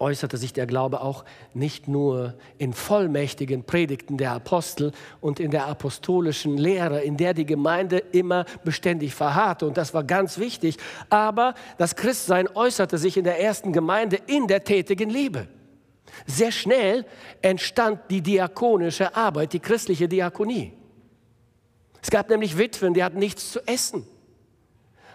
äußerte 0.00 0.36
sich 0.36 0.52
der 0.52 0.66
Glaube 0.66 1.00
auch 1.00 1.24
nicht 1.52 1.86
nur 1.86 2.34
in 2.58 2.72
vollmächtigen 2.72 3.64
Predigten 3.64 4.18
der 4.18 4.32
Apostel 4.32 4.92
und 5.20 5.38
in 5.38 5.50
der 5.50 5.66
apostolischen 5.66 6.58
Lehre, 6.58 7.02
in 7.02 7.16
der 7.16 7.32
die 7.32 7.46
Gemeinde 7.46 7.98
immer 7.98 8.44
beständig 8.64 9.14
verharrte. 9.14 9.66
Und 9.66 9.76
das 9.76 9.94
war 9.94 10.02
ganz 10.02 10.38
wichtig. 10.38 10.78
Aber 11.10 11.54
das 11.78 11.94
Christsein 11.94 12.48
äußerte 12.54 12.98
sich 12.98 13.16
in 13.16 13.24
der 13.24 13.40
ersten 13.40 13.72
Gemeinde 13.72 14.18
in 14.26 14.48
der 14.48 14.64
tätigen 14.64 15.10
Liebe. 15.10 15.46
Sehr 16.26 16.52
schnell 16.52 17.06
entstand 17.40 18.00
die 18.10 18.20
diakonische 18.20 19.14
Arbeit, 19.14 19.52
die 19.52 19.60
christliche 19.60 20.08
Diakonie. 20.08 20.72
Es 22.02 22.10
gab 22.10 22.28
nämlich 22.28 22.58
Witwen, 22.58 22.94
die 22.94 23.02
hatten 23.02 23.18
nichts 23.18 23.52
zu 23.52 23.66
essen. 23.66 24.06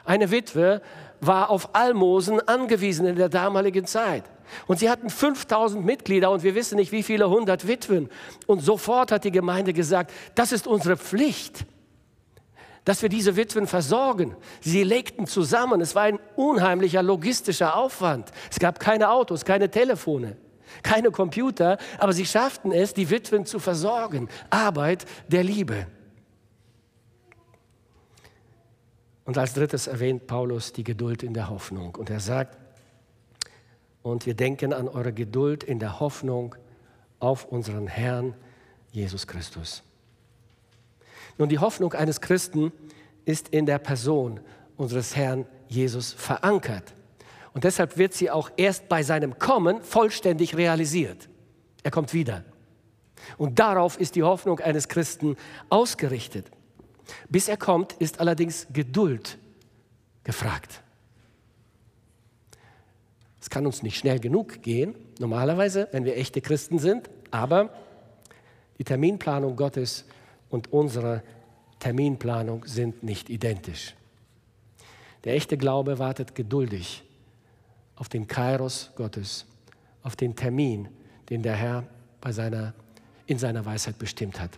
Eine 0.03 0.31
Witwe 0.31 0.81
war 1.21 1.49
auf 1.49 1.75
Almosen 1.75 2.39
angewiesen 2.47 3.05
in 3.05 3.15
der 3.15 3.29
damaligen 3.29 3.85
Zeit. 3.85 4.23
Und 4.67 4.79
sie 4.79 4.89
hatten 4.89 5.09
5000 5.09 5.85
Mitglieder 5.85 6.31
und 6.31 6.43
wir 6.43 6.55
wissen 6.55 6.77
nicht, 6.77 6.91
wie 6.91 7.03
viele 7.03 7.29
hundert 7.29 7.67
Witwen. 7.67 8.09
Und 8.47 8.61
sofort 8.61 9.11
hat 9.11 9.23
die 9.23 9.31
Gemeinde 9.31 9.73
gesagt, 9.73 10.11
das 10.35 10.51
ist 10.51 10.67
unsere 10.67 10.97
Pflicht, 10.97 11.65
dass 12.85 13.01
wir 13.01 13.09
diese 13.09 13.35
Witwen 13.35 13.67
versorgen. 13.67 14.35
Sie 14.61 14.83
legten 14.83 15.27
zusammen. 15.27 15.81
Es 15.81 15.93
war 15.95 16.03
ein 16.03 16.19
unheimlicher 16.35 17.03
logistischer 17.03 17.75
Aufwand. 17.75 18.31
Es 18.49 18.59
gab 18.59 18.79
keine 18.79 19.11
Autos, 19.11 19.45
keine 19.45 19.69
Telefone, 19.69 20.37
keine 20.81 21.11
Computer, 21.11 21.77
aber 21.99 22.13
sie 22.13 22.25
schafften 22.25 22.71
es, 22.71 22.93
die 22.93 23.09
Witwen 23.09 23.45
zu 23.45 23.59
versorgen. 23.59 24.29
Arbeit 24.49 25.05
der 25.27 25.43
Liebe. 25.43 25.87
Und 29.29 29.37
als 29.37 29.53
drittes 29.53 29.85
erwähnt 29.85 30.25
Paulus 30.25 30.73
die 30.73 30.83
Geduld 30.83 31.21
in 31.21 31.35
der 31.35 31.51
Hoffnung. 31.51 31.93
Und 31.93 32.09
er 32.09 32.19
sagt, 32.19 32.57
und 34.01 34.25
wir 34.25 34.33
denken 34.33 34.73
an 34.73 34.87
eure 34.87 35.13
Geduld 35.13 35.63
in 35.63 35.77
der 35.77 35.99
Hoffnung 35.99 36.55
auf 37.19 37.45
unseren 37.45 37.85
Herrn 37.85 38.33
Jesus 38.91 39.27
Christus. 39.27 39.83
Nun, 41.37 41.47
die 41.47 41.59
Hoffnung 41.59 41.93
eines 41.93 42.21
Christen 42.21 42.71
ist 43.23 43.49
in 43.49 43.67
der 43.67 43.77
Person 43.77 44.39
unseres 44.77 45.15
Herrn 45.15 45.45
Jesus 45.67 46.11
verankert. 46.11 46.95
Und 47.53 47.65
deshalb 47.65 47.99
wird 47.99 48.15
sie 48.15 48.31
auch 48.31 48.49
erst 48.57 48.89
bei 48.89 49.03
seinem 49.03 49.37
Kommen 49.37 49.83
vollständig 49.83 50.57
realisiert. 50.57 51.29
Er 51.83 51.91
kommt 51.91 52.15
wieder. 52.15 52.45
Und 53.37 53.59
darauf 53.59 53.99
ist 53.99 54.15
die 54.15 54.23
Hoffnung 54.23 54.59
eines 54.59 54.87
Christen 54.87 55.37
ausgerichtet. 55.69 56.49
Bis 57.29 57.47
er 57.47 57.57
kommt, 57.57 57.93
ist 57.93 58.19
allerdings 58.19 58.67
Geduld 58.71 59.37
gefragt. 60.23 60.81
Es 63.41 63.49
kann 63.49 63.65
uns 63.65 63.83
nicht 63.83 63.97
schnell 63.97 64.19
genug 64.19 64.61
gehen, 64.61 64.95
normalerweise, 65.19 65.87
wenn 65.91 66.05
wir 66.05 66.17
echte 66.17 66.41
Christen 66.41 66.77
sind, 66.77 67.09
aber 67.31 67.73
die 68.77 68.83
Terminplanung 68.83 69.55
Gottes 69.55 70.05
und 70.49 70.71
unsere 70.71 71.23
Terminplanung 71.79 72.65
sind 72.65 73.03
nicht 73.03 73.29
identisch. 73.29 73.95
Der 75.23 75.35
echte 75.35 75.57
Glaube 75.57 75.99
wartet 75.99 76.35
geduldig 76.35 77.03
auf 77.95 78.07
den 78.09 78.27
Kairos 78.27 78.91
Gottes, 78.95 79.45
auf 80.03 80.15
den 80.15 80.35
Termin, 80.35 80.87
den 81.29 81.43
der 81.43 81.55
Herr 81.55 81.83
bei 82.21 82.31
seiner, 82.31 82.73
in 83.25 83.37
seiner 83.37 83.65
Weisheit 83.65 83.97
bestimmt 83.97 84.39
hat. 84.39 84.51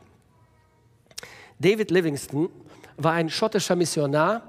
David 1.62 1.92
Livingston 1.92 2.50
war 2.98 3.14
ein 3.14 3.30
schottischer 3.30 3.76
Missionar 3.76 4.42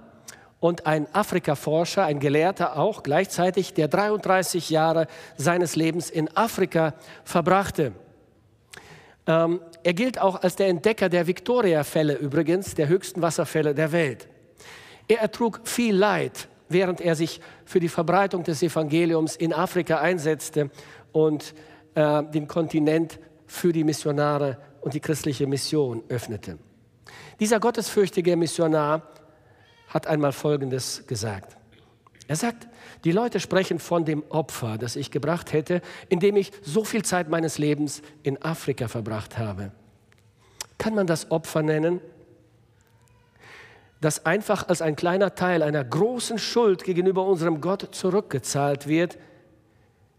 und 0.60 0.86
ein 0.86 1.06
Afrikaforscher, 1.14 2.04
ein 2.04 2.20
Gelehrter 2.20 2.78
auch 2.78 3.02
gleichzeitig, 3.02 3.74
der 3.74 3.88
33 3.88 4.70
Jahre 4.70 5.06
seines 5.36 5.76
Lebens 5.76 6.08
in 6.08 6.34
Afrika 6.34 6.94
verbrachte. 7.24 7.92
Ähm, 9.26 9.60
er 9.82 9.92
gilt 9.92 10.18
auch 10.18 10.42
als 10.42 10.56
der 10.56 10.68
Entdecker 10.68 11.10
der 11.10 11.26
Victoria-Fälle 11.26 12.14
übrigens, 12.14 12.74
der 12.74 12.88
höchsten 12.88 13.20
Wasserfälle 13.20 13.74
der 13.74 13.92
Welt. 13.92 14.26
Er 15.06 15.20
ertrug 15.20 15.60
viel 15.64 15.94
Leid, 15.94 16.48
während 16.70 17.02
er 17.02 17.14
sich 17.14 17.40
für 17.66 17.78
die 17.78 17.90
Verbreitung 17.90 18.42
des 18.42 18.62
Evangeliums 18.62 19.36
in 19.36 19.52
Afrika 19.52 19.98
einsetzte 19.98 20.70
und 21.12 21.54
äh, 21.94 22.22
den 22.22 22.48
Kontinent 22.48 23.18
für 23.46 23.72
die 23.72 23.84
Missionare 23.84 24.56
und 24.80 24.94
die 24.94 25.00
christliche 25.00 25.46
Mission 25.46 26.02
öffnete. 26.08 26.58
Dieser 27.41 27.61
gottesfürchtige 27.61 28.37
Missionar 28.37 29.03
hat 29.89 30.07
einmal 30.07 30.33
Folgendes 30.33 31.07
gesagt. 31.07 31.57
Er 32.28 32.37
sagt, 32.37 32.68
die 33.05 33.12
Leute 33.12 33.41
sprechen 33.41 33.78
von 33.78 34.05
dem 34.05 34.22
Opfer, 34.30 34.78
das 34.78 34.97
ich 34.97 35.11
gebracht 35.11 35.53
hätte, 35.53 35.83
indem 36.09 36.37
ich 36.37 36.53
so 36.62 36.85
viel 36.85 37.05
Zeit 37.05 37.28
meines 37.28 37.59
Lebens 37.59 38.01
in 38.22 38.41
Afrika 38.43 38.89
verbracht 38.89 39.39
habe. 39.39 39.72
Kann 40.78 40.95
man 40.95 41.07
das 41.07 41.30
Opfer 41.30 41.62
nennen, 41.62 42.01
das 44.01 44.24
einfach 44.24 44.68
als 44.68 44.83
ein 44.83 44.97
kleiner 44.97 45.35
Teil 45.35 45.62
einer 45.62 45.85
großen 45.85 46.39
Schuld 46.39 46.85
gegenüber 46.85 47.24
unserem 47.24 47.61
Gott 47.61 47.95
zurückgezahlt 47.95 48.87
wird, 48.87 49.18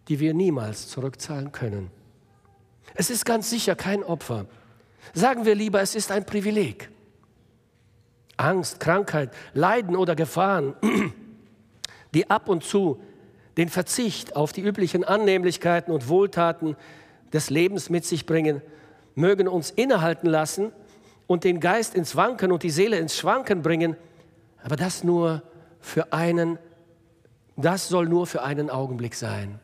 die 0.07 0.19
wir 0.19 0.33
niemals 0.33 0.89
zurückzahlen 0.89 1.51
können? 1.51 1.89
Es 2.95 3.09
ist 3.09 3.25
ganz 3.25 3.49
sicher 3.49 3.75
kein 3.75 4.03
Opfer. 4.03 4.45
Sagen 5.13 5.45
wir 5.45 5.55
lieber, 5.55 5.81
es 5.81 5.95
ist 5.95 6.11
ein 6.11 6.25
Privileg. 6.25 6.89
Angst, 8.37 8.79
Krankheit, 8.79 9.31
Leiden 9.53 9.95
oder 9.95 10.15
Gefahren, 10.15 10.75
die 12.13 12.29
ab 12.29 12.49
und 12.49 12.63
zu 12.63 13.01
den 13.57 13.69
Verzicht 13.69 14.35
auf 14.35 14.51
die 14.51 14.61
üblichen 14.61 15.03
Annehmlichkeiten 15.03 15.93
und 15.93 16.07
Wohltaten 16.07 16.75
des 17.31 17.49
Lebens 17.49 17.89
mit 17.89 18.05
sich 18.05 18.25
bringen, 18.25 18.61
mögen 19.15 19.47
uns 19.47 19.71
innehalten 19.71 20.27
lassen 20.27 20.71
und 21.27 21.43
den 21.43 21.59
Geist 21.59 21.95
ins 21.95 22.15
Wanken 22.15 22.51
und 22.51 22.63
die 22.63 22.69
Seele 22.69 22.97
ins 22.97 23.17
Schwanken 23.17 23.61
bringen, 23.61 23.95
aber 24.63 24.75
das 24.75 25.03
nur 25.03 25.43
für 25.79 26.13
einen, 26.13 26.57
das 27.55 27.89
soll 27.89 28.07
nur 28.07 28.25
für 28.25 28.43
einen 28.43 28.69
Augenblick 28.69 29.15
sein. 29.15 29.59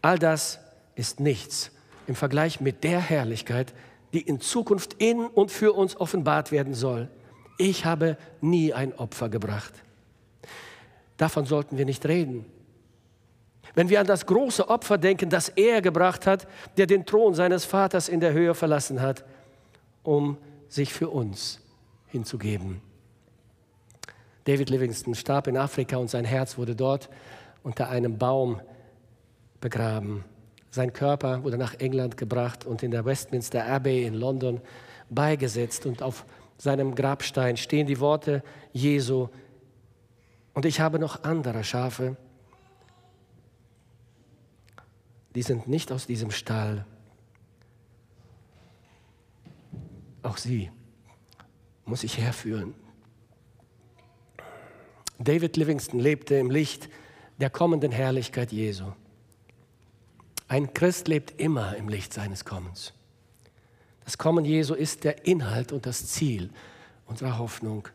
All 0.00 0.18
das 0.18 0.58
ist 0.96 1.20
nichts 1.20 1.70
im 2.06 2.16
Vergleich 2.16 2.60
mit 2.60 2.82
der 2.82 3.00
Herrlichkeit, 3.00 3.72
die 4.12 4.20
in 4.20 4.40
Zukunft 4.40 4.94
in 4.94 5.26
und 5.26 5.50
für 5.50 5.72
uns 5.72 5.96
offenbart 5.96 6.52
werden 6.52 6.74
soll. 6.74 7.08
Ich 7.58 7.84
habe 7.84 8.16
nie 8.40 8.72
ein 8.72 8.94
Opfer 8.94 9.28
gebracht. 9.28 9.72
Davon 11.16 11.46
sollten 11.46 11.78
wir 11.78 11.84
nicht 11.84 12.06
reden. 12.06 12.44
Wenn 13.74 13.88
wir 13.88 14.00
an 14.00 14.06
das 14.06 14.26
große 14.26 14.68
Opfer 14.68 14.98
denken, 14.98 15.30
das 15.30 15.48
er 15.48 15.80
gebracht 15.80 16.26
hat, 16.26 16.46
der 16.76 16.86
den 16.86 17.06
Thron 17.06 17.34
seines 17.34 17.64
Vaters 17.64 18.08
in 18.08 18.20
der 18.20 18.32
Höhe 18.32 18.54
verlassen 18.54 19.00
hat, 19.00 19.24
um 20.02 20.36
sich 20.68 20.92
für 20.92 21.08
uns 21.08 21.60
hinzugeben. 22.08 22.82
David 24.44 24.70
Livingston 24.70 25.14
starb 25.14 25.46
in 25.46 25.56
Afrika 25.56 25.96
und 25.96 26.10
sein 26.10 26.24
Herz 26.24 26.58
wurde 26.58 26.74
dort 26.74 27.08
unter 27.62 27.88
einem 27.88 28.18
Baum 28.18 28.60
begraben. 29.60 30.24
Sein 30.72 30.94
Körper 30.94 31.44
wurde 31.44 31.58
nach 31.58 31.74
England 31.74 32.16
gebracht 32.16 32.64
und 32.64 32.82
in 32.82 32.90
der 32.90 33.04
Westminster 33.04 33.66
Abbey 33.66 34.06
in 34.06 34.14
London 34.14 34.62
beigesetzt 35.10 35.84
und 35.84 36.02
auf 36.02 36.24
seinem 36.56 36.94
Grabstein 36.94 37.58
stehen 37.58 37.86
die 37.86 38.00
Worte 38.00 38.42
Jesu. 38.72 39.28
Und 40.54 40.64
ich 40.64 40.80
habe 40.80 40.98
noch 40.98 41.24
andere 41.24 41.62
Schafe, 41.62 42.16
die 45.34 45.42
sind 45.42 45.68
nicht 45.68 45.92
aus 45.92 46.06
diesem 46.06 46.30
Stall. 46.30 46.86
Auch 50.22 50.38
sie 50.38 50.70
muss 51.84 52.02
ich 52.02 52.16
herführen. 52.16 52.72
David 55.18 55.58
Livingston 55.58 56.00
lebte 56.00 56.36
im 56.36 56.50
Licht 56.50 56.88
der 57.38 57.50
kommenden 57.50 57.92
Herrlichkeit 57.92 58.52
Jesu. 58.52 58.86
Ein 60.52 60.74
Christ 60.74 61.08
lebt 61.08 61.40
immer 61.40 61.76
im 61.76 61.88
Licht 61.88 62.12
seines 62.12 62.44
Kommens. 62.44 62.92
Das 64.04 64.18
Kommen 64.18 64.44
Jesu 64.44 64.74
ist 64.74 65.02
der 65.02 65.26
Inhalt 65.26 65.72
und 65.72 65.86
das 65.86 66.08
Ziel 66.08 66.50
unserer 67.06 67.38
Hoffnung. 67.38 67.88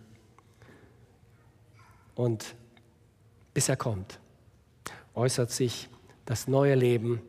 Und 2.15 2.55
bis 3.53 3.69
er 3.69 3.75
kommt, 3.75 4.19
äußert 5.13 5.51
sich 5.51 5.87
das 6.25 6.47
neue 6.47 6.73
Leben, 6.73 7.21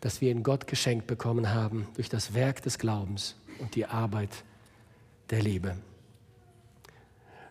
das 0.00 0.20
wir 0.20 0.32
in 0.32 0.42
Gott 0.42 0.66
geschenkt 0.66 1.06
bekommen 1.06 1.54
haben 1.54 1.86
durch 1.94 2.08
das 2.08 2.34
Werk 2.34 2.62
des 2.62 2.80
Glaubens 2.80 3.36
und 3.60 3.76
die 3.76 3.86
Arbeit 3.86 4.42
der 5.30 5.40
Liebe. 5.40 5.76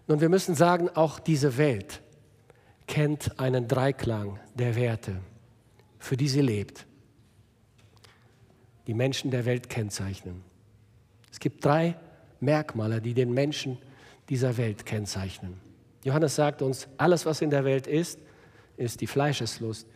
Nun, 0.08 0.20
wir 0.20 0.28
müssen 0.28 0.56
sagen, 0.56 0.90
auch 0.90 1.20
diese 1.20 1.56
Welt 1.56 2.02
kennt 2.86 3.40
einen 3.40 3.70
Dreiklang 3.70 4.42
der 4.56 4.76
Werte, 4.76 5.22
für 6.06 6.18
die 6.18 6.28
sie 6.28 6.42
lebt. 6.42 6.86
Die 8.86 8.94
Menschen 8.94 9.32
der 9.32 9.46
Welt 9.46 9.70
kennzeichnen. 9.70 10.44
Es 11.32 11.40
gibt 11.40 11.66
drei 11.66 11.96
Merkmale, 12.40 13.02
die 13.02 13.16
den 13.16 13.34
Menschen 13.34 13.80
dieser 14.30 14.56
Welt 14.58 14.86
kennzeichnen. 14.86 15.60
Johannes 16.04 16.36
sagt 16.36 16.62
uns, 16.62 16.88
alles, 16.98 17.26
was 17.26 17.42
in 17.42 17.50
der 17.50 17.66
Welt 17.66 17.88
ist, 17.88 18.20
ist 18.78 19.02
die 19.02 19.08
Fleischeslust, 19.08 19.88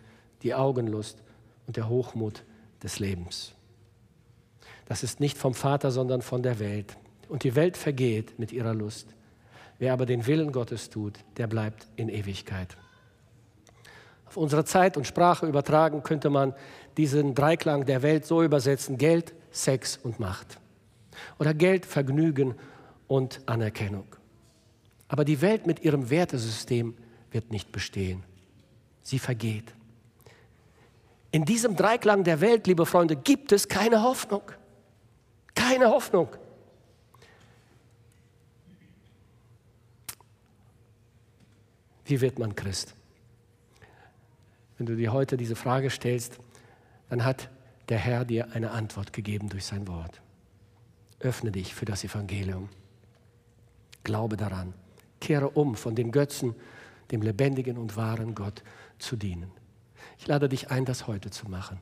die 0.41 0.55
Augenlust 0.55 1.21
und 1.67 1.77
der 1.77 1.87
Hochmut 1.87 2.43
des 2.81 2.97
Lebens. 2.97 3.53
Das 4.85 5.03
ist 5.03 5.19
nicht 5.19 5.37
vom 5.37 5.53
Vater, 5.53 5.91
sondern 5.91 6.23
von 6.23 6.41
der 6.41 6.57
Welt. 6.57 6.97
Und 7.27 7.43
die 7.43 7.55
Welt 7.55 7.77
vergeht 7.77 8.39
mit 8.39 8.51
ihrer 8.51 8.73
Lust. 8.73 9.15
Wer 9.77 9.93
aber 9.93 10.07
den 10.07 10.25
Willen 10.25 10.51
Gottes 10.51 10.89
tut, 10.89 11.19
der 11.37 11.45
bleibt 11.45 11.87
in 11.97 12.09
Ewigkeit. 12.09 12.75
Auf 14.29 14.37
unsere 14.37 14.63
Zeit 14.63 14.95
und 14.95 15.07
Sprache 15.07 15.47
übertragen 15.47 16.03
könnte 16.03 16.29
man 16.29 16.53
diesen 16.97 17.33
Dreiklang 17.33 17.87
der 17.87 18.03
Welt 18.03 18.27
so 18.27 18.43
übersetzen, 18.43 18.99
Geld, 18.99 19.33
Sex 19.49 19.97
und 19.97 20.19
Macht. 20.19 20.59
Oder 21.39 21.55
Geld, 21.55 21.83
Vergnügen 21.87 22.53
und 23.07 23.41
Anerkennung. 23.47 24.05
Aber 25.07 25.25
die 25.25 25.41
Welt 25.41 25.65
mit 25.65 25.79
ihrem 25.79 26.11
Wertesystem 26.11 26.95
wird 27.31 27.49
nicht 27.49 27.71
bestehen. 27.71 28.23
Sie 29.01 29.17
vergeht. 29.17 29.73
In 31.31 31.43
diesem 31.43 31.75
Dreiklang 31.75 32.23
der 32.23 32.39
Welt, 32.39 32.67
liebe 32.67 32.85
Freunde, 32.85 33.15
gibt 33.15 33.51
es 33.51 33.67
keine 33.67 34.03
Hoffnung. 34.03 34.43
Keine 35.55 35.89
Hoffnung. 35.89 36.29
Wie 42.05 42.21
wird 42.21 42.37
man 42.37 42.55
Christ? 42.55 42.93
Wenn 44.79 44.85
du 44.85 44.95
dir 44.95 45.11
heute 45.11 45.35
diese 45.35 45.57
Frage 45.57 45.89
stellst, 45.89 46.39
dann 47.09 47.25
hat 47.25 47.49
der 47.89 47.97
Herr 47.97 48.23
dir 48.23 48.53
eine 48.53 48.71
Antwort 48.71 49.11
gegeben 49.11 49.49
durch 49.49 49.65
sein 49.65 49.89
Wort. 49.89 50.21
Öffne 51.19 51.51
dich 51.51 51.75
für 51.75 51.83
das 51.83 52.05
Evangelium. 52.05 52.69
Glaube 54.05 54.37
daran. 54.37 54.73
Kehre 55.19 55.49
um 55.49 55.75
von 55.75 55.95
den 55.95 56.13
Götzen, 56.13 56.55
dem 57.11 57.21
lebendigen 57.21 57.77
und 57.77 57.97
wahren 57.97 58.35
Gott 58.35 58.63
zu 58.99 59.17
dienen. 59.17 59.51
Ich 60.17 60.27
lade 60.27 60.47
dich 60.47 60.71
ein, 60.71 60.85
das 60.85 61.07
heute 61.07 61.29
zu 61.29 61.49
machen. 61.49 61.81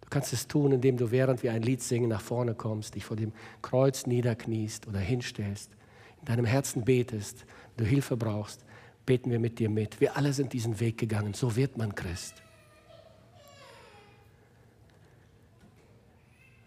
Du 0.00 0.08
kannst 0.08 0.32
es 0.32 0.46
tun, 0.46 0.70
indem 0.70 0.98
du 0.98 1.10
während 1.10 1.42
wir 1.42 1.52
ein 1.52 1.62
Lied 1.62 1.82
singen 1.82 2.10
nach 2.10 2.20
vorne 2.20 2.54
kommst, 2.54 2.94
dich 2.94 3.04
vor 3.04 3.16
dem 3.16 3.32
Kreuz 3.60 4.06
niederkniest 4.06 4.86
oder 4.86 5.00
hinstellst, 5.00 5.72
in 6.20 6.26
deinem 6.26 6.44
Herzen 6.44 6.84
betest, 6.84 7.44
du 7.76 7.84
Hilfe 7.84 8.16
brauchst 8.16 8.64
beten 9.06 9.30
wir 9.30 9.40
mit 9.40 9.58
dir 9.58 9.68
mit. 9.68 10.00
Wir 10.00 10.16
alle 10.16 10.32
sind 10.32 10.52
diesen 10.52 10.80
Weg 10.80 10.98
gegangen. 10.98 11.34
So 11.34 11.56
wird 11.56 11.76
man 11.76 11.94
Christ. 11.94 12.42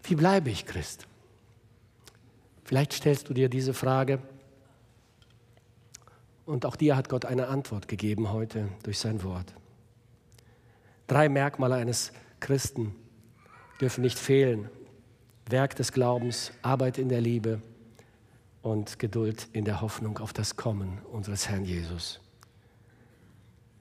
Wie 0.02 0.14
bleibe 0.14 0.50
ich 0.50 0.66
Christ? 0.66 1.06
Vielleicht 2.64 2.92
stellst 2.92 3.28
du 3.28 3.34
dir 3.34 3.48
diese 3.48 3.72
Frage 3.72 4.20
und 6.44 6.66
auch 6.66 6.76
dir 6.76 6.96
hat 6.96 7.08
Gott 7.08 7.24
eine 7.24 7.48
Antwort 7.48 7.88
gegeben 7.88 8.30
heute 8.32 8.68
durch 8.82 8.98
sein 8.98 9.22
Wort. 9.22 9.54
Drei 11.06 11.28
Merkmale 11.28 11.76
eines 11.76 12.12
Christen 12.40 12.94
dürfen 13.80 14.02
nicht 14.02 14.18
fehlen. 14.18 14.68
Werk 15.48 15.76
des 15.76 15.92
Glaubens, 15.92 16.52
Arbeit 16.62 16.98
in 16.98 17.08
der 17.08 17.20
Liebe 17.20 17.62
und 18.62 18.98
Geduld 18.98 19.48
in 19.52 19.64
der 19.64 19.80
Hoffnung 19.80 20.18
auf 20.18 20.32
das 20.32 20.56
Kommen 20.56 20.98
unseres 21.10 21.48
Herrn 21.48 21.64
Jesus 21.64 22.23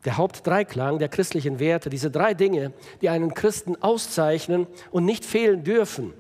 der 0.05 0.17
Hauptdreiklang 0.17 0.99
der 0.99 1.09
christlichen 1.09 1.59
Werte, 1.59 1.89
diese 1.89 2.11
drei 2.11 2.33
Dinge, 2.33 2.73
die 3.01 3.09
einen 3.09 3.33
Christen 3.33 3.81
auszeichnen 3.81 4.67
und 4.91 5.05
nicht 5.05 5.23
fehlen 5.25 5.63
dürfen. 5.63 6.13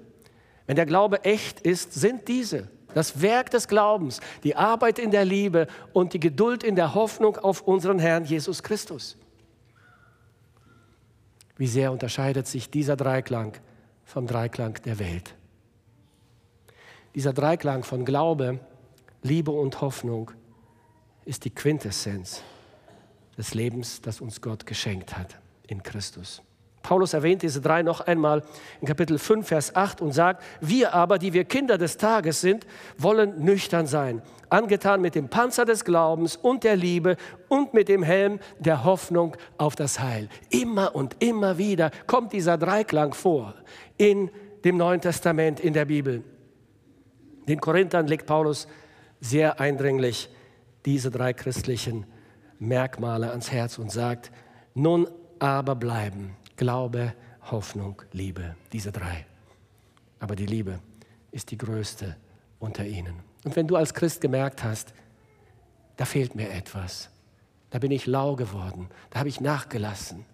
Wenn 0.65 0.75
der 0.75 0.85
Glaube 0.85 1.23
echt 1.25 1.61
ist, 1.61 1.93
sind 1.93 2.27
diese. 2.27 2.69
Das 2.93 3.21
Werk 3.21 3.49
des 3.49 3.67
Glaubens, 3.67 4.21
die 4.43 4.55
Arbeit 4.55 4.99
in 4.99 5.11
der 5.11 5.25
Liebe 5.25 5.67
und 5.93 6.13
die 6.13 6.19
Geduld 6.19 6.63
in 6.63 6.75
der 6.75 6.93
Hoffnung 6.93 7.37
auf 7.37 7.61
unseren 7.61 7.99
Herrn 7.99 8.23
Jesus 8.23 8.61
Christus. 8.61 9.17
Wie 11.57 11.67
sehr 11.67 11.91
unterscheidet 11.91 12.47
sich 12.47 12.69
dieser 12.69 12.95
Dreiklang 12.95 13.53
vom 14.05 14.27
Dreiklang 14.27 14.79
der 14.85 14.99
Welt? 14.99 15.35
Dieser 17.15 17.33
Dreiklang 17.33 17.83
von 17.83 18.05
Glaube, 18.05 18.59
Liebe 19.23 19.51
und 19.51 19.81
Hoffnung 19.81 20.31
ist 21.25 21.45
die 21.45 21.51
Quintessenz 21.51 22.43
des 23.37 23.53
Lebens, 23.53 24.01
das 24.01 24.21
uns 24.21 24.41
Gott 24.41 24.65
geschenkt 24.65 25.17
hat 25.17 25.39
in 25.67 25.81
Christus. 25.83 26.41
Paulus 26.83 27.13
erwähnt 27.13 27.41
diese 27.41 27.61
drei 27.61 27.81
noch 27.81 28.01
einmal 28.01 28.43
in 28.81 28.87
Kapitel 28.87 29.17
5, 29.17 29.47
Vers 29.47 29.75
8 29.75 30.01
und 30.01 30.11
sagt, 30.11 30.43
wir 30.59 30.93
aber, 30.93 31.17
die 31.17 31.31
wir 31.31 31.45
Kinder 31.45 31.77
des 31.77 31.95
Tages 31.97 32.41
sind, 32.41 32.67
wollen 32.97 33.43
nüchtern 33.43 33.87
sein, 33.87 34.21
angetan 34.49 35.01
mit 35.01 35.15
dem 35.15 35.29
Panzer 35.29 35.63
des 35.63 35.85
Glaubens 35.85 36.35
und 36.35 36.65
der 36.65 36.75
Liebe 36.75 37.15
und 37.47 37.73
mit 37.73 37.87
dem 37.87 38.03
Helm 38.03 38.39
der 38.59 38.83
Hoffnung 38.83 39.37
auf 39.57 39.77
das 39.77 40.01
Heil. 40.01 40.27
Immer 40.49 40.93
und 40.93 41.15
immer 41.23 41.57
wieder 41.57 41.89
kommt 42.05 42.33
dieser 42.33 42.57
Dreiklang 42.57 43.13
vor 43.13 43.55
in 43.97 44.29
dem 44.65 44.75
Neuen 44.75 44.99
Testament, 44.99 45.61
in 45.61 45.73
der 45.73 45.85
Bibel. 45.85 46.21
Den 47.47 47.61
Korinthern 47.61 48.07
legt 48.07 48.25
Paulus 48.25 48.67
sehr 49.21 49.59
eindringlich 49.61 50.29
diese 50.85 51.11
drei 51.11 51.31
christlichen 51.31 52.05
Merkmale 52.59 53.31
ans 53.31 53.51
Herz 53.51 53.77
und 53.77 53.91
sagt, 53.91 54.31
nun 54.73 55.07
aber 55.39 55.75
bleiben 55.75 56.35
Glaube, 56.55 57.13
Hoffnung, 57.51 58.01
Liebe, 58.11 58.55
diese 58.71 58.91
drei. 58.91 59.25
Aber 60.19 60.35
die 60.35 60.45
Liebe 60.45 60.79
ist 61.31 61.51
die 61.51 61.57
größte 61.57 62.15
unter 62.59 62.85
ihnen. 62.85 63.15
Und 63.43 63.55
wenn 63.55 63.67
du 63.67 63.75
als 63.75 63.93
Christ 63.93 64.21
gemerkt 64.21 64.63
hast, 64.63 64.93
da 65.97 66.05
fehlt 66.05 66.35
mir 66.35 66.49
etwas, 66.49 67.09
Da 67.69 67.79
bin 67.79 67.89
ich 67.89 68.05
lau 68.05 68.35
geworden, 68.35 68.87
da 69.09 69.17
habe 69.17 69.29
ich 69.29 69.41
nachgelassen. 69.41 70.25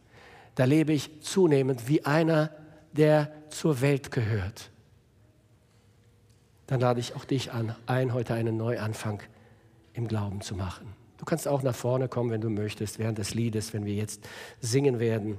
Da 0.55 0.65
lebe 0.65 0.91
ich 0.91 1.21
zunehmend 1.21 1.87
wie 1.87 2.05
einer, 2.05 2.51
der 2.91 3.31
zur 3.49 3.79
Welt 3.79 4.11
gehört. 4.11 4.71
Dann 6.67 6.81
lade 6.81 6.99
ich 6.99 7.15
auch 7.15 7.23
dich 7.23 7.53
an, 7.53 7.77
ein, 7.85 8.13
heute 8.13 8.33
einen 8.33 8.57
Neuanfang 8.57 9.23
im 9.93 10.09
Glauben 10.09 10.41
zu 10.41 10.53
machen. 10.53 10.98
Du 11.19 11.25
kannst 11.25 11.49
auch 11.49 11.61
nach 11.63 11.75
vorne 11.75 12.07
kommen, 12.07 12.31
wenn 12.31 12.39
du 12.39 12.49
möchtest, 12.49 12.97
während 12.97 13.17
des 13.17 13.33
Liedes, 13.33 13.73
wenn 13.73 13.85
wir 13.85 13.93
jetzt 13.93 14.27
singen 14.61 14.99
werden. 14.99 15.37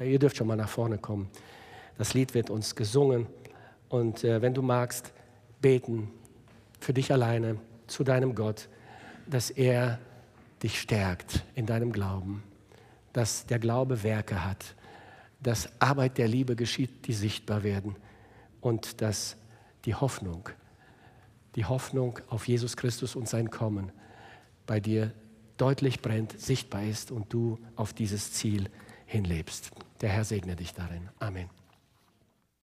Ihr 0.00 0.18
dürft 0.18 0.38
schon 0.38 0.46
mal 0.46 0.56
nach 0.56 0.70
vorne 0.70 0.96
kommen. 0.96 1.28
Das 1.98 2.14
Lied 2.14 2.32
wird 2.32 2.48
uns 2.48 2.74
gesungen. 2.74 3.26
Und 3.90 4.24
äh, 4.24 4.40
wenn 4.40 4.54
du 4.54 4.62
magst, 4.62 5.12
beten 5.60 6.10
für 6.80 6.94
dich 6.94 7.12
alleine 7.12 7.56
zu 7.88 8.04
deinem 8.04 8.34
Gott, 8.34 8.70
dass 9.26 9.50
er 9.50 9.98
dich 10.62 10.80
stärkt 10.80 11.44
in 11.54 11.66
deinem 11.66 11.92
Glauben, 11.92 12.42
dass 13.12 13.44
der 13.44 13.58
Glaube 13.58 14.02
Werke 14.02 14.42
hat, 14.46 14.76
dass 15.42 15.68
Arbeit 15.78 16.16
der 16.16 16.28
Liebe 16.28 16.56
geschieht, 16.56 17.06
die 17.06 17.12
sichtbar 17.12 17.62
werden 17.62 17.96
und 18.62 19.02
dass 19.02 19.36
die 19.84 19.94
Hoffnung, 19.94 20.48
die 21.54 21.66
Hoffnung 21.66 22.18
auf 22.30 22.48
Jesus 22.48 22.78
Christus 22.78 23.14
und 23.14 23.28
sein 23.28 23.50
Kommen 23.50 23.92
bei 24.70 24.78
dir 24.78 25.10
deutlich 25.56 26.00
brennt, 26.00 26.38
sichtbar 26.38 26.84
ist 26.84 27.10
und 27.10 27.32
du 27.32 27.58
auf 27.74 27.92
dieses 27.92 28.32
Ziel 28.34 28.70
hinlebst. 29.04 29.72
Der 30.00 30.10
Herr 30.10 30.22
segne 30.22 30.54
dich 30.54 30.74
darin. 30.74 31.08
Amen. 31.18 31.50